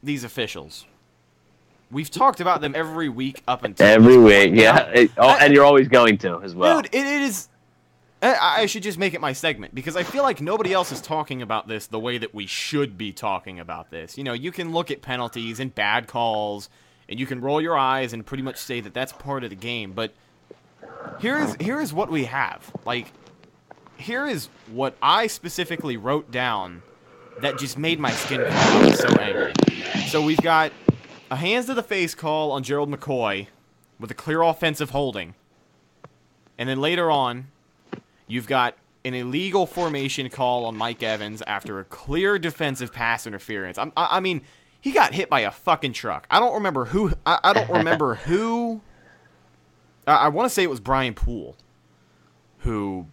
these 0.02 0.24
officials. 0.24 0.86
We've 1.90 2.10
talked 2.10 2.40
about 2.40 2.60
them 2.60 2.74
every 2.76 3.08
week 3.08 3.42
up 3.48 3.64
until 3.64 3.86
Every 3.86 4.18
week, 4.18 4.50
yeah, 4.54 4.88
It- 4.88 5.10
oh, 5.16 5.36
and 5.40 5.54
you're 5.54 5.64
always 5.64 5.88
going 5.88 6.18
to 6.18 6.40
as 6.42 6.54
well. 6.54 6.82
dude, 6.82 6.94
it 6.94 7.06
is. 7.06 7.48
I 8.20 8.62
I 8.62 8.66
should 8.66 8.82
just 8.82 8.98
make 8.98 9.14
it 9.14 9.20
my 9.20 9.32
segment 9.32 9.74
because 9.74 9.96
I 9.96 10.02
feel 10.02 10.22
like 10.22 10.40
nobody 10.40 10.72
else 10.72 10.90
is 10.92 11.00
talking 11.00 11.40
about 11.40 11.68
this 11.68 11.86
the 11.86 12.00
way 12.00 12.18
that 12.18 12.34
we 12.34 12.46
should 12.46 12.98
be 12.98 13.12
talking 13.12 13.60
about 13.60 13.90
this. 13.90 14.18
You 14.18 14.24
know, 14.24 14.32
you 14.32 14.50
can 14.52 14.72
look 14.72 14.90
at 14.90 15.02
penalties 15.02 15.60
and 15.60 15.72
bad 15.74 16.08
calls, 16.08 16.68
and 17.08 17.18
you 17.20 17.26
can 17.26 17.40
roll 17.40 17.60
your 17.60 17.78
eyes 17.78 18.12
and 18.12 18.26
pretty 18.26 18.42
much 18.42 18.56
say 18.56 18.80
that 18.80 18.92
that's 18.92 19.12
part 19.12 19.44
of 19.44 19.50
the 19.50 19.56
game. 19.56 19.92
But 19.92 20.12
here 21.20 21.38
is 21.38 21.56
here 21.60 21.80
is 21.80 21.92
what 21.92 22.10
we 22.10 22.24
have. 22.24 22.70
Like, 22.84 23.12
here 23.96 24.26
is 24.26 24.48
what 24.70 24.96
I 25.02 25.26
specifically 25.26 25.96
wrote 25.96 26.30
down 26.30 26.82
that 27.40 27.58
just 27.58 27.78
made 27.78 27.98
my 28.00 28.10
skin 28.10 28.44
crawl. 28.48 28.92
So 28.92 29.08
angry. 29.16 29.52
So 30.08 30.22
we've 30.22 30.40
got 30.42 30.72
a 31.30 31.36
hands 31.36 31.66
to 31.66 31.74
the 31.74 31.82
face 31.82 32.14
call 32.14 32.52
on 32.52 32.62
Gerald 32.62 32.90
McCoy 32.90 33.48
with 33.98 34.10
a 34.10 34.14
clear 34.14 34.42
offensive 34.42 34.90
holding. 34.90 35.34
And 36.56 36.68
then 36.68 36.80
later 36.80 37.10
on, 37.10 37.48
you've 38.26 38.46
got 38.48 38.76
an 39.04 39.14
illegal 39.14 39.66
formation 39.66 40.28
call 40.28 40.64
on 40.64 40.76
Mike 40.76 41.02
Evans 41.02 41.42
after 41.42 41.78
a 41.78 41.84
clear 41.84 42.38
defensive 42.38 42.92
pass 42.92 43.26
interference. 43.26 43.78
I'm, 43.78 43.92
I, 43.96 44.16
I 44.16 44.20
mean, 44.20 44.42
he 44.80 44.92
got 44.92 45.14
hit 45.14 45.30
by 45.30 45.40
a 45.40 45.50
fucking 45.50 45.92
truck. 45.92 46.26
I 46.30 46.40
don't 46.40 46.54
remember 46.54 46.86
who. 46.86 47.12
I, 47.24 47.38
I 47.42 47.52
don't 47.52 47.70
remember 47.70 48.14
who. 48.26 48.80
I, 50.08 50.14
I 50.16 50.28
want 50.28 50.46
to 50.46 50.50
say 50.50 50.62
it 50.62 50.70
was 50.70 50.80
Brian 50.80 51.14
Poole 51.14 51.56
who 52.58 53.06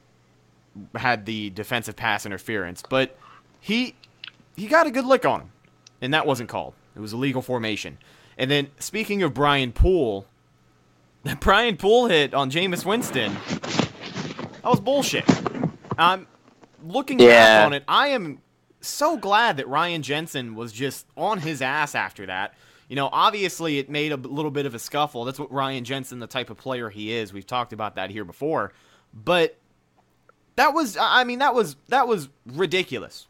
had 0.96 1.26
the 1.26 1.50
defensive 1.52 1.96
pass 1.96 2.26
interference, 2.26 2.84
but 2.90 3.18
he 3.60 3.96
he 4.56 4.68
got 4.68 4.88
a 4.88 4.92
good 4.92 5.06
lick 5.06 5.26
on 5.26 5.42
him, 5.42 5.52
and 6.02 6.14
that 6.14 6.26
wasn't 6.26 6.50
called. 6.50 6.74
It 6.96 7.00
was 7.00 7.14
illegal 7.14 7.42
formation. 7.42 7.98
And 8.38 8.50
then 8.50 8.68
speaking 8.80 9.22
of 9.24 9.34
Brian 9.34 9.72
Poole, 9.72 10.26
that 11.24 11.40
Brian 11.42 11.78
Poole 11.78 12.08
hit 12.08 12.34
on 12.34 12.50
Jameis 12.52 12.86
Winston, 12.86 13.34
that 13.34 14.64
was 14.64 14.80
bullshit. 14.80 15.26
I'm 15.98 16.28
looking 16.86 17.20
Yeah. 17.20 17.28
back 17.60 17.66
on 17.68 17.74
it. 17.74 17.84
I 17.88 18.08
am 18.10 18.40
so 18.82 19.18
glad 19.18 19.58
that 19.58 19.68
Ryan 19.68 20.02
Jensen 20.04 20.56
was 20.56 20.72
just 20.72 21.06
on 21.18 21.40
his 21.40 21.62
ass 21.62 21.96
after 21.96 22.26
that. 22.28 22.54
You 22.88 22.96
know, 22.96 23.10
obviously 23.12 23.80
it 23.80 23.90
made 23.90 24.12
a 24.12 24.18
little 24.18 24.52
bit 24.52 24.66
of 24.66 24.76
a 24.76 24.80
scuffle. 24.80 25.26
That's 25.26 25.40
what 25.40 25.52
Ryan 25.52 25.84
Jensen, 25.84 26.20
the 26.20 26.28
type 26.28 26.50
of 26.50 26.58
player 26.58 26.90
he 26.90 27.12
is. 27.14 27.34
We've 27.34 27.48
talked 27.48 27.74
about 27.74 27.96
that 27.96 28.12
here 28.12 28.26
before. 28.26 28.74
But 29.14 29.58
that 30.56 30.74
was, 30.74 30.98
I 31.00 31.24
mean, 31.24 31.40
that 31.40 31.56
was 31.56 31.76
that 31.88 32.08
was 32.08 32.30
ridiculous. 32.46 33.28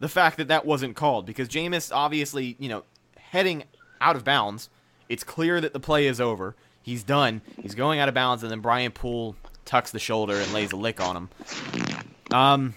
The 0.00 0.08
fact 0.08 0.36
that 0.38 0.48
that 0.48 0.66
wasn't 0.66 0.96
called 0.96 1.24
because 1.24 1.48
Jameis 1.48 1.90
obviously, 1.94 2.56
you 2.58 2.68
know, 2.68 2.84
heading 3.16 3.64
out 4.00 4.16
of 4.16 4.24
bounds. 4.24 4.68
It's 5.08 5.24
clear 5.24 5.60
that 5.60 5.72
the 5.72 5.80
play 5.80 6.06
is 6.06 6.20
over. 6.20 6.56
He's 6.82 7.02
done. 7.02 7.42
He's 7.60 7.74
going 7.74 7.98
out 8.00 8.08
of 8.08 8.14
bounds, 8.14 8.42
and 8.42 8.50
then 8.50 8.60
Brian 8.60 8.92
Poole 8.92 9.36
tucks 9.64 9.90
the 9.90 9.98
shoulder 9.98 10.36
and 10.36 10.52
lays 10.52 10.72
a 10.72 10.76
lick 10.76 11.00
on 11.00 11.16
him. 11.16 11.28
Um, 12.32 12.74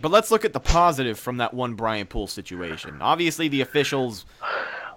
but 0.00 0.10
let's 0.10 0.30
look 0.30 0.44
at 0.44 0.52
the 0.52 0.60
positive 0.60 1.18
from 1.18 1.38
that 1.38 1.54
one 1.54 1.74
Brian 1.74 2.06
Poole 2.06 2.26
situation. 2.26 2.98
Obviously, 3.00 3.48
the 3.48 3.60
officials 3.60 4.26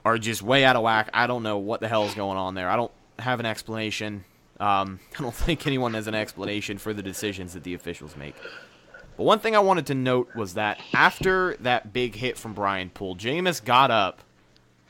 are 0.08 0.18
just 0.18 0.42
way 0.42 0.64
out 0.64 0.78
of 0.78 0.84
whack. 0.84 1.10
I 1.14 1.28
don't 1.28 1.44
know 1.44 1.58
what 1.58 1.82
the 1.82 1.90
hell 1.90 2.06
is 2.06 2.14
going 2.14 2.38
on 2.38 2.56
there. 2.56 2.70
I 2.70 2.78
don't 2.78 2.92
have 3.20 3.42
an 3.42 3.46
explanation. 3.46 4.24
Um, 4.58 5.02
I 5.20 5.22
don't 5.22 5.36
think 5.36 5.68
anyone 5.68 5.94
has 5.96 6.08
an 6.08 6.16
explanation 6.16 6.78
for 6.78 6.94
the 6.94 7.04
decisions 7.04 7.54
that 7.54 7.64
the 7.64 7.74
officials 7.74 8.16
make. 8.16 8.36
But 9.18 9.24
one 9.24 9.40
thing 9.40 9.54
I 9.54 9.60
wanted 9.60 9.88
to 9.88 9.96
note 9.96 10.34
was 10.34 10.54
that 10.54 10.80
after 10.94 11.58
that 11.58 11.92
big 11.92 12.16
hit 12.16 12.38
from 12.38 12.54
Brian 12.54 12.90
Poole, 12.90 13.18
Jameis 13.18 13.64
got 13.64 13.92
up, 13.92 14.22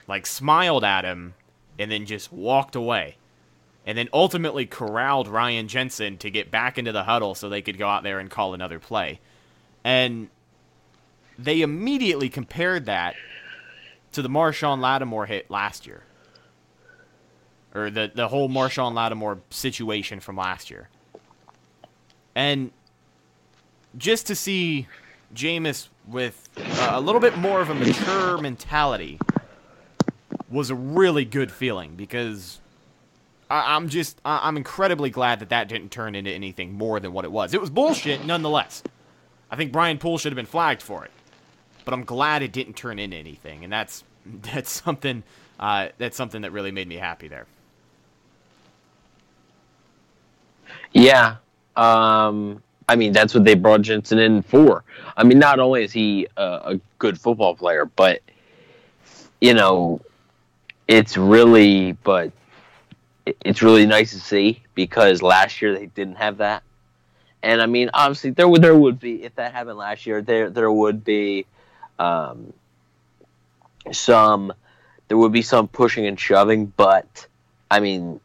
like 0.07 0.27
smiled 0.27 0.83
at 0.83 1.03
him, 1.03 1.33
and 1.79 1.89
then 1.89 2.05
just 2.05 2.31
walked 2.31 2.75
away. 2.75 3.17
And 3.87 3.97
then 3.97 4.09
ultimately 4.13 4.67
corralled 4.67 5.27
Ryan 5.27 5.67
Jensen 5.67 6.17
to 6.19 6.29
get 6.29 6.51
back 6.51 6.77
into 6.77 6.91
the 6.91 7.05
huddle 7.05 7.33
so 7.33 7.49
they 7.49 7.63
could 7.63 7.79
go 7.79 7.87
out 7.87 8.03
there 8.03 8.19
and 8.19 8.29
call 8.29 8.53
another 8.53 8.77
play. 8.77 9.19
And 9.83 10.29
they 11.39 11.61
immediately 11.61 12.29
compared 12.29 12.85
that 12.85 13.15
to 14.13 14.21
the 14.21 14.29
Marshon 14.29 14.79
Lattimore 14.79 15.25
hit 15.25 15.49
last 15.49 15.85
year. 15.85 16.03
Or 17.75 17.89
the, 17.89 18.11
the 18.13 18.27
whole 18.27 18.49
Marshon 18.49 18.93
Lattimore 18.93 19.39
situation 19.49 20.19
from 20.19 20.37
last 20.37 20.69
year. 20.69 20.89
And 22.35 22.71
just 23.97 24.27
to 24.27 24.35
see 24.35 24.87
Jameis 25.33 25.87
with 26.07 26.49
a 26.89 27.01
little 27.01 27.21
bit 27.21 27.37
more 27.37 27.61
of 27.61 27.69
a 27.69 27.75
mature 27.75 28.37
mentality 28.37 29.19
was 30.49 30.69
a 30.69 30.75
really 30.75 31.25
good 31.25 31.51
feeling 31.51 31.95
because 31.95 32.59
I, 33.49 33.75
am 33.75 33.89
just 33.89 34.19
I, 34.23 34.47
am 34.47 34.57
incredibly 34.57 35.09
glad 35.09 35.39
that 35.39 35.49
that 35.49 35.67
didn't 35.67 35.91
turn 35.91 36.15
into 36.15 36.31
anything 36.31 36.73
more 36.73 36.99
than 36.99 37.13
what 37.13 37.25
it 37.25 37.31
was. 37.31 37.53
It 37.53 37.61
was 37.61 37.69
bullshit 37.69 38.25
nonetheless. 38.25 38.83
I 39.49 39.55
think 39.55 39.71
Brian 39.71 39.97
Poole 39.97 40.17
should 40.17 40.31
have 40.31 40.37
been 40.37 40.45
flagged 40.45 40.81
for 40.81 41.05
it, 41.05 41.11
but 41.87 41.93
I'm 41.93 42.03
glad 42.03 42.41
it 42.43 42.51
didn't 42.51 42.75
turn 42.75 42.99
into 42.99 43.15
anything, 43.15 43.63
and 43.63 43.71
that's 43.71 44.03
that's 44.25 44.69
something 44.69 45.23
uh, 45.57 45.87
that's 45.97 46.17
something 46.17 46.41
that 46.41 46.51
really 46.51 46.71
made 46.71 46.85
me 46.87 46.97
happy 46.97 47.29
there. 47.29 47.47
Yeah, 50.91 51.37
um, 51.77 52.61
I 52.89 52.97
mean 52.97 53.13
that's 53.13 53.33
what 53.33 53.45
they 53.45 53.55
brought 53.55 53.83
Jensen 53.83 54.19
in 54.19 54.41
for. 54.41 54.83
I 55.15 55.23
mean, 55.23 55.39
not 55.39 55.59
only 55.59 55.85
is 55.85 55.93
he 55.93 56.27
a, 56.35 56.41
a 56.43 56.79
good 56.99 57.17
football 57.17 57.55
player, 57.55 57.85
but 57.85 58.21
you 59.39 59.53
know, 59.53 60.01
it's 60.89 61.15
really 61.15 61.93
but 61.93 62.33
it's 63.45 63.61
really 63.61 63.85
nice 63.85 64.11
to 64.11 64.19
see 64.19 64.61
because 64.75 65.21
last 65.21 65.61
year 65.61 65.73
they 65.73 65.85
didn't 65.85 66.15
have 66.15 66.35
that. 66.39 66.63
And 67.43 67.61
I 67.61 67.65
mean, 67.65 67.89
obviously, 67.93 68.31
there 68.31 68.49
would 68.49 68.61
there 68.61 68.75
would 68.75 68.99
be 68.99 69.23
if 69.23 69.35
that 69.35 69.53
happened 69.53 69.77
last 69.77 70.05
year, 70.05 70.21
there 70.21 70.49
there 70.49 70.69
would 70.69 71.05
be 71.05 71.45
um, 71.99 72.53
some 73.91 74.53
there 75.07 75.17
would 75.17 75.31
be 75.31 75.41
some 75.41 75.67
pushing 75.67 76.05
and 76.05 76.19
shoving, 76.19 76.67
but 76.77 77.27
I 77.71 77.79
mean, 77.79 78.19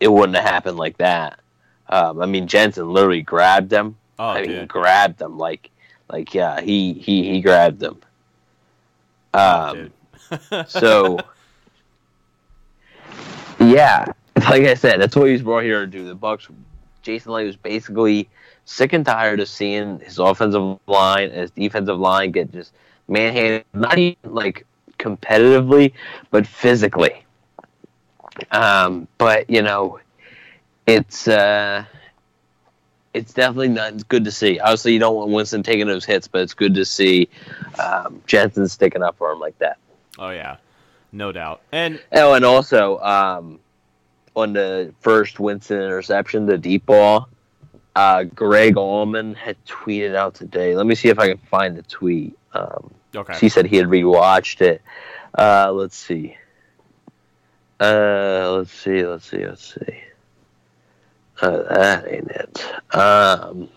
it 0.00 0.08
wouldn't 0.08 0.36
have 0.36 0.44
happened 0.44 0.76
like 0.76 0.98
that. 0.98 1.40
Um, 1.88 2.20
I 2.20 2.26
mean, 2.26 2.46
Jensen 2.46 2.88
literally 2.90 3.22
grabbed 3.22 3.70
them. 3.70 3.96
Oh, 4.18 4.28
I 4.28 4.42
dude. 4.42 4.56
mean, 4.56 4.66
grabbed 4.66 5.18
them 5.18 5.38
like 5.38 5.70
like 6.10 6.34
yeah, 6.34 6.60
he 6.60 6.92
he 6.94 7.30
he 7.30 7.40
grabbed 7.40 7.80
them. 7.80 8.00
Um, 9.32 9.90
Oh, 10.30 10.64
so 10.68 11.18
yeah, 13.60 14.06
like 14.36 14.62
I 14.64 14.74
said, 14.74 15.00
that's 15.00 15.16
what 15.16 15.26
he 15.26 15.32
was 15.32 15.42
brought 15.42 15.64
here 15.64 15.80
to 15.80 15.86
do. 15.86 16.04
The 16.04 16.14
Bucks, 16.14 16.48
Jason 17.02 17.32
Licht 17.32 17.46
was 17.46 17.56
basically 17.56 18.28
sick 18.64 18.92
and 18.92 19.04
tired 19.04 19.40
of 19.40 19.48
seeing 19.48 20.00
his 20.00 20.18
offensive 20.18 20.78
line 20.86 21.28
and 21.30 21.40
his 21.40 21.50
defensive 21.50 21.98
line 21.98 22.30
get 22.30 22.52
just 22.52 22.72
manhandled, 23.08 23.64
not 23.72 23.98
even 23.98 24.16
like 24.24 24.66
competitively, 24.98 25.92
but 26.30 26.46
physically. 26.46 27.24
Um, 28.50 29.06
but 29.18 29.48
you 29.48 29.62
know, 29.62 30.00
it's 30.86 31.28
uh, 31.28 31.84
it's 33.12 33.32
definitely 33.32 33.68
not 33.68 33.94
it's 33.94 34.02
good 34.02 34.24
to 34.24 34.30
see. 34.32 34.58
Obviously, 34.58 34.92
you 34.92 34.98
don't 34.98 35.14
want 35.14 35.30
Winston 35.30 35.62
taking 35.62 35.86
those 35.86 36.04
hits, 36.04 36.28
but 36.28 36.42
it's 36.42 36.54
good 36.54 36.74
to 36.74 36.84
see 36.84 37.28
um, 37.78 38.22
Jensen 38.26 38.68
sticking 38.68 39.02
up 39.02 39.16
for 39.16 39.30
him 39.32 39.40
like 39.40 39.58
that. 39.58 39.78
oh 40.18 40.30
yeah, 40.30 40.56
no 41.12 41.32
doubt. 41.32 41.62
And 41.72 42.00
Oh, 42.12 42.34
and 42.34 42.44
also 42.44 42.98
um, 42.98 43.60
on 44.34 44.52
the 44.52 44.92
first 45.00 45.38
Winston 45.38 45.80
interception, 45.80 46.46
the 46.46 46.58
deep 46.58 46.86
ball, 46.86 47.28
uh, 47.94 48.24
Greg 48.24 48.74
Auman 48.74 49.36
had 49.36 49.56
tweeted 49.64 50.16
out 50.16 50.34
today. 50.34 50.74
Let 50.74 50.86
me 50.86 50.94
see 50.94 51.08
if 51.08 51.18
I 51.18 51.28
can 51.28 51.38
find 51.38 51.76
the 51.76 51.82
tweet. 51.82 52.36
Um, 52.54 52.94
okay, 53.14 53.36
He 53.38 53.48
said 53.48 53.66
he 53.66 53.76
had 53.76 53.86
rewatched 53.86 54.60
it. 54.60 54.80
Uh, 55.36 55.72
let's 55.72 55.96
see. 55.96 56.36
Uh, 57.80 58.52
let's 58.56 58.70
see. 58.72 59.04
Let's 59.04 59.28
see. 59.28 59.44
Let's 59.46 59.74
see. 59.74 60.00
Uh, 61.42 61.62
that 61.74 62.06
ain't 62.12 62.28
it. 62.30 62.94
Um. 62.94 63.68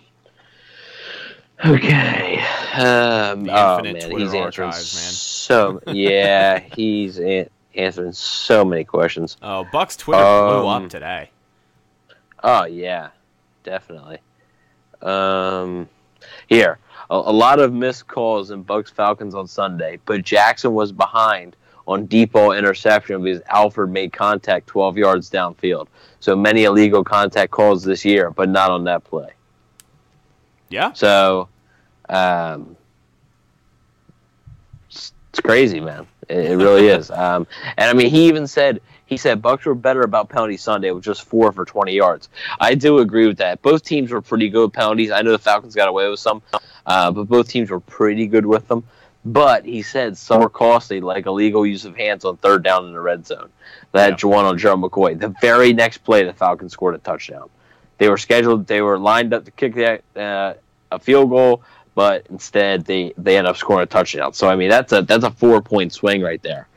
Okay. 1.65 2.39
Um, 2.75 3.49
oh 3.49 3.81
man, 3.81 3.95
Twitter 3.95 4.17
he's 4.19 4.33
answering 4.35 4.67
archives, 4.67 4.93
man. 4.95 5.11
so 5.11 5.81
yeah, 5.87 6.59
he's 6.75 7.19
a- 7.19 7.49
answering 7.73 8.11
so 8.13 8.63
many 8.63 8.83
questions. 8.83 9.37
oh 9.41 9.65
Buck's 9.71 9.97
Twitter 9.97 10.21
blew 10.21 10.67
Um, 10.67 10.83
up 10.83 10.89
today. 10.91 11.31
Oh 12.43 12.65
yeah, 12.65 13.09
definitely. 13.63 14.19
Um, 15.01 15.89
here 16.47 16.77
a, 17.09 17.15
a 17.15 17.33
lot 17.33 17.59
of 17.59 17.73
missed 17.73 18.07
calls 18.07 18.51
in 18.51 18.63
Bucks 18.63 18.91
Falcons 18.91 19.35
on 19.35 19.47
Sunday, 19.47 19.99
but 20.05 20.23
Jackson 20.23 20.73
was 20.73 20.91
behind 20.91 21.55
on 21.87 22.05
deep 22.05 22.33
ball 22.33 22.51
interception 22.51 23.23
because 23.23 23.41
Alford 23.47 23.91
made 23.91 24.11
contact 24.11 24.67
12 24.67 24.97
yards 24.97 25.29
downfield. 25.29 25.87
So 26.19 26.35
many 26.35 26.65
illegal 26.65 27.03
contact 27.03 27.51
calls 27.51 27.83
this 27.83 28.03
year, 28.03 28.31
but 28.31 28.49
not 28.49 28.71
on 28.71 28.83
that 28.85 29.03
play. 29.03 29.29
Yeah, 30.69 30.91
So, 30.91 31.47
um, 32.09 32.75
it's, 34.89 35.13
it's 35.29 35.39
crazy, 35.39 35.79
man. 35.79 36.05
It, 36.27 36.51
it 36.51 36.55
really 36.57 36.87
is. 36.89 37.09
Um, 37.09 37.47
and 37.77 37.89
I 37.89 37.93
mean, 37.93 38.09
he 38.09 38.27
even 38.27 38.47
said 38.47 38.81
he 39.07 39.15
said 39.15 39.41
Bucks 39.41 39.65
were 39.65 39.73
better 39.73 40.01
about 40.01 40.27
penalty 40.27 40.57
Sunday 40.57 40.91
with 40.91 41.03
just 41.05 41.23
four 41.23 41.53
for 41.53 41.63
20 41.63 41.93
yards. 41.93 42.27
I 42.59 42.75
do 42.75 42.99
agree 42.99 43.25
with 43.25 43.37
that. 43.37 43.61
Both 43.61 43.83
teams 43.83 44.11
were 44.11 44.21
pretty 44.21 44.49
good 44.49 44.73
penalties. 44.73 45.11
I 45.11 45.21
know 45.21 45.31
the 45.31 45.39
Falcons 45.39 45.73
got 45.73 45.87
away 45.87 46.09
with 46.09 46.19
some, 46.19 46.41
uh, 46.87 47.11
but 47.11 47.25
both 47.25 47.47
teams 47.49 47.69
were 47.69 47.79
pretty 47.79 48.25
good 48.25 48.45
with 48.45 48.67
them. 48.67 48.83
But 49.25 49.65
he 49.65 49.81
said 49.81 50.17
some 50.17 50.39
were 50.41 50.49
costly, 50.49 51.01
like 51.01 51.25
illegal 51.25 51.65
use 51.65 51.83
of 51.83 51.97
hands 51.97 52.23
on 52.23 52.37
third 52.37 52.63
down 52.63 52.85
in 52.85 52.93
the 52.93 53.01
red 53.01 53.27
zone. 53.27 53.49
That 53.91 54.23
Yeah. 54.23 54.29
one 54.29 54.45
on 54.45 54.57
Joe 54.57 54.77
McCoy. 54.77 55.19
The 55.19 55.33
very 55.41 55.73
next 55.73 55.97
play, 55.99 56.23
the 56.23 56.31
Falcons 56.33 56.71
scored 56.71 56.95
a 56.95 56.99
touchdown. 56.99 57.49
They 57.97 58.09
were 58.09 58.17
scheduled. 58.17 58.67
They 58.67 58.81
were 58.81 58.97
lined 58.97 59.33
up 59.33 59.43
to 59.45 59.51
kick 59.51 59.75
that 59.75 60.03
uh, 60.15 60.53
a 60.91 60.99
field 60.99 61.29
goal, 61.29 61.61
but 61.93 62.25
instead 62.29 62.85
they 62.85 63.11
they 63.17 63.37
end 63.37 63.47
up 63.47 63.57
scoring 63.57 63.83
a 63.83 63.85
touchdown. 63.87 64.31
So 64.33 64.47
I 64.47 64.55
mean 64.55 64.69
that's 64.69 64.93
a 64.93 65.01
that's 65.01 65.25
a 65.25 65.31
four 65.31 65.61
point 65.61 65.91
swing 65.91 66.21
right 66.21 66.41
there. 66.41 66.67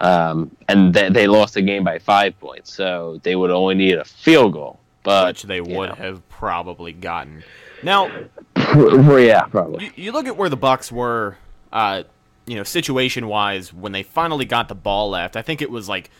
Um, 0.00 0.50
and 0.68 0.92
they, 0.92 1.08
they 1.10 1.26
lost 1.28 1.54
the 1.54 1.62
game 1.62 1.84
by 1.84 2.00
five 2.00 2.38
points, 2.40 2.74
so 2.74 3.20
they 3.22 3.36
would 3.36 3.52
only 3.52 3.76
need 3.76 3.98
a 3.98 4.04
field 4.04 4.54
goal. 4.54 4.80
But 5.04 5.28
which 5.28 5.42
they 5.44 5.60
would 5.60 5.90
know. 5.90 5.94
have 5.94 6.28
probably 6.28 6.92
gotten. 6.92 7.44
Now, 7.82 8.10
yeah, 8.56 9.42
probably. 9.44 9.86
you, 9.86 9.92
you 9.96 10.12
look 10.12 10.26
at 10.26 10.36
where 10.36 10.48
the 10.48 10.56
Bucks 10.56 10.92
were, 10.92 11.36
uh, 11.72 12.04
you 12.46 12.56
know, 12.56 12.62
situation 12.62 13.26
wise 13.28 13.72
when 13.72 13.92
they 13.92 14.02
finally 14.02 14.44
got 14.44 14.68
the 14.68 14.74
ball 14.74 15.10
left. 15.10 15.36
I 15.36 15.42
think 15.42 15.62
it 15.62 15.70
was 15.70 15.88
like 15.88 16.10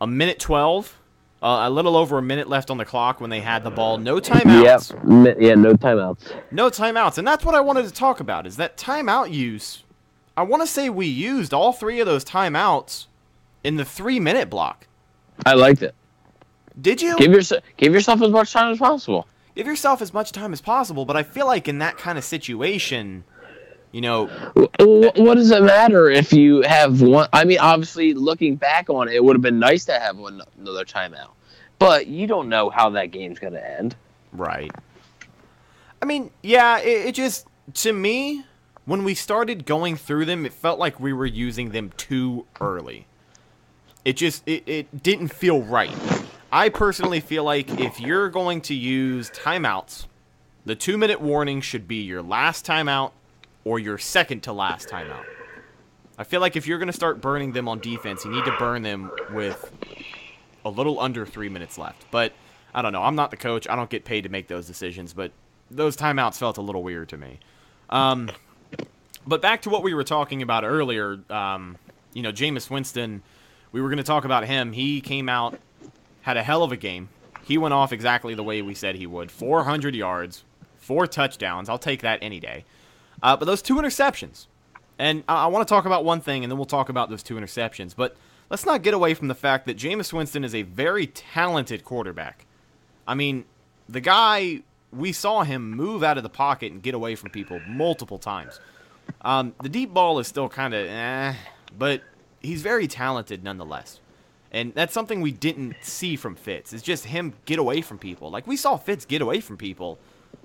a 0.00 0.06
minute 0.06 0.38
twelve, 0.38 0.96
uh, 1.42 1.62
a 1.62 1.70
little 1.70 1.96
over 1.96 2.18
a 2.18 2.22
minute 2.22 2.48
left 2.48 2.70
on 2.70 2.78
the 2.78 2.84
clock 2.84 3.20
when 3.20 3.30
they 3.30 3.40
had 3.40 3.64
the 3.64 3.70
ball. 3.70 3.98
No 3.98 4.20
timeouts. 4.20 4.92
Yep. 5.24 5.36
Yeah. 5.40 5.54
No 5.54 5.74
timeouts. 5.74 6.32
No 6.50 6.70
timeouts, 6.70 7.18
and 7.18 7.26
that's 7.26 7.44
what 7.44 7.54
I 7.54 7.60
wanted 7.60 7.86
to 7.86 7.92
talk 7.92 8.20
about. 8.20 8.46
Is 8.46 8.56
that 8.56 8.76
timeout 8.76 9.32
use? 9.32 9.82
I 10.36 10.42
want 10.42 10.62
to 10.62 10.68
say 10.68 10.88
we 10.88 11.06
used 11.06 11.52
all 11.52 11.72
three 11.72 11.98
of 11.98 12.06
those 12.06 12.24
timeouts 12.24 13.06
in 13.64 13.74
the 13.74 13.84
three-minute 13.84 14.48
block. 14.48 14.86
I 15.44 15.54
liked 15.54 15.82
it. 15.82 15.96
Did 16.80 17.02
you 17.02 17.16
Give 17.18 17.32
yourself 17.32 17.64
give 17.76 17.92
yourself 17.92 18.22
as 18.22 18.30
much 18.30 18.52
time 18.52 18.72
as 18.72 18.78
possible. 18.78 19.26
Give 19.58 19.66
yourself 19.66 20.00
as 20.00 20.14
much 20.14 20.30
time 20.30 20.52
as 20.52 20.60
possible? 20.60 21.04
But 21.04 21.16
I 21.16 21.24
feel 21.24 21.44
like 21.44 21.66
in 21.66 21.80
that 21.80 21.98
kind 21.98 22.16
of 22.16 22.22
situation, 22.24 23.24
You 23.90 24.02
know, 24.02 24.26
what 24.78 25.34
does 25.36 25.50
it 25.50 25.62
matter 25.62 26.10
if 26.10 26.32
you 26.32 26.60
have 26.62 27.00
one? 27.00 27.28
I 27.32 27.44
mean, 27.44 27.58
obviously, 27.58 28.12
looking 28.12 28.56
back 28.56 28.90
on 28.90 29.08
it, 29.08 29.14
it 29.14 29.24
would 29.24 29.34
have 29.34 29.42
been 29.42 29.58
nice 29.58 29.86
to 29.86 29.98
have 29.98 30.18
one 30.18 30.42
another 30.58 30.84
timeout, 30.84 31.30
but 31.78 32.06
you 32.06 32.26
don't 32.26 32.50
know 32.50 32.68
how 32.68 32.90
that 32.90 33.12
game's 33.12 33.38
going 33.38 33.54
to 33.54 33.78
end. 33.78 33.96
Right. 34.32 34.70
I 36.02 36.04
mean, 36.04 36.30
yeah, 36.42 36.78
it, 36.80 37.06
it 37.08 37.14
just 37.14 37.46
to 37.74 37.92
me 37.94 38.44
when 38.84 39.04
we 39.04 39.14
started 39.14 39.64
going 39.64 39.96
through 39.96 40.26
them, 40.26 40.44
it 40.44 40.52
felt 40.52 40.78
like 40.78 41.00
we 41.00 41.14
were 41.14 41.26
using 41.26 41.70
them 41.70 41.92
too 41.96 42.44
early. 42.60 43.06
It 44.04 44.18
just 44.18 44.46
it, 44.46 44.64
it 44.66 45.02
didn't 45.02 45.28
feel 45.28 45.62
right. 45.62 45.94
I 46.50 46.70
personally 46.70 47.20
feel 47.20 47.44
like 47.44 47.78
if 47.78 48.00
you're 48.00 48.30
going 48.30 48.62
to 48.62 48.74
use 48.74 49.30
timeouts, 49.30 50.06
the 50.64 50.74
two 50.74 50.96
minute 50.96 51.20
warning 51.20 51.60
should 51.60 51.86
be 51.86 51.96
your 51.96 52.22
last 52.22 52.66
timeout 52.66 53.12
or 53.64 53.78
your 53.78 53.98
second 53.98 54.42
to 54.44 54.52
last 54.52 54.88
timeout. 54.88 55.24
I 56.16 56.24
feel 56.24 56.40
like 56.40 56.56
if 56.56 56.66
you're 56.66 56.78
going 56.78 56.88
to 56.88 56.92
start 56.92 57.20
burning 57.20 57.52
them 57.52 57.68
on 57.68 57.80
defense, 57.80 58.24
you 58.24 58.30
need 58.30 58.44
to 58.44 58.56
burn 58.58 58.82
them 58.82 59.10
with 59.32 59.70
a 60.64 60.70
little 60.70 60.98
under 61.00 61.24
three 61.26 61.48
minutes 61.48 61.78
left. 61.78 62.06
But 62.10 62.32
I 62.74 62.82
don't 62.82 62.92
know. 62.92 63.02
I'm 63.02 63.14
not 63.14 63.30
the 63.30 63.36
coach. 63.36 63.68
I 63.68 63.76
don't 63.76 63.90
get 63.90 64.04
paid 64.04 64.22
to 64.22 64.28
make 64.28 64.48
those 64.48 64.66
decisions. 64.66 65.12
But 65.12 65.32
those 65.70 65.96
timeouts 65.96 66.38
felt 66.38 66.56
a 66.56 66.62
little 66.62 66.82
weird 66.82 67.10
to 67.10 67.18
me. 67.18 67.38
Um, 67.90 68.30
but 69.26 69.42
back 69.42 69.62
to 69.62 69.70
what 69.70 69.82
we 69.82 69.94
were 69.94 70.04
talking 70.04 70.42
about 70.42 70.64
earlier. 70.64 71.20
Um, 71.30 71.76
you 72.14 72.22
know, 72.22 72.32
Jameis 72.32 72.70
Winston. 72.70 73.22
We 73.70 73.82
were 73.82 73.88
going 73.88 73.98
to 73.98 74.02
talk 74.02 74.24
about 74.24 74.46
him. 74.46 74.72
He 74.72 75.02
came 75.02 75.28
out, 75.28 75.60
had 76.28 76.36
a 76.36 76.42
hell 76.42 76.62
of 76.62 76.70
a 76.72 76.76
game. 76.76 77.08
He 77.42 77.56
went 77.56 77.72
off 77.72 77.90
exactly 77.90 78.34
the 78.34 78.42
way 78.42 78.60
we 78.60 78.74
said 78.74 78.96
he 78.96 79.06
would. 79.06 79.30
400 79.30 79.94
yards, 79.94 80.44
four 80.76 81.06
touchdowns. 81.06 81.70
I'll 81.70 81.78
take 81.78 82.02
that 82.02 82.18
any 82.20 82.38
day. 82.38 82.66
Uh, 83.22 83.34
but 83.34 83.46
those 83.46 83.62
two 83.62 83.76
interceptions, 83.76 84.46
and 84.98 85.24
I, 85.26 85.44
I 85.44 85.46
want 85.46 85.66
to 85.66 85.72
talk 85.72 85.86
about 85.86 86.04
one 86.04 86.20
thing, 86.20 86.44
and 86.44 86.52
then 86.52 86.58
we'll 86.58 86.66
talk 86.66 86.90
about 86.90 87.08
those 87.08 87.22
two 87.22 87.36
interceptions. 87.36 87.96
But 87.96 88.14
let's 88.50 88.66
not 88.66 88.82
get 88.82 88.92
away 88.92 89.14
from 89.14 89.28
the 89.28 89.34
fact 89.34 89.64
that 89.68 89.78
Jameis 89.78 90.12
Winston 90.12 90.44
is 90.44 90.54
a 90.54 90.62
very 90.64 91.06
talented 91.06 91.82
quarterback. 91.82 92.44
I 93.06 93.14
mean, 93.14 93.46
the 93.88 94.02
guy 94.02 94.60
we 94.92 95.12
saw 95.12 95.44
him 95.44 95.70
move 95.70 96.02
out 96.02 96.18
of 96.18 96.24
the 96.24 96.28
pocket 96.28 96.72
and 96.72 96.82
get 96.82 96.94
away 96.94 97.14
from 97.14 97.30
people 97.30 97.58
multiple 97.66 98.18
times. 98.18 98.60
Um, 99.22 99.54
the 99.62 99.70
deep 99.70 99.94
ball 99.94 100.18
is 100.18 100.26
still 100.26 100.50
kind 100.50 100.74
of 100.74 100.86
eh, 100.86 101.34
but 101.78 102.02
he's 102.42 102.60
very 102.60 102.86
talented 102.86 103.42
nonetheless. 103.42 104.00
And 104.50 104.74
that's 104.74 104.94
something 104.94 105.20
we 105.20 105.32
didn't 105.32 105.76
see 105.82 106.16
from 106.16 106.34
Fitz. 106.34 106.72
It's 106.72 106.82
just 106.82 107.04
him 107.04 107.34
get 107.44 107.58
away 107.58 107.82
from 107.82 107.98
people. 107.98 108.30
Like 108.30 108.46
we 108.46 108.56
saw 108.56 108.76
Fitz 108.76 109.04
get 109.04 109.20
away 109.20 109.40
from 109.40 109.56
people, 109.56 109.98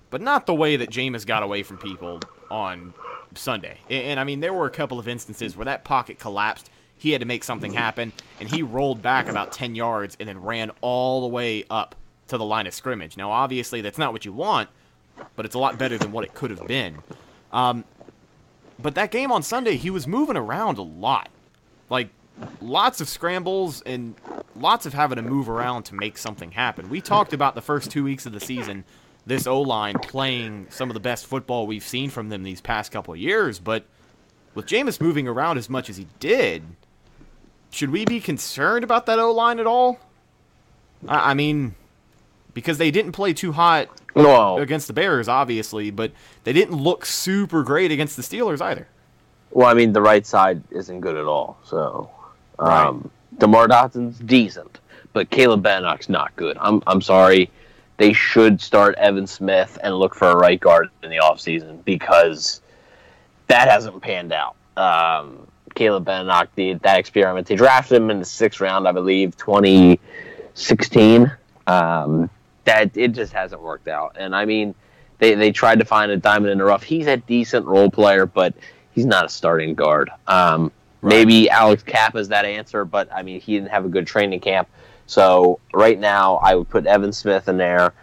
but 0.10 0.22
not 0.22 0.45
the 0.45 0.54
way 0.54 0.76
that 0.76 0.89
Jameis 0.89 1.26
got 1.26 1.41
away 1.41 1.64
from 1.64 1.78
people 1.78 2.20
on 2.51 2.93
Sunday. 3.36 3.78
And, 3.89 4.04
and 4.04 4.20
I 4.20 4.24
mean, 4.24 4.41
there 4.41 4.54
were 4.54 4.66
a 4.66 4.72
couple 4.72 4.99
of 4.99 5.08
instances 5.08 5.56
where 5.56 5.66
that 5.66 5.84
pocket 5.84 6.20
collapsed. 6.20 6.70
He 6.97 7.12
had 7.12 7.22
to 7.22 7.28
make 7.28 7.43
something 7.43 7.74
happen, 7.74 8.14
and 8.39 8.47
he 8.47 8.62
rolled 8.62 9.01
back 9.01 9.28
about 9.28 9.51
10 9.51 9.76
yards 9.76 10.16
and 10.20 10.30
then 10.30 10.41
ran 10.41 10.72
all 10.82 11.22
the 11.22 11.28
way 11.28 11.66
up 11.70 11.95
to 12.28 12.38
the 12.38 12.45
line 12.45 12.68
of 12.68 12.74
scrimmage. 12.74 13.18
Now, 13.18 13.32
obviously, 13.32 13.82
that's 13.82 13.97
not 13.97 14.14
what 14.14 14.24
you 14.24 14.32
want, 14.32 14.70
but 15.36 15.45
it's 15.45 15.56
a 15.56 15.60
lot 15.60 15.78
better 15.78 15.97
than 15.97 16.12
what 16.12 16.24
it 16.24 16.34
could 16.34 16.49
have 16.51 16.66
been. 16.66 16.99
Um, 17.51 17.84
but 18.82 18.95
that 18.95 19.12
game 19.12 19.32
on 19.32 19.43
Sunday, 19.43 19.76
he 19.76 19.89
was 19.89 20.08
moving 20.08 20.38
around 20.38 20.78
a 20.78 20.82
lot. 20.82 21.30
Like, 21.89 22.10
lots 22.62 23.02
of 23.02 23.08
scrambles 23.10 23.82
and 23.82 24.16
lots 24.56 24.86
of 24.86 24.94
having 24.94 25.16
to 25.18 25.22
move 25.22 25.50
around 25.50 25.84
to 25.84 25.96
make 25.96 26.18
something 26.18 26.52
happen. 26.52 26.90
We 26.90 27.02
talked 27.02 27.34
about 27.34 27.56
the 27.56 27.62
first 27.62 27.92
two 27.92 28.04
weeks 28.04 28.26
of 28.26 28.32
the 28.34 28.40
season, 28.40 28.84
this 29.26 29.48
O 29.48 29.62
line 29.62 29.96
playing 30.00 30.68
some 30.70 30.90
of 30.90 30.94
the 30.94 31.00
best 31.00 31.26
football 31.26 31.68
we've 31.68 31.84
seen 31.84 32.10
from 32.10 32.30
them 32.30 32.44
these 32.44 32.62
past 32.62 32.92
couple 32.92 33.14
of 33.14 33.20
years, 33.20 33.60
but 33.60 33.86
with 34.56 34.66
Jameis 34.66 35.00
moving 35.02 35.28
around 35.28 35.58
as 35.58 35.70
much 35.70 35.90
as 35.90 35.98
he 35.98 36.08
did, 36.20 36.64
should 37.72 37.90
we 37.90 38.06
be 38.06 38.20
concerned 38.20 38.84
about 38.84 39.06
that 39.08 39.20
O 39.20 39.32
line 39.32 39.60
at 39.60 39.66
all? 39.68 40.00
I, 41.08 41.32
I 41.32 41.34
mean, 41.34 41.76
because 42.54 42.78
they 42.78 42.92
didn't 42.92 43.14
play 43.14 43.34
too 43.34 43.52
hot 43.52 43.88
Well, 44.14 44.58
against 44.58 44.88
the 44.88 44.94
Bears, 44.94 45.28
obviously, 45.28 45.90
but 45.90 46.12
they 46.44 46.54
didn't 46.54 46.76
look 46.78 47.06
super 47.06 47.64
great 47.64 47.92
against 47.92 48.16
the 48.16 48.22
Steelers 48.22 48.62
either. 48.62 48.88
well, 49.52 49.68
I 49.68 49.74
mean, 49.74 49.94
the 49.94 50.02
right 50.02 50.26
side 50.26 50.62
isn't 50.70 51.00
good 51.00 51.16
at 51.16 51.26
all. 51.26 51.58
So, 51.64 52.12
Right. 52.58 52.88
um, 52.88 53.10
Demar 53.38 53.68
Dotson's 53.68 54.20
decent, 54.20 54.80
but 55.12 55.30
Caleb 55.30 55.64
Benenoch's 55.64 56.10
not 56.10 56.36
good. 56.36 56.58
I'm 56.60 56.84
I'm 56.88 57.01
sorry. 57.01 57.49
They 57.97 58.14
should 58.14 58.60
start 58.60 58.95
Evan 58.95 59.28
Smith 59.28 59.78
and 59.84 59.95
look 59.95 60.16
for 60.16 60.30
a 60.30 60.36
right 60.36 60.60
guard 60.60 60.89
in 61.04 61.10
the 61.10 61.18
offseason 61.18 61.86
because 61.86 62.62
that 63.47 63.70
hasn't 63.70 64.01
panned 64.01 64.34
out. 64.34 64.56
Um, 64.76 65.47
Caleb 65.76 66.06
Benenoch, 66.06 66.49
the, 66.56 66.74
that 66.74 66.99
experiment, 66.99 67.47
they 67.47 67.56
drafted 67.56 67.97
him 67.97 68.10
in 68.10 68.20
the 68.20 68.26
sixth 68.26 68.60
round, 68.60 68.88
I 68.88 68.91
believe, 68.91 69.38
2016. 69.38 71.32
Um, 71.68 72.30
that 72.66 72.95
it 72.97 73.10
just 73.10 73.34
hasn't 73.34 73.62
worked 73.62 73.88
out. 73.88 74.16
And 74.20 74.36
I 74.36 74.45
mean, 74.45 74.74
they, 75.20 75.36
they 75.36 75.51
tried 75.51 75.80
to 75.80 75.86
find 75.86 76.12
a 76.12 76.18
diamond 76.18 76.51
in 76.51 76.58
the 76.58 76.64
rough. 76.64 76.84
He's 76.84 77.08
a 77.08 77.18
decent 77.18 77.66
role 77.66 77.89
player, 77.91 78.26
but 78.26 78.54
he's 78.93 79.06
not 79.06 79.26
a 79.26 79.30
starting 79.30 79.76
guard. 79.76 80.10
Um, 80.28 80.72
Maybe 81.04 81.49
Alex 81.49 81.84
Cappa 81.84 82.18
is 82.18 82.30
that 82.30 82.45
answer, 82.45 82.86
but 82.86 83.12
I 83.14 83.22
mean, 83.24 83.41
he 83.41 83.56
didn't 83.56 83.72
have 83.72 83.86
a 83.86 83.89
good 83.89 84.08
training 84.08 84.39
camp. 84.39 84.70
So 85.06 85.60
right 85.74 85.99
now, 85.99 86.36
I 86.38 86.56
would 86.56 86.70
put 86.70 86.86
Evan 86.86 87.12
Smith 87.12 87.47
in 87.49 87.58
there. 87.58 87.93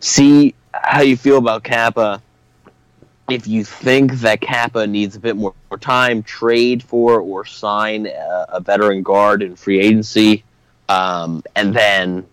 See 0.00 0.54
how 0.72 1.00
you 1.00 1.16
feel 1.16 1.38
about 1.38 1.64
Cappa. 1.64 2.22
If 3.28 3.46
you 3.46 3.64
think 3.64 4.12
that 4.20 4.40
Cappa 4.40 4.86
needs 4.86 5.16
a 5.16 5.20
bit 5.20 5.36
more, 5.36 5.54
more 5.70 5.78
time, 5.78 6.22
trade 6.22 6.82
for 6.82 7.20
or 7.20 7.44
sign 7.44 8.06
a, 8.06 8.46
a 8.50 8.60
veteran 8.60 9.02
guard 9.02 9.42
in 9.42 9.56
free 9.56 9.80
agency, 9.80 10.44
um, 10.88 11.42
and 11.54 11.74
then 11.74 12.26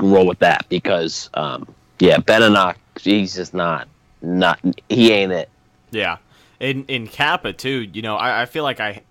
roll 0.00 0.26
with 0.26 0.38
that 0.40 0.66
because, 0.68 1.30
um, 1.34 1.66
yeah, 1.98 2.18
Benenoch, 2.18 2.76
he's 3.00 3.34
just 3.34 3.54
not, 3.54 3.88
not, 4.20 4.60
he 4.88 5.10
ain't 5.12 5.32
it. 5.32 5.48
Yeah. 5.90 6.18
In 6.60 6.84
in 6.86 7.06
Kappa 7.06 7.52
too, 7.52 7.88
you 7.92 8.02
know, 8.02 8.16
I, 8.16 8.42
I 8.42 8.46
feel 8.46 8.64
like 8.64 8.80
I 8.80 9.02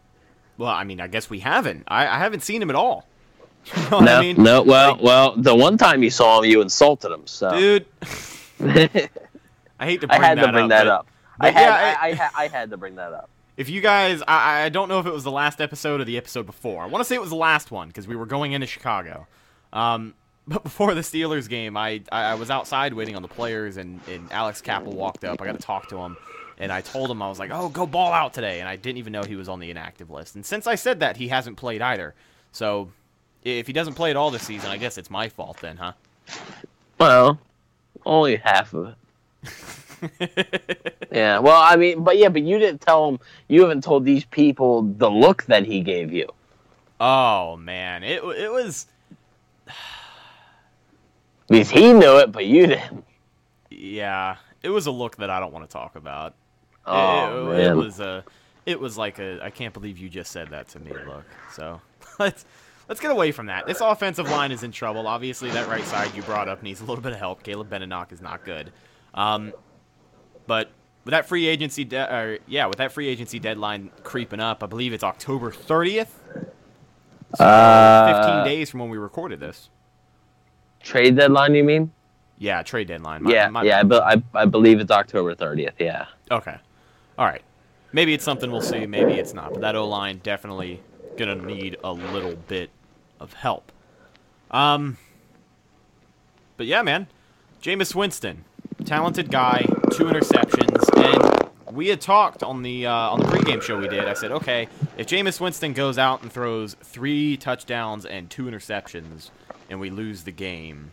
well, 0.58 0.70
I 0.72 0.84
mean, 0.84 1.00
I 1.02 1.08
guess 1.08 1.30
we 1.30 1.40
haven't. 1.40 1.84
I, 1.88 2.08
I 2.08 2.18
haven't 2.20 2.42
seen 2.42 2.62
him 2.62 2.70
at 2.70 2.76
all. 2.76 3.06
You 3.76 3.90
know 3.90 4.00
no, 4.00 4.16
I 4.16 4.22
mean? 4.22 4.42
no. 4.42 4.62
Well, 4.64 4.94
Like, 4.94 5.02
well, 5.04 5.36
the 5.36 5.54
one 5.54 5.78
time 5.78 6.02
you 6.02 6.10
saw 6.10 6.40
him, 6.40 6.46
you 6.50 6.62
insulted 6.62 7.12
him. 7.12 7.28
So 7.28 7.52
dude, 7.52 7.86
I 8.62 9.86
hate 9.86 10.02
to 10.02 10.08
up. 10.08 10.14
I 10.14 10.18
bring 10.18 10.22
had 10.22 10.36
to 10.40 10.52
bring 10.52 10.64
up, 10.66 10.70
that 10.70 10.84
but- 10.86 10.88
up. 10.88 11.08
I 11.40 11.52
had, 11.52 11.62
yeah, 11.62 11.76
I, 11.76 12.08
I- 12.08 12.10
I, 12.10 12.14
ha- 12.16 12.32
I 12.36 12.48
had 12.48 12.70
to 12.72 12.78
bring 12.78 12.96
that 12.96 13.14
up. 13.14 13.30
If 13.58 13.70
you 13.72 13.82
guys, 13.82 14.22
I, 14.28 14.66
I 14.66 14.70
don't 14.70 14.88
know 14.88 15.00
if 15.00 15.08
it 15.08 15.12
was 15.12 15.24
the 15.24 15.32
last 15.32 15.60
episode 15.62 16.00
or 16.00 16.04
the 16.04 16.16
episode 16.16 16.46
before. 16.46 16.84
I 16.84 16.86
want 16.86 17.00
to 17.04 17.06
say 17.06 17.16
it 17.16 17.22
was 17.22 17.32
the 17.32 17.36
last 17.36 17.72
one 17.72 17.88
because 17.88 18.08
we 18.08 18.16
were 18.16 18.28
going 18.28 18.52
into 18.52 18.68
Chicago. 18.68 19.26
Um, 19.74 20.14
but 20.48 20.64
before 20.64 20.94
the 20.94 21.02
Steelers 21.02 21.50
game, 21.50 21.76
I, 21.76 22.04
I 22.12 22.22
I 22.26 22.36
was 22.36 22.52
outside 22.52 22.94
waiting 22.94 23.16
on 23.16 23.24
the 23.24 23.28
players, 23.28 23.78
and, 23.78 24.00
and 24.08 24.32
Alex 24.32 24.62
Cappa 24.62 24.92
walked 24.92 25.24
up. 25.24 25.42
I 25.42 25.46
got 25.46 25.54
to 25.60 25.66
talk 25.66 25.90
to 25.90 25.98
him, 25.98 26.18
and 26.60 26.72
I 26.72 26.82
told 26.82 27.10
him 27.12 27.22
I 27.22 27.30
was 27.30 27.40
like, 27.40 27.52
"Oh, 27.54 27.70
go 27.70 27.86
ball 27.86 28.12
out 28.14 28.34
today," 28.34 28.60
and 28.60 28.68
I 28.70 28.76
didn't 28.76 28.98
even 28.98 29.14
know 29.14 29.24
he 29.24 29.36
was 29.36 29.50
on 29.50 29.60
the 29.60 29.70
inactive 29.70 30.10
list. 30.10 30.36
And 30.36 30.46
since 30.46 30.68
I 30.68 30.76
said 30.76 31.00
that, 31.02 31.18
he 31.18 31.28
hasn't 31.28 31.58
played 31.58 31.82
either. 31.82 32.14
So 32.52 32.90
if 33.44 33.68
he 33.68 33.74
doesn't 33.74 33.94
play 33.96 34.10
at 34.10 34.16
all 34.16 34.32
this 34.32 34.44
season, 34.44 34.70
I 34.70 34.78
guess 34.78 34.98
it's 34.98 35.10
my 35.10 35.30
fault 35.30 35.58
then, 35.62 35.78
huh? 35.78 35.94
Well, 37.00 37.40
only 38.06 38.38
half 38.38 38.74
of 38.74 38.88
it. 38.88 38.96
yeah. 41.12 41.40
Well, 41.40 41.62
I 41.62 41.76
mean, 41.76 42.04
but 42.04 42.18
yeah, 42.18 42.30
but 42.30 42.42
you 42.44 42.60
didn't 42.60 42.82
tell 42.82 43.08
him. 43.10 43.20
You 43.48 43.62
haven't 43.62 43.84
told 43.84 44.06
these 44.06 44.26
people 44.26 44.82
the 44.84 45.10
look 45.10 45.44
that 45.46 45.66
he 45.66 45.82
gave 45.82 46.12
you. 46.12 46.28
Oh 47.00 47.56
man, 47.58 48.04
it 48.04 48.24
it 48.24 48.52
was 48.52 48.88
Because 51.48 51.70
he 51.70 51.94
knew 51.94 52.18
it, 52.18 52.32
but 52.32 52.46
you 52.46 52.68
didn't. 52.68 53.06
yeah, 53.70 54.38
it 54.64 54.70
was 54.70 54.88
a 54.88 54.92
look 54.92 55.18
that 55.18 55.30
I 55.30 55.40
don't 55.40 55.54
want 55.54 55.68
to 55.70 55.72
talk 55.72 55.96
about. 55.96 56.34
Oh 56.88 57.52
it, 57.52 57.60
it 57.60 57.68
man. 57.68 57.78
was 57.78 58.00
a 58.00 58.24
it 58.66 58.80
was 58.80 58.98
like 58.98 59.20
a 59.20 59.40
I 59.44 59.50
can't 59.50 59.74
believe 59.74 59.98
you 59.98 60.10
just 60.10 60.32
said 60.32 60.50
that 60.50 60.68
to 60.70 60.80
me 60.80 60.92
look. 61.08 61.26
So 61.54 61.82
let's 62.20 62.46
let's 62.90 63.00
get 63.02 63.12
away 63.12 63.32
from 63.32 63.46
that. 63.48 63.66
This 63.68 63.82
offensive 63.82 64.30
line 64.30 64.52
is 64.52 64.64
in 64.64 64.72
trouble. 64.72 65.08
Obviously 65.08 65.50
that 65.52 65.68
right 65.68 65.84
side 65.86 66.14
you 66.16 66.22
brought 66.24 66.48
up 66.48 66.64
needs 66.64 66.82
a 66.82 66.86
little 66.86 67.02
bit 67.04 67.12
of 67.14 67.20
help. 67.20 67.44
Caleb 67.44 67.70
Benenoch 67.70 68.12
is 68.12 68.22
not 68.22 68.44
good. 68.46 68.72
Um, 69.14 69.54
but 70.48 70.72
with 71.06 71.12
that 71.12 71.26
free 71.26 71.48
agency 71.48 71.84
de- 71.86 72.14
or, 72.14 72.40
yeah, 72.48 72.66
with 72.66 72.78
that 72.78 72.92
free 72.92 73.08
agency 73.08 73.40
deadline 73.40 73.90
creeping 74.04 74.40
up, 74.42 74.62
I 74.64 74.68
believe 74.68 74.92
it's 74.94 75.04
October 75.04 75.52
30th. 75.52 76.10
So 77.36 77.44
Uh, 77.46 78.24
15 78.44 78.46
days 78.46 78.70
from 78.70 78.82
when 78.82 78.90
we 78.90 78.98
recorded 78.98 79.40
this. 79.40 79.70
Trade 80.82 81.16
deadline, 81.16 81.56
you 81.56 81.64
mean? 81.64 81.92
Yeah, 82.38 82.62
trade 82.62 82.88
deadline. 82.88 83.24
My- 83.24 83.32
yeah, 83.32 83.50
my- 83.50 83.64
yeah. 83.64 83.80
I, 83.80 83.84
be- 83.84 83.96
I, 83.96 84.22
I 84.34 84.46
believe 84.46 84.80
it's 84.80 84.92
October 84.92 85.34
thirtieth. 85.34 85.74
Yeah. 85.80 86.06
Okay. 86.30 86.58
All 87.18 87.26
right. 87.26 87.42
Maybe 87.94 88.14
it's 88.14 88.24
something 88.24 88.52
we'll 88.52 88.62
see. 88.62 88.86
Maybe 88.86 89.14
it's 89.14 89.34
not. 89.34 89.54
But 89.54 89.62
that 89.62 89.76
O 89.76 89.88
line 89.88 90.20
definitely 90.24 90.82
gonna 91.18 91.36
need 91.36 91.78
a 91.84 91.92
little 91.92 92.36
bit 92.36 92.70
of 93.20 93.34
help. 93.34 93.72
Um. 94.52 94.98
But 96.58 96.66
yeah, 96.66 96.82
man, 96.82 97.08
Jameis 97.62 97.94
Winston, 97.94 98.44
talented 98.86 99.30
guy, 99.30 99.62
two 99.92 100.06
interceptions, 100.06 100.88
and 100.98 101.50
we 101.76 101.88
had 101.90 102.02
talked 102.02 102.44
on 102.44 102.64
the 102.64 102.88
uh, 102.88 102.92
on 102.92 103.20
the 103.20 103.26
pregame 103.26 103.62
show 103.62 103.78
we 103.78 103.88
did. 103.88 104.06
I 104.06 104.14
said, 104.14 104.32
okay, 104.32 104.68
if 104.98 105.08
Jameis 105.08 105.40
Winston 105.40 105.74
goes 105.74 105.98
out 105.98 106.24
and 106.24 106.32
throws 106.32 106.76
three 106.82 107.38
touchdowns 107.38 108.06
and 108.06 108.30
two 108.30 108.46
interceptions, 108.46 109.30
and 109.70 109.80
we 109.80 109.90
lose 109.90 110.24
the 110.24 110.32
game, 110.32 110.92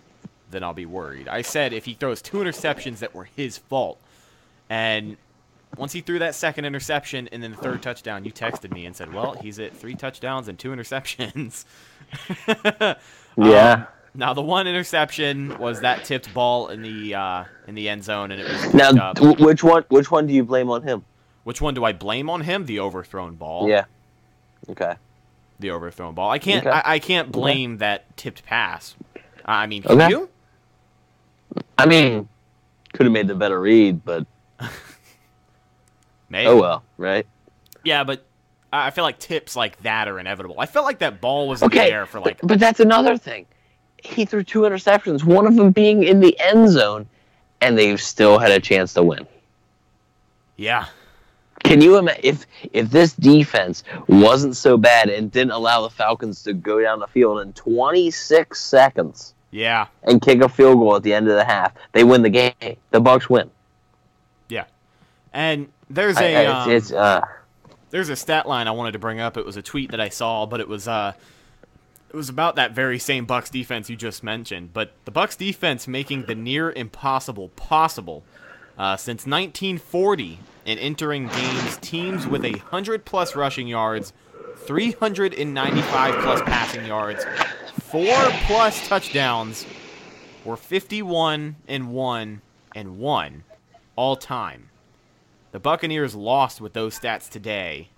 then 0.50 0.62
I'll 0.62 0.74
be 0.74 0.86
worried. 0.86 1.28
I 1.28 1.42
said 1.42 1.72
if 1.72 1.84
he 1.86 1.94
throws 1.94 2.20
two 2.20 2.38
interceptions 2.38 2.98
that 2.98 3.14
were 3.14 3.24
his 3.24 3.56
fault, 3.56 3.98
and 4.68 5.16
once 5.76 5.92
he 5.92 6.00
threw 6.00 6.18
that 6.20 6.34
second 6.34 6.64
interception 6.64 7.28
and 7.32 7.42
then 7.42 7.50
the 7.52 7.56
third 7.56 7.82
touchdown, 7.82 8.24
you 8.24 8.32
texted 8.32 8.72
me 8.72 8.86
and 8.86 8.94
said, 8.94 9.12
"Well, 9.12 9.34
he's 9.34 9.58
at 9.58 9.76
three 9.76 9.94
touchdowns 9.94 10.48
and 10.48 10.58
two 10.58 10.70
interceptions." 10.70 11.64
Yeah. 13.36 13.72
Um, 13.72 13.86
now 14.14 14.32
the 14.32 14.42
one 14.42 14.68
interception 14.68 15.58
was 15.58 15.80
that 15.80 16.04
tipped 16.04 16.32
ball 16.32 16.68
in 16.68 16.82
the 16.82 17.16
uh, 17.16 17.44
in 17.66 17.74
the 17.74 17.88
end 17.88 18.04
zone, 18.04 18.30
and 18.30 18.40
it 18.40 18.48
was 18.48 18.72
Now, 18.74 18.90
up. 19.10 19.18
which 19.40 19.64
one? 19.64 19.84
Which 19.88 20.08
one 20.10 20.28
do 20.28 20.32
you 20.34 20.44
blame 20.44 20.70
on 20.70 20.82
him? 20.82 21.04
Which 21.42 21.60
one 21.60 21.74
do 21.74 21.84
I 21.84 21.92
blame 21.92 22.30
on 22.30 22.42
him? 22.42 22.66
The 22.66 22.78
overthrown 22.78 23.34
ball. 23.34 23.68
Yeah. 23.68 23.86
Okay. 24.68 24.94
The 25.58 25.72
overthrown 25.72 26.14
ball. 26.14 26.30
I 26.30 26.38
can't. 26.38 26.64
Okay. 26.64 26.74
I, 26.76 26.94
I 26.94 26.98
can't 27.00 27.32
blame 27.32 27.78
that 27.78 28.16
tipped 28.16 28.44
pass. 28.44 28.94
I 29.44 29.66
mean, 29.66 29.82
can 29.82 30.00
Okay. 30.00 30.10
you? 30.10 30.28
I 31.76 31.86
mean, 31.86 32.28
could 32.92 33.06
have 33.06 33.12
made 33.12 33.26
the 33.26 33.34
better 33.34 33.60
read, 33.60 34.04
but 34.04 34.26
Maybe. 36.34 36.48
oh 36.48 36.60
well, 36.60 36.82
right? 36.98 37.24
Yeah, 37.84 38.02
but 38.02 38.26
I 38.72 38.90
feel 38.90 39.04
like 39.04 39.20
tips 39.20 39.54
like 39.54 39.80
that 39.82 40.08
are 40.08 40.18
inevitable. 40.18 40.56
I 40.58 40.66
felt 40.66 40.84
like 40.84 40.98
that 40.98 41.20
ball 41.20 41.46
was 41.46 41.62
in 41.62 41.66
Okay, 41.66 41.86
the 41.86 41.92
air 41.92 42.06
for 42.06 42.18
like. 42.18 42.40
but, 42.40 42.48
but 42.48 42.58
that's 42.58 42.80
another 42.80 43.16
thing. 43.16 43.46
He 44.02 44.24
threw 44.24 44.42
two 44.42 44.62
interceptions, 44.62 45.22
one 45.22 45.46
of 45.46 45.54
them 45.54 45.70
being 45.70 46.02
in 46.02 46.18
the 46.18 46.36
end 46.40 46.68
zone, 46.70 47.06
and 47.60 47.78
they 47.78 47.96
still 47.96 48.38
had 48.40 48.50
a 48.50 48.58
chance 48.58 48.92
to 48.94 49.04
win. 49.04 49.28
Yeah. 50.56 50.86
Can 51.62 51.80
you 51.80 51.96
imagine 51.98 52.20
if 52.24 52.46
if 52.72 52.90
this 52.90 53.12
defense 53.14 53.84
wasn't 54.08 54.56
so 54.56 54.76
bad 54.76 55.08
and 55.08 55.30
didn't 55.30 55.52
allow 55.52 55.82
the 55.82 55.90
Falcons 55.90 56.42
to 56.42 56.52
go 56.52 56.80
down 56.82 56.98
the 56.98 57.06
field 57.06 57.40
in 57.42 57.52
26 57.52 58.60
seconds 58.60 59.34
Yeah. 59.52 59.86
and 60.02 60.20
kick 60.20 60.40
a 60.42 60.48
field 60.48 60.78
goal 60.78 60.96
at 60.96 61.02
the 61.04 61.14
end 61.14 61.28
of 61.28 61.36
the 61.36 61.44
half, 61.44 61.72
they 61.92 62.02
win 62.04 62.22
the 62.22 62.28
game. 62.30 62.52
The 62.90 63.00
Bucks 63.00 63.30
win. 63.30 63.50
And 65.34 65.68
there's 65.90 66.16
I- 66.16 66.22
a 66.24 66.48
I- 66.48 66.62
um, 66.62 66.70
it's, 66.70 66.90
it's 66.90 66.92
uh, 66.98 67.20
there's 67.90 68.08
a 68.08 68.16
stat 68.16 68.48
line 68.48 68.66
I 68.68 68.70
wanted 68.70 68.92
to 68.92 68.98
bring 68.98 69.20
up. 69.20 69.36
It 69.36 69.44
was 69.44 69.56
a 69.58 69.62
tweet 69.62 69.90
that 69.90 70.00
I 70.00 70.08
saw, 70.08 70.46
but 70.46 70.60
it 70.60 70.68
was 70.68 70.88
uh 70.88 71.12
it 72.08 72.16
was 72.16 72.28
about 72.28 72.54
that 72.56 72.70
very 72.72 72.98
same 73.00 73.24
Bucks 73.26 73.50
defense 73.50 73.90
you 73.90 73.96
just 73.96 74.22
mentioned. 74.22 74.72
But 74.72 74.92
the 75.04 75.10
Bucks 75.10 75.34
defense 75.36 75.88
making 75.88 76.22
the 76.26 76.36
near 76.36 76.70
impossible 76.70 77.48
possible 77.50 78.22
uh, 78.78 78.96
since 78.96 79.26
1940 79.26 80.38
in 80.64 80.78
entering 80.78 81.26
games 81.28 81.76
teams 81.78 82.26
with 82.26 82.44
a 82.44 82.52
hundred 82.58 83.04
plus 83.04 83.34
rushing 83.36 83.66
yards, 83.68 84.12
395 84.66 86.14
plus 86.22 86.40
passing 86.42 86.86
yards, 86.86 87.24
four 87.82 88.14
plus 88.46 88.86
touchdowns, 88.88 89.66
were 90.44 90.56
51 90.56 91.56
and 91.68 91.90
one 91.90 92.42
and 92.74 92.98
one 92.98 93.44
all 93.96 94.16
time. 94.16 94.68
The 95.54 95.60
Buccaneers 95.60 96.16
lost 96.16 96.60
with 96.60 96.72
those 96.72 96.98
stats 96.98 97.28
today 97.28 97.90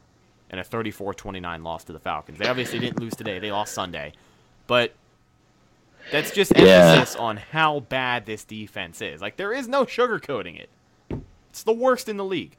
and 0.50 0.60
a 0.60 0.62
34-29 0.62 1.64
loss 1.64 1.84
to 1.84 1.94
the 1.94 1.98
Falcons. 1.98 2.36
They 2.36 2.48
obviously 2.48 2.78
didn't 2.78 3.00
lose 3.00 3.16
today. 3.16 3.38
They 3.38 3.50
lost 3.50 3.72
Sunday. 3.72 4.12
But 4.66 4.92
that's 6.12 6.32
just 6.32 6.52
Yeah. 6.54 6.92
emphasis 6.92 7.16
on 7.16 7.38
how 7.38 7.80
bad 7.80 8.26
this 8.26 8.44
defense 8.44 9.00
is. 9.00 9.22
Like 9.22 9.38
there 9.38 9.54
is 9.54 9.68
no 9.68 9.86
sugarcoating 9.86 10.60
it. 10.60 10.68
It's 11.48 11.62
the 11.62 11.72
worst 11.72 12.10
in 12.10 12.18
the 12.18 12.26
league. 12.26 12.58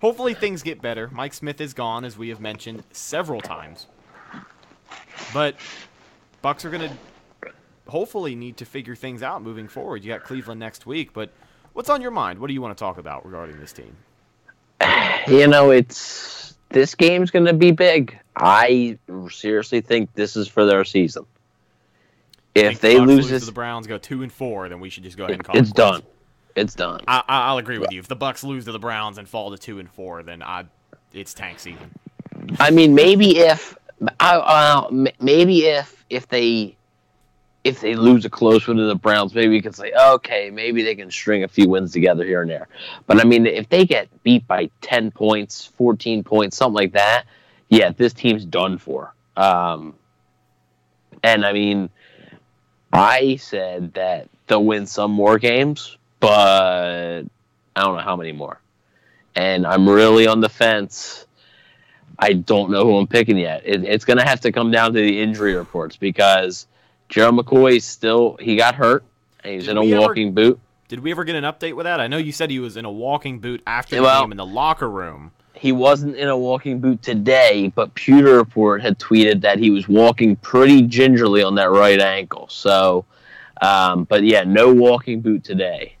Hopefully 0.00 0.34
things 0.34 0.64
get 0.64 0.82
better. 0.82 1.08
Mike 1.12 1.32
Smith 1.32 1.60
is 1.60 1.72
gone 1.72 2.04
as 2.04 2.18
we 2.18 2.28
have 2.30 2.40
mentioned 2.40 2.82
several 2.90 3.40
times. 3.40 3.86
But 5.32 5.54
Bucks 6.42 6.64
are 6.64 6.70
going 6.70 6.90
to 6.90 7.52
hopefully 7.86 8.34
need 8.34 8.56
to 8.56 8.64
figure 8.64 8.96
things 8.96 9.22
out 9.22 9.44
moving 9.44 9.68
forward. 9.68 10.02
You 10.02 10.12
got 10.12 10.24
Cleveland 10.24 10.58
next 10.58 10.86
week, 10.86 11.12
but 11.12 11.30
what's 11.72 11.88
on 11.88 12.02
your 12.02 12.10
mind? 12.10 12.40
What 12.40 12.48
do 12.48 12.54
you 12.54 12.60
want 12.60 12.76
to 12.76 12.82
talk 12.82 12.98
about 12.98 13.24
regarding 13.24 13.60
this 13.60 13.72
team? 13.72 13.96
you 15.28 15.46
know, 15.46 15.70
it's 15.70 16.54
this 16.70 16.94
game's 16.94 17.30
going 17.30 17.46
to 17.46 17.52
be 17.52 17.70
big. 17.70 18.18
I 18.36 18.98
seriously 19.30 19.80
think 19.80 20.12
this 20.14 20.36
is 20.36 20.48
for 20.48 20.64
their 20.64 20.84
season. 20.84 21.26
If 22.54 22.80
they 22.80 22.98
lose 22.98 23.26
to 23.26 23.32
this, 23.32 23.46
the 23.46 23.52
Browns, 23.52 23.86
go 23.86 23.98
two 23.98 24.22
and 24.22 24.32
four, 24.32 24.68
then 24.68 24.80
we 24.80 24.90
should 24.90 25.04
just 25.04 25.16
go 25.16 25.24
ahead 25.24 25.34
and 25.36 25.44
call 25.44 25.56
it 25.56 25.60
it's 25.60 25.72
done. 25.72 26.02
It's 26.56 26.74
done. 26.74 27.00
I, 27.06 27.22
I- 27.28 27.40
I'll 27.48 27.58
agree 27.58 27.78
with 27.78 27.92
you. 27.92 28.00
If 28.00 28.08
the 28.08 28.16
Bucks 28.16 28.42
lose 28.42 28.64
to 28.64 28.72
the 28.72 28.78
Browns 28.78 29.18
and 29.18 29.28
fall 29.28 29.50
to 29.50 29.58
two 29.58 29.78
and 29.78 29.88
four, 29.90 30.22
then 30.22 30.42
I, 30.42 30.64
it's 31.12 31.34
tank 31.34 31.60
season. 31.60 31.90
I 32.58 32.70
mean, 32.70 32.94
maybe 32.94 33.38
if 33.38 33.76
I, 34.20 34.36
uh, 34.36 35.10
maybe 35.20 35.66
if 35.66 36.04
if 36.08 36.28
they 36.28 36.76
if 37.68 37.80
they 37.80 37.94
lose 37.94 38.24
a 38.24 38.30
close 38.30 38.66
one 38.66 38.78
to 38.78 38.86
the 38.86 38.94
Browns, 38.94 39.34
maybe 39.34 39.54
you 39.54 39.62
can 39.62 39.72
say, 39.72 39.92
okay, 39.92 40.50
maybe 40.50 40.82
they 40.82 40.94
can 40.94 41.10
string 41.10 41.44
a 41.44 41.48
few 41.48 41.68
wins 41.68 41.92
together 41.92 42.24
here 42.24 42.42
and 42.42 42.50
there. 42.50 42.68
But 43.06 43.20
I 43.20 43.24
mean, 43.24 43.46
if 43.46 43.68
they 43.68 43.84
get 43.84 44.08
beat 44.22 44.46
by 44.46 44.70
ten 44.80 45.10
points, 45.10 45.66
fourteen 45.76 46.24
points, 46.24 46.56
something 46.56 46.74
like 46.74 46.92
that, 46.92 47.24
yeah, 47.68 47.90
this 47.90 48.12
team's 48.12 48.44
done 48.44 48.78
for. 48.78 49.14
Um, 49.36 49.94
and 51.22 51.44
I 51.44 51.52
mean, 51.52 51.90
I 52.92 53.36
said 53.36 53.94
that 53.94 54.28
they'll 54.46 54.64
win 54.64 54.86
some 54.86 55.10
more 55.10 55.38
games, 55.38 55.96
but 56.20 57.22
I 57.76 57.80
don't 57.80 57.96
know 57.96 58.02
how 58.02 58.16
many 58.16 58.32
more. 58.32 58.60
And 59.34 59.66
I'm 59.66 59.88
really 59.88 60.26
on 60.26 60.40
the 60.40 60.48
fence. 60.48 61.26
I 62.18 62.32
don't 62.32 62.70
know 62.70 62.84
who 62.84 62.96
I'm 62.96 63.06
picking 63.06 63.36
yet. 63.36 63.62
It, 63.64 63.84
it's 63.84 64.04
going 64.04 64.18
to 64.18 64.24
have 64.24 64.40
to 64.40 64.50
come 64.50 64.72
down 64.72 64.92
to 64.94 65.00
the 65.00 65.20
injury 65.20 65.54
reports 65.54 65.96
because 65.96 66.66
Gerald 67.08 67.36
McCoy 67.36 67.76
is 67.76 67.84
still 67.86 68.36
he 68.40 68.56
got 68.56 68.74
hurt 68.74 69.04
he's 69.44 69.64
Did 69.64 69.72
in 69.72 69.76
a 69.78 69.80
we 69.82 69.92
ever- 69.94 70.02
walking 70.02 70.32
boot. 70.34 70.60
Did 70.88 71.00
we 71.00 71.10
ever 71.10 71.24
get 71.24 71.36
an 71.36 71.44
update 71.44 71.74
with 71.74 71.84
that? 71.84 72.00
I 72.00 72.06
know 72.06 72.16
you 72.16 72.32
said 72.32 72.50
he 72.50 72.60
was 72.60 72.76
in 72.78 72.84
a 72.86 72.90
walking 72.90 73.40
boot 73.40 73.62
after 73.66 73.96
the 73.96 74.02
Well- 74.02 74.22
game 74.22 74.30
in 74.32 74.36
the 74.38 74.46
locker 74.46 74.88
room. 74.88 75.32
He 75.54 75.72
wasn't 75.72 76.14
in 76.16 76.28
a 76.28 76.38
walking 76.38 76.78
boot 76.78 77.02
today, 77.02 77.72
but 77.74 77.92
Pewter 77.94 78.36
Report 78.36 78.80
had 78.80 78.96
tweeted 79.00 79.40
that 79.40 79.58
he 79.58 79.70
was 79.70 79.88
walking 79.88 80.36
pretty 80.36 80.82
gingerly 80.82 81.42
on 81.42 81.56
that 81.56 81.70
right 81.70 82.00
ankle. 82.00 82.46
So, 82.48 83.04
um, 83.60 84.04
but 84.04 84.22
yeah, 84.22 84.44
no 84.44 84.72
walking 84.72 85.20
boot 85.20 85.42
today. 85.42 85.96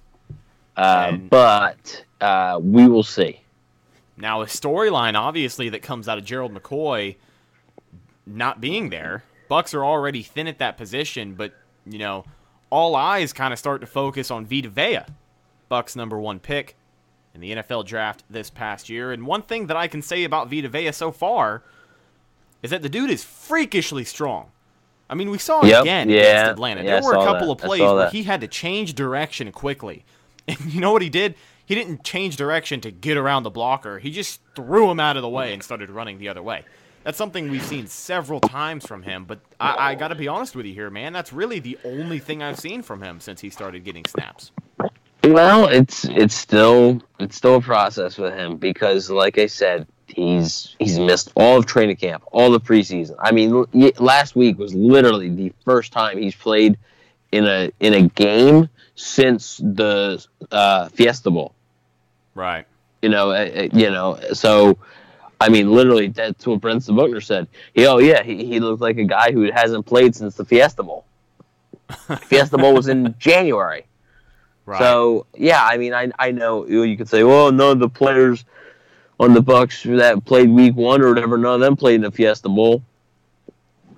Uh, 0.76 1.16
but 1.16 2.04
uh, 2.20 2.60
we 2.62 2.86
will 2.86 3.02
see. 3.02 3.40
Now, 4.16 4.42
a 4.42 4.46
storyline 4.46 5.14
obviously 5.16 5.68
that 5.70 5.82
comes 5.82 6.08
out 6.08 6.18
of 6.18 6.24
Gerald 6.24 6.54
McCoy 6.54 7.16
not 8.26 8.60
being 8.60 8.90
there. 8.90 9.24
Bucks 9.48 9.74
are 9.74 9.84
already 9.84 10.22
thin 10.22 10.46
at 10.46 10.58
that 10.58 10.76
position, 10.76 11.34
but 11.34 11.54
you 11.86 11.98
know, 11.98 12.24
all 12.70 12.94
eyes 12.96 13.32
kind 13.32 13.52
of 13.52 13.58
start 13.58 13.80
to 13.80 13.86
focus 13.86 14.30
on 14.30 14.44
Vita 14.46 14.68
Vea, 14.68 15.00
Bucks 15.68 15.96
number 15.96 16.18
one 16.18 16.38
pick 16.38 16.76
in 17.34 17.40
the 17.40 17.52
NFL 17.52 17.86
draft 17.86 18.24
this 18.28 18.50
past 18.50 18.88
year. 18.88 19.12
And 19.12 19.26
one 19.26 19.42
thing 19.42 19.66
that 19.68 19.76
I 19.76 19.88
can 19.88 20.02
say 20.02 20.24
about 20.24 20.50
Vita 20.50 20.68
Vea 20.68 20.92
so 20.92 21.10
far 21.12 21.62
is 22.62 22.70
that 22.70 22.82
the 22.82 22.88
dude 22.88 23.10
is 23.10 23.24
freakishly 23.24 24.04
strong. 24.04 24.50
I 25.10 25.14
mean, 25.14 25.30
we 25.30 25.38
saw 25.38 25.60
it 25.64 25.68
Yep, 25.68 25.82
again 25.82 26.08
yeah, 26.10 26.16
against 26.20 26.50
Atlanta. 26.52 26.82
yeah, 26.84 27.00
there 27.00 27.02
were 27.02 27.14
a 27.16 27.24
couple 27.24 27.54
that. 27.54 27.62
of 27.62 27.66
plays 27.66 27.80
where 27.80 28.10
he 28.10 28.24
had 28.24 28.42
to 28.42 28.48
change 28.48 28.94
direction 28.94 29.50
quickly. 29.52 30.04
And 30.48 30.72
you 30.72 30.80
know 30.80 30.92
what 30.92 31.02
he 31.02 31.10
did? 31.10 31.34
He 31.66 31.74
didn't 31.74 32.04
change 32.04 32.36
direction 32.36 32.80
to 32.80 32.90
get 32.90 33.18
around 33.18 33.42
the 33.42 33.50
blocker. 33.50 33.98
He 33.98 34.10
just 34.10 34.40
threw 34.56 34.90
him 34.90 34.98
out 34.98 35.16
of 35.16 35.22
the 35.22 35.28
way 35.28 35.52
and 35.52 35.62
started 35.62 35.90
running 35.90 36.16
the 36.16 36.30
other 36.30 36.42
way. 36.42 36.64
That's 37.08 37.16
something 37.16 37.50
we've 37.50 37.64
seen 37.64 37.86
several 37.86 38.38
times 38.38 38.84
from 38.84 39.02
him, 39.02 39.24
but 39.24 39.40
I, 39.58 39.92
I 39.92 39.94
got 39.94 40.08
to 40.08 40.14
be 40.14 40.28
honest 40.28 40.54
with 40.54 40.66
you 40.66 40.74
here, 40.74 40.90
man. 40.90 41.14
That's 41.14 41.32
really 41.32 41.58
the 41.58 41.78
only 41.82 42.18
thing 42.18 42.42
I've 42.42 42.60
seen 42.60 42.82
from 42.82 43.00
him 43.00 43.18
since 43.18 43.40
he 43.40 43.48
started 43.48 43.82
getting 43.82 44.04
snaps. 44.04 44.52
Well, 45.24 45.68
it's 45.68 46.04
it's 46.04 46.34
still 46.34 47.00
it's 47.18 47.34
still 47.34 47.54
a 47.54 47.60
process 47.62 48.18
with 48.18 48.34
him 48.34 48.58
because, 48.58 49.08
like 49.08 49.38
I 49.38 49.46
said, 49.46 49.86
he's 50.06 50.76
he's 50.78 50.98
missed 50.98 51.32
all 51.34 51.56
of 51.56 51.64
training 51.64 51.96
camp, 51.96 52.24
all 52.30 52.50
the 52.50 52.60
preseason. 52.60 53.14
I 53.18 53.32
mean, 53.32 53.64
last 53.98 54.36
week 54.36 54.58
was 54.58 54.74
literally 54.74 55.30
the 55.30 55.54
first 55.64 55.92
time 55.92 56.18
he's 56.18 56.36
played 56.36 56.76
in 57.32 57.46
a 57.46 57.70
in 57.80 57.94
a 57.94 58.02
game 58.02 58.68
since 58.96 59.56
the 59.56 60.22
uh, 60.50 60.90
Fiesta 60.90 61.30
Bowl. 61.30 61.54
Right. 62.34 62.66
You 63.00 63.08
know, 63.08 63.30
uh, 63.30 63.68
you 63.72 63.88
know. 63.88 64.20
So, 64.34 64.76
I 65.40 65.48
mean, 65.48 65.70
literally, 65.70 66.08
that's 66.08 66.46
what 66.46 66.60
Brentson 66.60 66.96
Buckner 66.96 67.20
said. 67.20 67.46
He, 67.74 67.86
oh 67.86 67.98
yeah, 67.98 68.22
he, 68.22 68.44
he 68.44 68.60
looked 68.60 68.82
like 68.82 68.98
a 68.98 69.04
guy 69.04 69.30
who 69.30 69.50
hasn't 69.52 69.86
played 69.86 70.14
since 70.16 70.34
the 70.34 70.44
Fiesta 70.44 70.82
Bowl. 70.82 71.04
Fiesta 72.22 72.58
Bowl 72.58 72.74
was 72.74 72.88
in 72.88 73.14
January. 73.18 73.84
Right. 74.66 74.78
So 74.78 75.26
yeah, 75.34 75.64
I 75.64 75.76
mean, 75.76 75.94
I 75.94 76.10
I 76.18 76.32
know 76.32 76.66
you 76.66 76.96
could 76.96 77.08
say, 77.08 77.22
well, 77.22 77.52
none 77.52 77.72
of 77.72 77.78
the 77.78 77.88
players 77.88 78.44
on 79.20 79.32
the 79.32 79.40
Bucks 79.40 79.82
that 79.84 80.24
played 80.24 80.50
Week 80.50 80.74
One 80.74 81.02
or 81.02 81.08
whatever, 81.08 81.38
none 81.38 81.54
of 81.54 81.60
them 81.60 81.76
played 81.76 81.96
in 81.96 82.02
the 82.02 82.10
Fiesta 82.10 82.48
Bowl. 82.48 82.82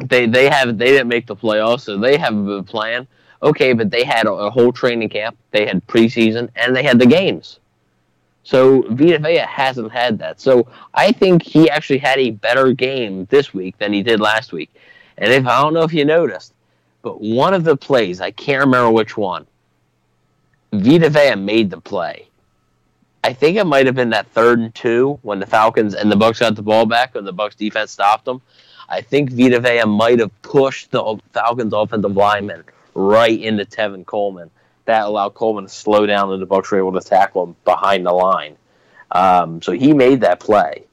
They 0.05 0.27
they 0.27 0.49
have 0.49 0.77
they 0.79 0.87
didn't 0.87 1.09
make 1.09 1.27
the 1.27 1.37
playoffs, 1.37 1.81
so 1.81 1.99
they 1.99 2.19
have 2.19 2.37
a 2.47 2.63
plan. 2.63 3.09
Okay, 3.43 3.73
but 3.73 3.91
they 3.91 4.05
had 4.05 4.27
a, 4.27 4.33
a 4.33 4.51
whole 4.51 4.73
training 4.73 5.09
camp, 5.09 5.39
they 5.51 5.67
had 5.67 5.87
preseason, 5.87 6.51
and 6.55 6.77
they 6.77 6.83
had 6.83 6.99
the 6.99 7.07
games. 7.07 7.59
So 8.43 8.83
Vita 8.83 9.19
Vea 9.19 9.39
hasn't 9.39 9.93
had 9.93 10.19
that. 10.19 10.41
So 10.41 10.69
I 10.95 11.13
think 11.13 11.43
he 11.43 11.69
actually 11.69 11.99
had 11.99 12.19
a 12.19 12.31
better 12.31 12.73
game 12.73 13.27
this 13.27 13.53
week 13.53 13.79
than 13.79 13.93
he 13.93 14.03
did 14.03 14.21
last 14.21 14.53
week. 14.53 14.71
And 15.19 15.33
if 15.33 15.47
I 15.47 15.61
don't 15.61 15.75
know 15.75 15.83
if 15.83 15.93
you 15.93 16.05
noticed, 16.05 16.55
but 17.03 17.21
one 17.21 17.55
of 17.55 17.65
the 17.65 17.77
plays, 17.77 18.21
I 18.21 18.31
can't 18.31 18.65
remember 18.65 18.91
which 18.91 19.17
one, 19.17 19.47
Vita 20.73 21.11
Vea 21.11 21.35
made 21.35 21.71
the 21.71 21.81
play. 21.81 22.27
I 23.23 23.35
think 23.35 23.59
it 23.59 23.65
might 23.65 23.87
have 23.87 23.95
been 23.95 24.11
that 24.11 24.29
third 24.29 24.61
and 24.61 24.75
two 24.75 25.19
when 25.23 25.41
the 25.41 25.47
Falcons 25.47 25.95
and 25.95 26.11
the 26.11 26.17
Bucks 26.17 26.39
got 26.39 26.57
the 26.57 26.63
ball 26.63 26.87
back 26.87 27.15
and 27.17 27.27
the 27.27 27.33
Bucks 27.33 27.55
defense 27.55 27.91
stopped 27.91 28.25
them. 28.25 28.41
I 28.89 29.03
think 29.03 29.31
Vita 29.31 29.61
Vea 29.61 29.85
might 29.85 30.21
have 30.21 30.43
pushed 30.43 30.91
the 30.91 31.21
Falcons 31.33 31.73
offensive 31.75 32.17
lineman 32.17 32.65
right 32.95 33.39
into 33.39 33.65
Tevin 33.67 34.07
Coleman. 34.07 34.51
That 34.91 35.07
allowed 35.07 35.35
Coleman 35.35 35.67
to 35.67 35.71
slow 35.71 36.05
down 36.05 36.33
and 36.33 36.43
the 36.43 36.47
Bucks 36.47 36.73
were 36.73 36.79
able 36.79 36.99
to 36.99 37.01
tackle 37.01 37.45
him 37.45 37.57
behind 37.65 38.05
the 38.05 38.11
line. 38.13 38.57
Um, 39.13 39.63
so 39.63 39.71
he 39.71 39.93
made 39.93 40.23
that 40.23 40.41
play. 40.41 40.85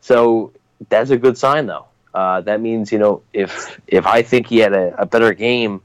So 0.00 0.52
that's 0.88 1.10
a 1.10 1.16
good 1.16 1.38
sign, 1.38 1.66
though. 1.66 1.86
Uh, 2.12 2.40
that 2.40 2.60
means 2.60 2.90
you 2.90 2.98
know 2.98 3.22
if 3.32 3.80
if 3.86 4.06
I 4.06 4.22
think 4.22 4.48
he 4.48 4.58
had 4.58 4.72
a, 4.72 5.02
a, 5.02 5.06
better 5.06 5.32
game 5.34 5.82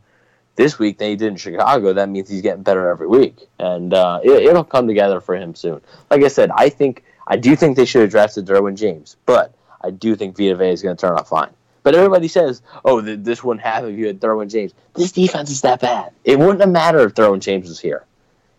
this 0.55 0.79
week 0.79 0.97
than 0.97 1.09
he 1.09 1.15
did 1.15 1.27
in 1.27 1.35
Chicago, 1.35 1.93
that 1.93 2.09
means 2.09 2.27
he's 2.27 2.41
getting 2.41 2.63
better 2.63 2.89
every 2.89 3.05
week, 3.05 3.37
and 3.59 3.93
uh, 3.93 4.19
it, 4.23 4.51
will 4.51 4.63
come 4.63 4.87
together 4.87 5.21
for 5.21 5.35
him 5.35 5.53
soon. 5.53 5.79
Like 6.09 6.23
I 6.23 6.29
said, 6.29 6.49
I 6.49 6.69
think 6.69 7.03
I 7.27 7.37
do 7.37 7.55
think 7.55 7.77
they 7.77 7.85
should 7.85 8.01
have 8.01 8.09
drafted 8.09 8.47
Derwin 8.47 8.77
James, 8.77 9.15
but 9.27 9.53
I 9.79 9.91
do 9.91 10.15
think 10.15 10.35
Vita 10.35 10.55
Vea 10.55 10.71
is 10.71 10.81
going 10.81 10.97
to 10.97 11.01
turn 11.01 11.13
out 11.13 11.27
fine. 11.27 11.51
But 11.83 11.95
everybody 11.95 12.27
says, 12.27 12.61
"Oh, 12.85 13.01
this 13.01 13.43
wouldn't 13.43 13.65
happen 13.65 13.91
if 13.91 13.99
you 13.99 14.07
had 14.07 14.19
Derwin 14.19 14.49
James." 14.49 14.73
This 14.95 15.11
defense 15.11 15.49
is 15.49 15.61
that 15.61 15.81
bad. 15.81 16.11
It 16.23 16.39
wouldn't 16.39 16.61
have 16.61 16.69
mattered 16.69 17.03
if 17.03 17.13
Derwin 17.13 17.39
James 17.39 17.67
was 17.67 17.79
here. 17.79 18.05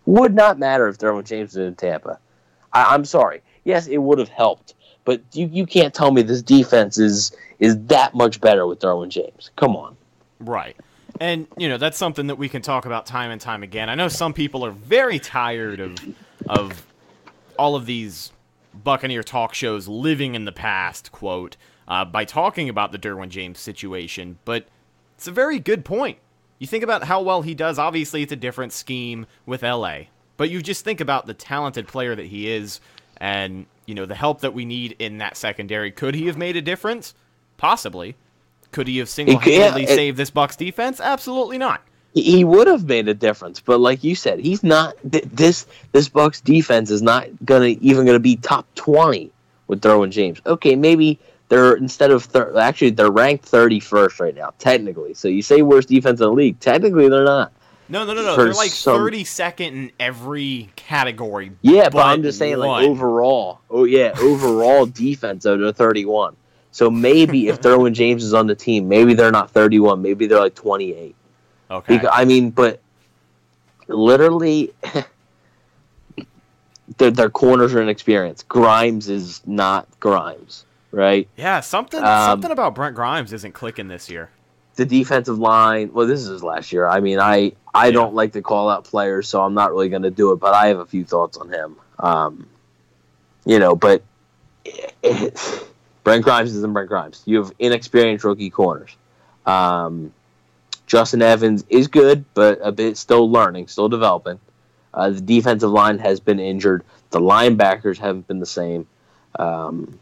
Would 0.05 0.35
not 0.35 0.59
matter 0.59 0.87
if 0.87 0.99
Derwin 0.99 1.25
James 1.25 1.55
was 1.55 1.67
in 1.67 1.75
Tampa. 1.75 2.19
I, 2.71 2.93
I'm 2.93 3.05
sorry. 3.05 3.41
Yes, 3.63 3.87
it 3.87 3.97
would 3.97 4.19
have 4.19 4.29
helped, 4.29 4.75
but 5.03 5.21
you, 5.33 5.47
you 5.51 5.65
can't 5.65 5.93
tell 5.93 6.11
me 6.11 6.21
this 6.21 6.43
defense 6.43 6.99
is 6.99 7.35
is 7.59 7.77
that 7.87 8.13
much 8.13 8.39
better 8.39 8.67
with 8.67 8.79
Derwin 8.79 9.09
James. 9.09 9.49
Come 9.55 9.75
on. 9.75 9.97
Right. 10.39 10.75
And 11.19 11.47
you 11.57 11.69
know 11.69 11.77
that's 11.77 11.97
something 11.97 12.27
that 12.27 12.35
we 12.35 12.49
can 12.49 12.61
talk 12.61 12.85
about 12.85 13.05
time 13.05 13.31
and 13.31 13.41
time 13.41 13.63
again. 13.63 13.89
I 13.89 13.95
know 13.95 14.07
some 14.07 14.33
people 14.33 14.65
are 14.65 14.71
very 14.71 15.17
tired 15.17 15.79
of 15.79 15.95
of 16.47 16.85
all 17.57 17.75
of 17.75 17.85
these 17.85 18.31
Buccaneer 18.83 19.23
talk 19.23 19.53
shows 19.53 19.87
living 19.87 20.35
in 20.35 20.45
the 20.45 20.51
past, 20.51 21.11
quote, 21.11 21.55
uh, 21.87 22.05
by 22.05 22.25
talking 22.25 22.69
about 22.69 22.91
the 22.91 22.99
Derwin 22.99 23.29
James 23.29 23.59
situation, 23.59 24.39
but 24.45 24.67
it's 25.15 25.27
a 25.27 25.31
very 25.31 25.59
good 25.59 25.85
point. 25.85 26.17
You 26.59 26.67
think 26.67 26.83
about 26.83 27.03
how 27.03 27.21
well 27.21 27.41
he 27.41 27.53
does. 27.53 27.77
Obviously, 27.77 28.23
it's 28.23 28.31
a 28.31 28.37
different 28.37 28.73
scheme 28.73 29.25
with 29.45 29.61
LA, 29.61 30.03
but 30.37 30.49
you 30.49 30.61
just 30.61 30.83
think 30.83 31.01
about 31.01 31.25
the 31.25 31.33
talented 31.33 31.87
player 31.87 32.15
that 32.15 32.27
he 32.27 32.49
is, 32.49 32.79
and 33.17 33.65
you 33.85 33.93
know 33.93 34.05
the 34.05 34.15
help 34.15 34.41
that 34.41 34.53
we 34.53 34.65
need 34.65 34.95
in 34.99 35.17
that 35.19 35.37
secondary. 35.37 35.91
Could 35.91 36.15
he 36.15 36.27
have 36.27 36.37
made 36.37 36.55
a 36.55 36.61
difference? 36.61 37.13
Possibly. 37.57 38.15
Could 38.71 38.87
he 38.87 38.97
have 38.97 39.07
single-handedly 39.07 39.83
yeah, 39.83 39.89
it, 39.89 39.95
saved 39.95 40.17
this 40.17 40.29
Bucks 40.29 40.57
defense? 40.57 40.99
Absolutely 40.99 41.57
not. 41.57 41.81
He 42.13 42.43
would 42.43 42.67
have 42.67 42.85
made 42.85 43.07
a 43.07 43.13
difference, 43.13 43.59
but 43.59 43.79
like 43.79 44.03
you 44.03 44.15
said, 44.15 44.39
he's 44.39 44.63
not. 44.63 44.95
This 45.03 45.65
this 45.91 46.07
Bucks 46.07 46.39
defense 46.39 46.89
is 46.89 47.01
not 47.01 47.27
gonna 47.45 47.75
even 47.81 48.05
gonna 48.05 48.19
be 48.19 48.37
top 48.37 48.65
twenty 48.75 49.31
with 49.67 49.81
Derwin 49.81 50.11
James. 50.11 50.41
Okay, 50.45 50.75
maybe 50.75 51.19
they're 51.49 51.75
instead 51.75 52.11
of 52.11 52.23
thir- 52.23 52.57
actually 52.57 52.91
they're 52.91 53.11
ranked 53.11 53.45
thirty 53.45 53.79
first 53.79 54.19
right 54.19 54.35
now, 54.35 54.53
technically. 54.57 55.13
So 55.13 55.27
you 55.27 55.41
say 55.41 55.61
worst 55.61 55.89
defense 55.89 56.19
in 56.19 56.25
the 56.25 56.33
league, 56.33 56.59
technically 56.59 57.09
they're 57.09 57.23
not. 57.23 57.51
No, 57.87 58.03
no, 58.03 58.13
no, 58.13 58.23
no. 58.23 58.35
They're 58.35 58.53
like 58.53 58.71
thirty 58.71 59.23
second 59.23 59.75
in 59.75 59.91
every 59.99 60.69
category. 60.75 61.51
Yeah, 61.61 61.83
but, 61.83 61.93
but 61.93 62.05
I'm 62.07 62.23
just 62.23 62.39
saying, 62.39 62.57
one. 62.57 62.67
like 62.67 62.89
overall. 62.89 63.59
Oh 63.69 63.83
yeah, 63.83 64.13
overall 64.19 64.85
defense, 64.87 65.43
though 65.43 65.57
they're 65.57 65.71
thirty 65.71 66.05
one. 66.05 66.35
So 66.75 66.91
maybe 66.91 67.47
if 67.47 67.61
Derwin 67.61 67.93
James 67.93 68.21
is 68.21 68.33
on 68.33 68.47
the 68.47 68.55
team, 68.55 68.89
maybe 68.89 69.13
they're 69.13 69.31
not 69.31 69.49
31. 69.49 70.01
Maybe 70.01 70.27
they're 70.27 70.41
like 70.41 70.55
28. 70.55 71.15
Okay. 71.71 71.95
Because, 71.95 72.09
I 72.11 72.25
mean, 72.25 72.49
but 72.49 72.81
literally, 73.87 74.73
their, 76.97 77.11
their 77.11 77.29
corners 77.29 77.73
are 77.73 77.81
inexperienced. 77.81 78.49
Grimes 78.49 79.07
is 79.07 79.41
not 79.45 79.87
Grimes, 80.01 80.65
right? 80.95 81.27
Yeah, 81.37 81.59
something 81.59 82.03
um, 82.03 82.25
something 82.25 82.51
about 82.51 82.75
Brent 82.75 82.95
Grimes 82.95 83.33
isn't 83.33 83.53
clicking 83.53 83.87
this 83.87 84.09
year. 84.09 84.29
The 84.75 84.85
defensive 84.85 85.37
line. 85.37 85.91
Well, 85.93 86.07
this 86.07 86.21
is 86.21 86.27
his 86.27 86.43
last 86.43 86.71
year. 86.71 86.87
I 86.87 86.99
mean, 86.99 87.19
I 87.19 87.53
I 87.73 87.87
yeah. 87.87 87.91
don't 87.91 88.15
like 88.15 88.33
to 88.33 88.41
call 88.41 88.69
out 88.69 88.83
players, 88.83 89.27
so 89.27 89.41
I'm 89.41 89.53
not 89.53 89.71
really 89.71 89.89
going 89.89 90.03
to 90.03 90.11
do 90.11 90.31
it. 90.31 90.37
But 90.37 90.53
I 90.53 90.67
have 90.67 90.79
a 90.79 90.85
few 90.85 91.05
thoughts 91.05 91.37
on 91.37 91.51
him. 91.51 91.75
Um, 91.99 92.47
you 93.45 93.59
know, 93.59 93.75
but. 93.75 94.03
It, 94.63 94.95
it, 95.03 95.65
Brent 96.05 96.23
Grimes 96.23 96.55
isn't 96.55 96.71
Brent 96.71 96.87
Grimes. 96.87 97.23
You 97.25 97.37
have 97.37 97.51
inexperienced 97.57 98.23
rookie 98.23 98.51
corners. 98.51 98.95
Um, 99.45 100.13
Justin 100.85 101.23
Evans 101.23 101.65
is 101.67 101.87
good, 101.87 102.23
but 102.35 102.59
a 102.61 102.71
bit 102.71 102.95
still 102.95 103.29
learning, 103.29 103.67
still 103.67 103.89
developing. 103.89 104.39
Uh, 104.93 105.09
the 105.09 105.21
defensive 105.21 105.71
line 105.71 105.97
has 105.97 106.19
been 106.19 106.39
injured. 106.39 106.83
The 107.09 107.19
linebackers 107.19 107.97
haven't 107.97 108.27
been 108.27 108.39
the 108.39 108.45
same, 108.45 108.87
um, 109.39 109.99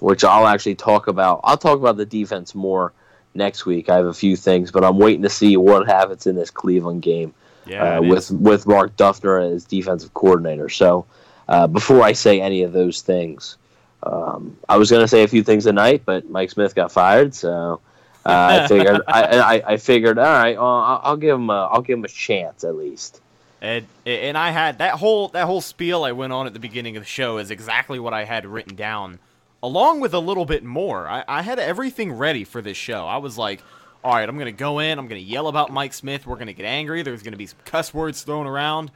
which 0.00 0.24
I'll 0.24 0.46
actually 0.46 0.74
talk 0.74 1.06
about. 1.06 1.40
I'll 1.44 1.56
talk 1.56 1.78
about 1.78 1.96
the 1.96 2.06
defense 2.06 2.54
more 2.54 2.92
next 3.34 3.66
week. 3.66 3.88
I 3.88 3.96
have 3.96 4.06
a 4.06 4.14
few 4.14 4.36
things, 4.36 4.70
but 4.70 4.84
I'm 4.84 4.98
waiting 4.98 5.22
to 5.22 5.30
see 5.30 5.56
what 5.56 5.86
happens 5.86 6.26
in 6.26 6.36
this 6.36 6.50
Cleveland 6.50 7.02
game 7.02 7.34
yeah, 7.66 7.96
uh, 7.96 8.02
with 8.02 8.30
with 8.30 8.66
Mark 8.66 8.96
Duffner 8.96 9.54
as 9.54 9.64
defensive 9.64 10.14
coordinator. 10.14 10.68
So 10.68 11.06
uh, 11.48 11.66
before 11.66 12.02
I 12.02 12.12
say 12.12 12.40
any 12.40 12.62
of 12.62 12.72
those 12.72 13.02
things, 13.02 13.56
um, 14.02 14.56
I 14.68 14.76
was 14.76 14.90
going 14.90 15.02
to 15.02 15.08
say 15.08 15.22
a 15.22 15.28
few 15.28 15.42
things 15.42 15.64
tonight, 15.64 16.02
but 16.04 16.28
Mike 16.30 16.50
Smith 16.50 16.74
got 16.74 16.92
fired, 16.92 17.34
so 17.34 17.80
uh, 18.24 18.62
I 18.62 18.66
figured 18.68 19.00
I, 19.06 19.22
I, 19.22 19.72
I, 19.72 19.76
figured 19.76 20.18
all 20.18 20.24
right, 20.24 20.56
I'll, 20.56 21.00
I'll, 21.02 21.16
give 21.16 21.34
him 21.34 21.50
a, 21.50 21.66
I'll 21.66 21.82
give 21.82 21.98
him 21.98 22.04
a 22.04 22.08
chance 22.08 22.64
at 22.64 22.76
least. 22.76 23.20
And 23.60 23.86
and 24.04 24.36
I 24.36 24.50
had 24.50 24.78
that 24.78 24.94
whole 24.94 25.28
that 25.28 25.46
whole 25.46 25.60
spiel 25.60 26.04
I 26.04 26.12
went 26.12 26.32
on 26.32 26.46
at 26.46 26.52
the 26.52 26.58
beginning 26.58 26.96
of 26.96 27.02
the 27.02 27.08
show 27.08 27.38
is 27.38 27.50
exactly 27.50 27.98
what 27.98 28.12
I 28.12 28.24
had 28.24 28.44
written 28.44 28.76
down, 28.76 29.18
along 29.66 29.98
with 29.98 30.14
a 30.14 30.18
little 30.20 30.44
bit 30.44 30.62
more. 30.62 31.08
I, 31.08 31.24
I 31.26 31.42
had 31.42 31.58
everything 31.58 32.12
ready 32.12 32.44
for 32.44 32.62
this 32.62 32.76
show. 32.76 33.04
I 33.06 33.16
was 33.16 33.36
like, 33.36 33.62
all 34.04 34.14
right, 34.14 34.28
I'm 34.28 34.38
gonna 34.38 34.52
go 34.52 34.78
in, 34.78 34.98
I'm 34.98 35.08
gonna 35.08 35.20
yell 35.20 35.48
about 35.48 35.72
Mike 35.72 35.92
Smith, 35.92 36.26
we're 36.26 36.36
gonna 36.36 36.52
get 36.52 36.64
angry, 36.66 37.02
there's 37.02 37.22
gonna 37.22 37.36
be 37.36 37.46
some 37.46 37.58
cuss 37.64 37.92
words 37.92 38.22
thrown 38.22 38.46
around, 38.46 38.92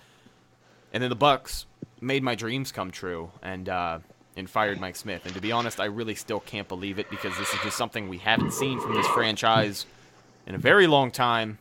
and 0.93 1.03
then 1.03 1.11
the 1.11 1.17
Bucks 1.17 1.67
made 2.01 2.23
my 2.23 2.35
dreams 2.35 2.73
come 2.73 2.91
true, 2.91 3.31
and. 3.43 3.69
Uh, 3.69 3.99
and 4.37 4.49
fired 4.49 4.81
Mike 4.81 4.95
Smith. 4.97 5.27
And 5.27 5.35
to 5.35 5.41
be 5.41 5.51
honest, 5.51 5.81
I 5.81 5.87
really 5.87 6.15
still 6.15 6.41
can't 6.41 6.67
believe 6.69 7.01
it 7.01 7.11
because 7.11 7.37
this 7.37 7.53
is 7.53 7.61
just 7.63 7.77
something 7.77 8.09
we 8.09 8.17
haven't 8.17 8.53
seen 8.53 8.81
from 8.81 8.95
this 8.95 9.07
franchise 9.09 9.87
in 10.47 10.55
a 10.55 10.59
very 10.59 10.87
long 10.87 11.11
time. 11.11 11.59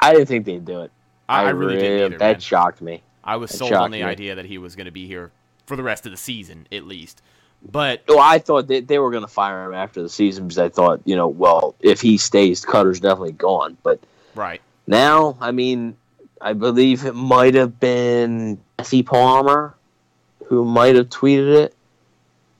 I 0.00 0.12
didn't 0.12 0.28
think 0.28 0.46
they'd 0.46 0.64
do 0.64 0.82
it. 0.82 0.92
I, 1.28 1.42
I 1.42 1.50
really, 1.50 1.74
really, 1.74 1.88
didn't 1.88 2.06
either. 2.06 2.18
That 2.18 2.32
man. 2.32 2.40
shocked 2.40 2.80
me. 2.80 3.02
I 3.24 3.36
was 3.36 3.50
that 3.50 3.58
sold 3.58 3.72
on 3.72 3.90
the 3.90 3.98
me. 3.98 4.04
idea 4.04 4.36
that 4.36 4.44
he 4.44 4.56
was 4.56 4.76
going 4.76 4.86
to 4.86 4.92
be 4.92 5.06
here 5.06 5.32
for 5.66 5.76
the 5.76 5.82
rest 5.82 6.06
of 6.06 6.12
the 6.12 6.16
season, 6.16 6.68
at 6.70 6.84
least. 6.84 7.22
But 7.62 8.02
well, 8.08 8.20
I 8.20 8.38
thought 8.38 8.68
they, 8.68 8.80
they 8.80 8.98
were 8.98 9.10
going 9.10 9.24
to 9.24 9.28
fire 9.28 9.64
him 9.64 9.74
after 9.74 10.02
the 10.02 10.08
season 10.08 10.44
because 10.44 10.58
I 10.58 10.68
thought, 10.68 11.02
you 11.04 11.16
know, 11.16 11.28
well, 11.28 11.74
if 11.80 12.00
he 12.00 12.16
stays, 12.18 12.64
Koetter's 12.64 13.00
definitely 13.00 13.32
gone. 13.32 13.76
But 13.82 14.00
right 14.34 14.62
now, 14.86 15.36
I 15.40 15.50
mean, 15.50 15.96
I 16.40 16.52
believe 16.52 17.04
it 17.04 17.14
might 17.14 17.54
have 17.54 17.80
been 17.80 18.60
Jesse 18.78 19.02
Palmer 19.02 19.74
who 20.46 20.64
might 20.64 20.94
have 20.94 21.08
tweeted 21.08 21.64
it 21.64 21.76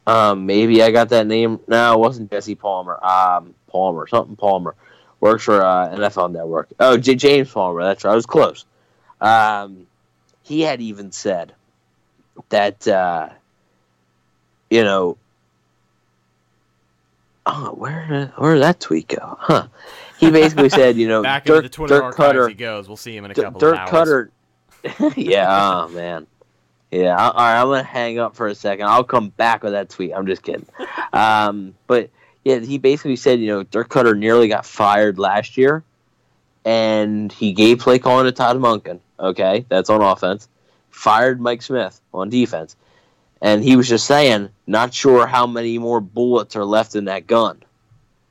um, 0.06 0.46
maybe 0.46 0.82
I 0.82 0.92
got 0.92 1.08
that 1.08 1.26
name. 1.26 1.60
No, 1.66 1.94
it 1.94 1.98
wasn't 1.98 2.30
Jesse 2.30 2.54
Palmer. 2.54 2.98
Um, 3.04 3.54
Palmer, 3.66 4.06
something 4.06 4.36
Palmer. 4.36 4.74
Works 5.18 5.44
for 5.44 5.62
uh, 5.62 5.88
NFL 5.88 6.32
Network. 6.32 6.68
Oh, 6.78 6.96
J- 6.96 7.16
James 7.16 7.50
Palmer. 7.50 7.82
That's 7.82 8.04
right. 8.04 8.12
I 8.12 8.14
was 8.14 8.26
close. 8.26 8.64
Um, 9.20 9.86
he 10.42 10.60
had 10.60 10.80
even 10.80 11.10
said 11.10 11.54
that, 12.50 12.86
uh, 12.86 13.30
you 14.70 14.84
know, 14.84 15.16
oh, 17.46 17.72
where 17.74 18.06
did, 18.08 18.28
where 18.36 18.54
did 18.54 18.62
that 18.62 18.80
tweet 18.80 19.08
go? 19.08 19.36
Huh? 19.40 19.68
He 20.18 20.30
basically 20.30 20.68
said, 20.68 20.96
you 20.96 21.08
know, 21.08 21.22
back 21.24 21.44
Dirk, 21.44 21.64
into 21.64 21.68
the 21.68 21.74
Twitter 21.74 22.00
Dirk 22.00 22.16
Koetter, 22.16 22.48
he 22.48 22.54
goes. 22.54 22.88
We'll 22.88 22.96
see 22.96 23.16
him 23.16 23.24
in 23.24 23.30
a 23.30 23.34
couple 23.34 23.60
Dirk 23.60 23.74
of 23.74 23.94
hours. 23.94 24.30
Koetter. 24.84 25.16
yeah, 25.16 25.84
oh 25.84 25.88
man. 25.88 26.26
Yeah, 26.90 27.16
all 27.16 27.32
right. 27.32 27.60
I'm 27.60 27.66
gonna 27.66 27.82
hang 27.82 28.18
up 28.18 28.36
for 28.36 28.46
a 28.46 28.54
second. 28.54 28.86
I'll 28.86 29.04
come 29.04 29.30
back 29.30 29.62
with 29.62 29.72
that 29.72 29.90
tweet. 29.90 30.12
I'm 30.14 30.26
just 30.26 30.42
kidding. 30.42 30.66
Um, 31.12 31.74
but 31.86 32.10
yeah, 32.44 32.60
he 32.60 32.78
basically 32.78 33.16
said, 33.16 33.40
you 33.40 33.48
know, 33.48 33.62
Dirk 33.64 33.88
Koetter 33.88 34.16
nearly 34.16 34.48
got 34.48 34.64
fired 34.64 35.18
last 35.18 35.56
year, 35.56 35.82
and 36.64 37.32
he 37.32 37.52
gave 37.52 37.80
play 37.80 37.98
calling 37.98 38.24
to 38.26 38.32
Todd 38.32 38.56
Monken. 38.58 39.00
Okay, 39.18 39.66
that's 39.68 39.90
on 39.90 40.00
offense. 40.00 40.48
Fired 40.90 41.40
Mike 41.40 41.62
Smith 41.62 42.00
on 42.14 42.30
defense, 42.30 42.76
and 43.40 43.62
he 43.62 43.76
was 43.76 43.88
just 43.88 44.06
saying, 44.06 44.50
not 44.66 44.94
sure 44.94 45.26
how 45.26 45.46
many 45.46 45.78
more 45.78 46.00
bullets 46.00 46.56
are 46.56 46.64
left 46.64 46.96
in 46.96 47.06
that 47.06 47.26
gun, 47.26 47.62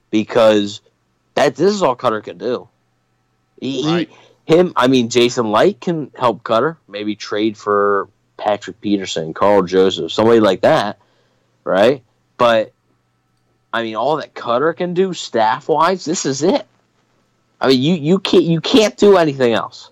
because 0.09 0.81
that 1.35 1.55
this 1.55 1.73
is 1.73 1.83
all 1.83 1.95
Koetter 1.95 2.23
can 2.23 2.37
do. 2.37 2.67
He, 3.59 3.87
right. 3.87 4.09
he 4.09 4.15
him, 4.45 4.73
I 4.75 4.87
mean, 4.87 5.09
Jason 5.09 5.51
Licht 5.51 5.81
can 5.81 6.11
help 6.15 6.43
Koetter, 6.43 6.77
Maybe 6.87 7.15
trade 7.15 7.57
for 7.57 8.07
Patrick 8.37 8.79
Peterson, 8.79 9.33
Karl 9.33 9.63
Joseph, 9.63 10.11
somebody 10.11 10.39
like 10.39 10.61
that, 10.61 10.99
right? 11.63 12.03
But 12.37 12.71
I 13.73 13.83
mean, 13.83 13.95
all 13.95 14.17
that 14.17 14.33
Koetter 14.33 14.75
can 14.75 14.93
do 14.93 15.13
staff 15.13 15.67
wise, 15.67 16.05
this 16.05 16.25
is 16.25 16.43
it. 16.43 16.65
I 17.59 17.69
mean, 17.69 17.81
you 17.81 17.93
you 17.95 18.19
can't 18.19 18.43
you 18.43 18.61
can't 18.61 18.95
do 18.97 19.17
anything 19.17 19.53
else. 19.53 19.89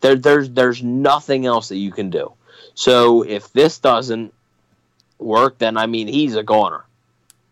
There 0.00 0.16
there's 0.16 0.50
there's 0.50 0.82
nothing 0.82 1.46
else 1.46 1.68
that 1.68 1.76
you 1.76 1.92
can 1.92 2.10
do. 2.10 2.32
So 2.78 3.22
if 3.22 3.52
this 3.52 3.80
doesn't 3.80 4.32
work, 5.18 5.58
then 5.58 5.76
I 5.76 5.86
mean 5.86 6.06
he's 6.06 6.36
a 6.36 6.44
goner, 6.44 6.84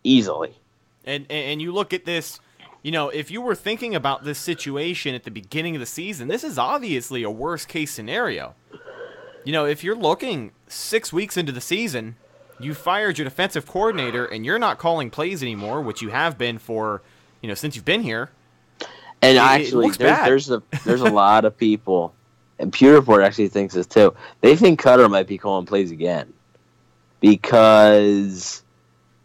easily. 0.01 0.55
And 1.03 1.29
and 1.29 1.61
you 1.61 1.73
look 1.73 1.91
at 1.91 2.05
this, 2.05 2.39
you 2.81 2.93
know, 2.93 3.09
if 3.09 3.29
you 3.29 3.41
were 3.41 3.53
thinking 3.53 3.93
about 3.93 4.23
this 4.23 4.39
situation 4.39 5.13
at 5.15 5.25
the 5.25 5.29
beginning 5.29 5.75
of 5.75 5.81
the 5.81 5.85
season, 5.85 6.29
this 6.29 6.45
is 6.45 6.57
obviously 6.57 7.23
a 7.23 7.29
worst 7.29 7.67
case 7.67 7.91
scenario. 7.91 8.55
You 9.43 9.51
know, 9.51 9.65
if 9.65 9.83
you're 9.83 9.97
looking 9.97 10.53
six 10.69 11.11
weeks 11.11 11.35
into 11.35 11.51
the 11.51 11.59
season, 11.59 12.15
you 12.57 12.73
fired 12.73 13.17
your 13.17 13.25
defensive 13.25 13.67
coordinator 13.67 14.23
and 14.23 14.45
you're 14.45 14.57
not 14.57 14.77
calling 14.77 15.09
plays 15.09 15.43
anymore, 15.43 15.81
which 15.81 16.01
you 16.01 16.07
have 16.07 16.37
been 16.37 16.57
for, 16.57 17.01
you 17.41 17.49
know, 17.49 17.53
since 17.53 17.75
you've 17.75 17.83
been 17.83 18.03
here. 18.03 18.29
And 19.21 19.35
it, 19.35 19.41
actually, 19.41 19.87
it 19.87 19.97
there's, 19.97 20.47
there's 20.47 20.51
a 20.51 20.63
there's 20.85 21.01
a 21.01 21.11
lot 21.11 21.43
of 21.43 21.57
people, 21.57 22.13
and 22.59 22.73
Pewter 22.73 22.95
Report 22.95 23.23
actually 23.23 23.49
thinks 23.49 23.73
this 23.73 23.87
too. 23.87 24.15
They 24.41 24.55
think 24.55 24.81
Koetter 24.81 25.09
might 25.09 25.27
be 25.27 25.37
calling 25.37 25.65
plays 25.65 25.91
again 25.91 26.33
because 27.19 28.63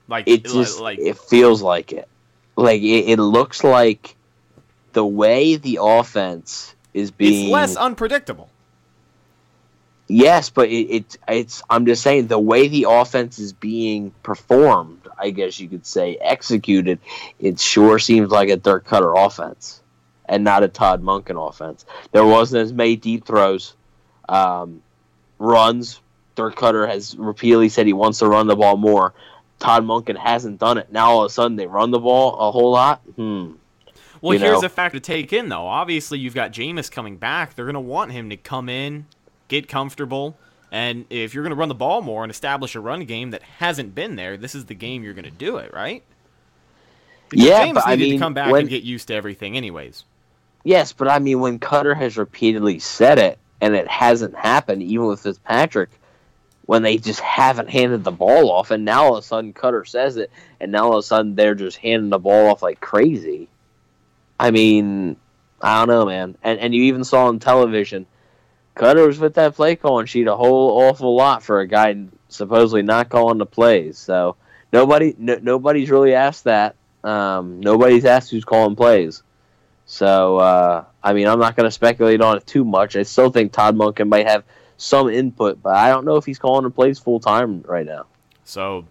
like 0.08 0.28
it 0.28 0.44
just 0.44 0.80
like 0.80 0.98
it 0.98 1.18
feels 1.18 1.62
like 1.62 1.92
it. 1.92 2.08
Like 2.56 2.82
it, 2.82 3.10
it 3.10 3.18
looks 3.18 3.64
like 3.64 4.16
the 4.92 5.04
way 5.04 5.56
the 5.56 5.78
offense 5.80 6.74
is 6.92 7.10
being 7.10 7.46
it's 7.46 7.52
less 7.52 7.76
unpredictable. 7.76 8.50
Yes, 10.08 10.50
but 10.50 10.68
it, 10.68 10.88
it, 10.90 11.18
it's 11.26 11.62
I'm 11.70 11.86
just 11.86 12.02
saying 12.02 12.26
the 12.26 12.38
way 12.38 12.68
the 12.68 12.86
offense 12.88 13.38
is 13.38 13.54
being 13.54 14.12
performed, 14.22 15.08
I 15.18 15.30
guess 15.30 15.58
you 15.58 15.68
could 15.68 15.86
say, 15.86 16.16
executed, 16.16 16.98
it 17.38 17.58
sure 17.58 17.98
seems 17.98 18.30
like 18.30 18.50
a 18.50 18.56
Dirk 18.56 18.86
Koetter 18.86 19.14
offense 19.26 19.81
and 20.26 20.44
not 20.44 20.62
a 20.62 20.68
Todd 20.68 21.02
Monken 21.02 21.48
offense. 21.48 21.84
There 22.12 22.24
wasn't 22.24 22.62
as 22.62 22.72
many 22.72 22.96
deep 22.96 23.26
throws, 23.26 23.74
um, 24.28 24.82
runs. 25.38 26.00
Dirk 26.34 26.56
Koetter 26.56 26.88
has 26.88 27.16
repeatedly 27.16 27.68
said 27.68 27.86
he 27.86 27.92
wants 27.92 28.20
to 28.20 28.26
run 28.26 28.46
the 28.46 28.56
ball 28.56 28.76
more. 28.76 29.12
Todd 29.58 29.84
Monken 29.84 30.16
hasn't 30.16 30.58
done 30.58 30.78
it. 30.78 30.90
Now 30.90 31.10
all 31.10 31.24
of 31.24 31.26
a 31.26 31.32
sudden 31.32 31.56
they 31.56 31.66
run 31.66 31.90
the 31.90 31.98
ball 31.98 32.36
a 32.36 32.50
whole 32.50 32.70
lot. 32.70 33.00
Hmm. 33.16 33.52
Well, 34.20 34.34
you 34.34 34.40
here's 34.40 34.62
know. 34.62 34.66
a 34.66 34.70
fact 34.70 34.94
to 34.94 35.00
take 35.00 35.32
in, 35.32 35.48
though. 35.48 35.66
Obviously, 35.66 36.18
you've 36.20 36.34
got 36.34 36.52
Jameis 36.52 36.90
coming 36.90 37.16
back. 37.16 37.54
They're 37.54 37.64
going 37.64 37.74
to 37.74 37.80
want 37.80 38.12
him 38.12 38.30
to 38.30 38.36
come 38.36 38.68
in, 38.68 39.06
get 39.48 39.66
comfortable, 39.66 40.36
and 40.72 41.04
if 41.10 41.34
you're 41.34 41.42
going 41.42 41.50
to 41.50 41.56
run 41.56 41.68
the 41.68 41.74
ball 41.74 42.00
more 42.00 42.22
and 42.22 42.30
establish 42.30 42.74
a 42.74 42.80
run 42.80 43.04
game 43.04 43.30
that 43.32 43.42
hasn't 43.42 43.94
been 43.94 44.16
there, 44.16 44.38
this 44.38 44.54
is 44.54 44.64
the 44.64 44.74
game 44.74 45.02
you're 45.04 45.12
going 45.12 45.24
to 45.24 45.30
do 45.30 45.58
it, 45.58 45.74
right? 45.74 46.02
Because 47.28 47.44
yeah, 47.44 47.66
Jameis 47.66 47.74
but 47.74 47.88
needed 47.88 48.04
I 48.04 48.06
mean, 48.06 48.12
to 48.12 48.18
come 48.18 48.34
back 48.34 48.50
when, 48.52 48.60
and 48.62 48.70
get 48.70 48.82
used 48.82 49.08
to 49.08 49.14
everything, 49.14 49.56
anyways. 49.56 50.04
Yes, 50.64 50.92
but 50.92 51.08
I 51.08 51.18
mean, 51.18 51.40
when 51.40 51.58
Koetter 51.58 51.96
has 51.96 52.16
repeatedly 52.16 52.78
said 52.78 53.18
it 53.18 53.38
and 53.60 53.74
it 53.74 53.88
hasn't 53.88 54.36
happened, 54.36 54.82
even 54.82 55.06
with 55.06 55.20
Fitzpatrick, 55.20 55.90
when 56.66 56.82
they 56.82 56.96
just 56.96 57.20
haven't 57.20 57.70
handed 57.70 58.04
the 58.04 58.12
ball 58.12 58.50
off, 58.50 58.70
and 58.70 58.84
now 58.84 59.04
all 59.04 59.16
of 59.16 59.24
a 59.24 59.26
sudden 59.26 59.52
Koetter 59.52 59.86
says 59.86 60.16
it, 60.16 60.30
and 60.60 60.70
now 60.70 60.84
all 60.84 60.92
of 60.94 61.00
a 61.00 61.02
sudden 61.02 61.34
they're 61.34 61.54
just 61.54 61.78
handing 61.78 62.10
the 62.10 62.18
ball 62.18 62.50
off 62.50 62.62
like 62.62 62.80
crazy. 62.80 63.48
I 64.38 64.52
mean, 64.52 65.16
I 65.60 65.80
don't 65.80 65.88
know, 65.88 66.06
man. 66.06 66.36
And 66.42 66.58
and 66.60 66.74
you 66.74 66.84
even 66.84 67.04
saw 67.04 67.26
on 67.26 67.38
television 67.40 68.06
Koetter 68.76 69.06
was 69.06 69.18
with 69.18 69.34
that 69.34 69.54
play 69.54 69.76
calling 69.76 70.06
sheet 70.06 70.26
a 70.26 70.36
whole 70.36 70.82
awful 70.82 71.14
lot 71.14 71.42
for 71.42 71.60
a 71.60 71.66
guy 71.66 72.06
supposedly 72.28 72.82
not 72.82 73.10
calling 73.10 73.38
the 73.38 73.46
plays. 73.46 73.98
So 73.98 74.36
nobody, 74.72 75.14
no, 75.18 75.38
nobody's 75.42 75.90
really 75.90 76.14
asked 76.14 76.44
that. 76.44 76.76
Um, 77.04 77.60
nobody's 77.60 78.04
asked 78.04 78.30
who's 78.30 78.44
calling 78.44 78.76
plays. 78.76 79.22
So 79.92 80.38
uh, 80.38 80.86
I 81.02 81.12
mean, 81.12 81.28
I'm 81.28 81.38
not 81.38 81.54
going 81.54 81.66
to 81.66 81.70
speculate 81.70 82.22
on 82.22 82.38
it 82.38 82.46
too 82.46 82.64
much. 82.64 82.96
I 82.96 83.02
still 83.02 83.28
think 83.28 83.52
Todd 83.52 83.76
Monken 83.76 84.08
might 84.08 84.26
have 84.26 84.42
some 84.78 85.10
input, 85.10 85.62
but 85.62 85.74
I 85.74 85.90
don't 85.90 86.06
know 86.06 86.16
if 86.16 86.24
he's 86.24 86.38
calling 86.38 86.64
the 86.64 86.70
plays 86.70 86.98
full 86.98 87.20
time 87.20 87.60
right 87.68 87.84
now. 87.84 88.06
So 88.44 88.86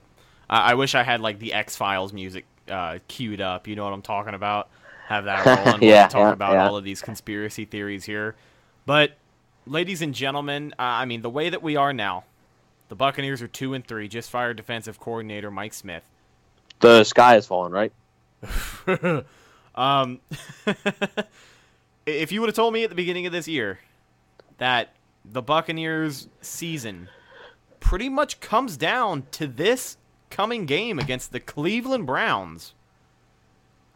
I, 0.47 0.73
I 0.73 0.73
wish 0.75 0.93
I 0.93 1.01
had 1.01 1.19
like 1.19 1.39
the 1.39 1.53
X 1.53 1.75
Files 1.75 2.13
music 2.13 2.45
uh, 2.69 2.99
queued 3.07 3.41
up. 3.41 3.67
You 3.67 3.75
know 3.75 3.83
what 3.83 3.93
I'm 3.93 4.03
talking 4.03 4.35
about? 4.35 4.69
Have 5.07 5.25
that 5.25 5.43
rolling. 5.65 5.81
yeah, 5.81 6.07
talk 6.07 6.19
yeah, 6.19 6.33
about 6.33 6.53
yeah. 6.53 6.67
all 6.67 6.77
of 6.77 6.83
these 6.83 7.01
conspiracy 7.01 7.65
theories 7.65 8.05
here, 8.05 8.35
but 8.85 9.17
ladies 9.65 10.03
and 10.03 10.13
gentlemen, 10.13 10.75
uh, 10.77 10.83
I 10.83 11.05
mean, 11.05 11.23
the 11.23 11.31
way 11.31 11.49
that 11.49 11.63
we 11.63 11.77
are 11.77 11.93
now, 11.93 12.25
the 12.89 12.95
Buccaneers 12.95 13.41
are 13.41 13.47
two 13.47 13.73
and 13.73 13.83
three. 13.83 14.07
Just 14.07 14.29
fired 14.29 14.57
defensive 14.57 14.99
coordinator 14.99 15.49
Mike 15.49 15.73
Smith. 15.73 16.03
The 16.79 17.03
sky 17.05 17.37
is 17.37 17.47
falling, 17.47 17.73
right? 17.73 17.91
um, 19.75 20.19
if 22.05 22.31
you 22.31 22.41
would 22.41 22.47
have 22.47 22.55
told 22.55 22.73
me 22.73 22.83
at 22.83 22.89
the 22.89 22.95
beginning 22.95 23.25
of 23.25 23.31
this 23.31 23.47
year 23.47 23.79
that 24.57 24.93
the 25.25 25.41
Buccaneers 25.41 26.27
season 26.41 27.09
pretty 27.79 28.09
much 28.09 28.39
comes 28.39 28.77
down 28.77 29.23
to 29.31 29.47
this 29.47 29.97
coming 30.29 30.65
game 30.65 30.99
against 30.99 31.31
the 31.31 31.39
Cleveland 31.39 32.05
Browns, 32.05 32.73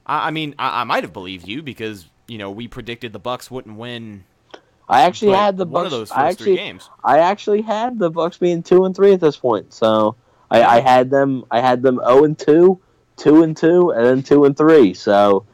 I, 0.05 0.27
I 0.27 0.31
mean, 0.31 0.55
I, 0.59 0.81
I 0.81 0.83
might 0.83 1.03
have 1.03 1.13
believed 1.13 1.47
you 1.47 1.61
because 1.61 2.07
you 2.27 2.37
know 2.37 2.51
we 2.51 2.67
predicted 2.67 3.13
the 3.13 3.19
Bucks 3.19 3.51
wouldn't 3.51 3.77
win 3.77 4.23
I 4.87 5.01
actually 5.01 5.33
had 5.33 5.57
the 5.57 5.65
one 5.65 5.83
Bucks. 5.83 5.93
of 5.93 5.99
those 5.99 6.09
first 6.09 6.19
I 6.19 6.29
actually, 6.29 6.45
three 6.45 6.55
games. 6.57 6.89
I 7.03 7.19
actually 7.19 7.61
had 7.61 7.97
the 7.97 8.09
Bucks 8.09 8.37
being 8.37 8.61
two 8.61 8.85
and 8.85 8.95
three 8.95 9.13
at 9.13 9.19
this 9.19 9.35
point. 9.35 9.73
So 9.73 10.15
I, 10.51 10.63
I 10.63 10.79
had 10.79 11.09
them. 11.09 11.45
I 11.49 11.59
had 11.59 11.81
them 11.81 11.97
zero 11.97 12.23
and 12.23 12.37
two, 12.37 12.79
two 13.17 13.43
and 13.43 13.57
two, 13.57 13.91
and 13.91 14.05
then 14.05 14.23
two 14.23 14.45
and 14.45 14.55
three. 14.55 14.93
So 14.93 15.45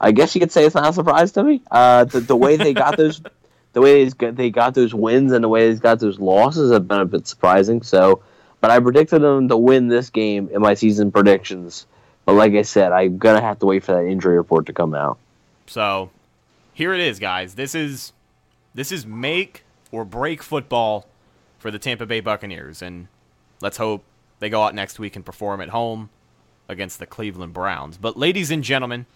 I 0.00 0.12
guess 0.12 0.34
you 0.34 0.40
could 0.40 0.52
say 0.52 0.64
it's 0.64 0.74
not 0.74 0.88
a 0.88 0.92
surprise 0.92 1.32
to 1.32 1.44
me. 1.44 1.62
Uh, 1.70 2.04
the, 2.04 2.20
the 2.20 2.36
way 2.36 2.56
they 2.56 2.74
got 2.74 2.96
those, 2.96 3.20
the 3.72 3.80
way 3.80 4.04
they 4.08 4.50
got, 4.50 4.74
those 4.74 4.94
wins 4.94 5.32
and 5.32 5.42
the 5.42 5.48
way 5.48 5.72
they 5.72 5.78
got 5.78 6.00
those 6.00 6.18
losses 6.18 6.72
have 6.72 6.86
been 6.86 7.00
a 7.00 7.06
bit 7.06 7.26
surprising. 7.26 7.82
So, 7.82 8.22
but 8.60 8.70
I 8.70 8.80
predicted 8.80 9.22
them 9.22 9.48
to 9.48 9.56
win 9.56 9.88
this 9.88 10.10
game 10.10 10.48
in 10.52 10.60
my 10.60 10.74
season 10.74 11.10
predictions. 11.10 11.86
But 12.24 12.34
like 12.34 12.52
I 12.54 12.62
said, 12.62 12.92
I'm 12.92 13.18
gonna 13.18 13.40
have 13.40 13.60
to 13.60 13.66
wait 13.66 13.84
for 13.84 13.92
that 13.92 14.04
injury 14.06 14.36
report 14.36 14.66
to 14.66 14.72
come 14.72 14.94
out. 14.94 15.18
So 15.66 16.10
here 16.74 16.92
it 16.92 17.00
is, 17.00 17.18
guys. 17.18 17.54
This 17.54 17.74
is 17.74 18.12
this 18.74 18.92
is 18.92 19.06
make 19.06 19.64
or 19.92 20.04
break 20.04 20.42
football 20.42 21.06
for 21.58 21.70
the 21.70 21.78
Tampa 21.78 22.04
Bay 22.04 22.20
Buccaneers, 22.20 22.82
and 22.82 23.08
let's 23.60 23.76
hope 23.76 24.04
they 24.40 24.50
go 24.50 24.62
out 24.62 24.74
next 24.74 24.98
week 24.98 25.16
and 25.16 25.24
perform 25.24 25.60
at 25.60 25.70
home 25.70 26.10
against 26.68 26.98
the 26.98 27.06
Cleveland 27.06 27.52
Browns. 27.52 27.96
But 27.96 28.18
ladies 28.18 28.50
and 28.50 28.62
gentlemen, 28.62 29.06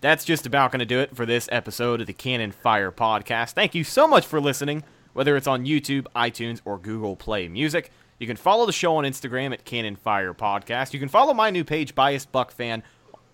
that's 0.00 0.24
just 0.24 0.46
about 0.46 0.70
going 0.70 0.80
to 0.80 0.86
do 0.86 1.00
it 1.00 1.16
for 1.16 1.26
this 1.26 1.48
episode 1.50 2.00
of 2.00 2.06
the 2.06 2.12
Cannon 2.12 2.52
Fire 2.52 2.92
Podcast. 2.92 3.52
Thank 3.52 3.74
you 3.74 3.84
so 3.84 4.06
much 4.06 4.26
for 4.26 4.40
listening, 4.40 4.84
whether 5.12 5.36
it's 5.36 5.46
on 5.46 5.64
YouTube, 5.64 6.06
iTunes, 6.14 6.60
or 6.64 6.78
Google 6.78 7.16
Play 7.16 7.48
Music. 7.48 7.90
You 8.18 8.26
can 8.26 8.36
follow 8.36 8.66
the 8.66 8.72
show 8.72 8.96
on 8.96 9.04
Instagram 9.04 9.52
at 9.52 9.64
Cannon 9.64 9.96
Fire 9.96 10.34
Podcast. 10.34 10.92
You 10.92 11.00
can 11.00 11.08
follow 11.08 11.34
my 11.34 11.50
new 11.50 11.64
page, 11.64 11.94
Biased 11.94 12.30
Buck 12.32 12.50
Fan, 12.50 12.82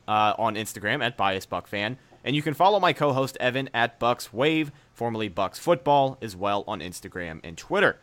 uh, 0.08 0.34
on 0.38 0.54
Instagram 0.54 1.04
at 1.04 1.16
Biased 1.16 1.48
Buck 1.48 1.66
Fan. 1.66 1.98
And 2.22 2.34
you 2.34 2.42
can 2.42 2.54
follow 2.54 2.80
my 2.80 2.92
co 2.94 3.12
host 3.12 3.36
Evan 3.40 3.68
at 3.74 3.98
Bucks 3.98 4.32
Wave, 4.32 4.72
formerly 4.94 5.28
Bucks 5.28 5.58
Football, 5.58 6.16
as 6.22 6.34
well 6.34 6.64
on 6.66 6.80
Instagram 6.80 7.40
and 7.44 7.58
Twitter. 7.58 7.98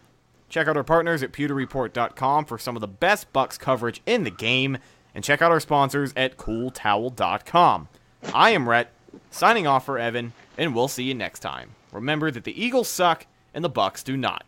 Check 0.50 0.68
out 0.68 0.78
our 0.78 0.84
partners 0.84 1.24
at 1.24 1.32
pewterreport.com 1.32 2.46
for 2.46 2.58
some 2.58 2.76
of 2.76 2.82
the 2.82 2.88
best 2.88 3.32
Bucks 3.34 3.58
coverage 3.58 4.02
in 4.06 4.24
the 4.24 4.32
game, 4.32 4.78
and 5.16 5.24
check 5.24 5.42
out 5.42 5.52
our 5.52 5.60
sponsors 5.60 6.14
at 6.16 6.38
cooltowel.com. 6.38 7.88
I 8.34 8.52
am 8.52 8.68
Rhett, 8.68 8.92
signing 9.30 9.68
off 9.68 9.86
for 9.86 10.00
Evan, 10.00 10.34
and 10.58 10.76
we'll 10.76 10.88
see 10.88 11.04
you 11.04 11.14
next 11.14 11.40
time. 11.40 11.72
Remember 11.92 12.32
that 12.32 12.44
the 12.44 12.64
Eagles 12.64 12.88
suck 12.88 13.26
and 13.54 13.64
the 13.64 13.70
Bucks 13.70 14.04
do 14.04 14.16
not. 14.16 14.44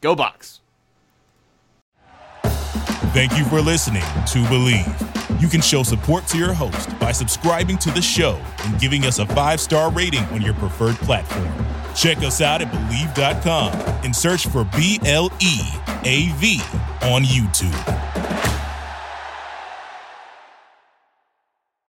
Go 0.00 0.14
Bucks! 0.14 0.60
Thank 3.12 3.36
you 3.36 3.44
for 3.44 3.60
listening 3.60 4.02
to 4.02 4.38
Bleav. 4.48 5.40
You 5.40 5.48
can 5.48 5.60
show 5.60 5.82
support 5.82 6.26
to 6.28 6.38
your 6.38 6.52
host 6.52 6.96
by 7.00 7.12
subscribing 7.12 7.78
to 7.78 7.90
the 7.90 8.02
show 8.02 8.40
and 8.64 8.78
giving 8.78 9.04
us 9.04 9.18
a 9.18 9.26
five 9.26 9.60
star 9.60 9.90
rating 9.90 10.24
on 10.26 10.42
your 10.42 10.54
preferred 10.54 10.96
platform. 10.96 11.50
Check 11.94 12.18
us 12.18 12.40
out 12.40 12.62
at 12.62 12.70
Bleav.com 12.70 13.72
and 14.04 14.14
search 14.14 14.46
for 14.46 14.64
B 14.76 15.00
L 15.04 15.30
E 15.40 15.60
A 16.04 16.28
V 16.36 16.60
on 17.02 17.22
YouTube. 17.22 18.09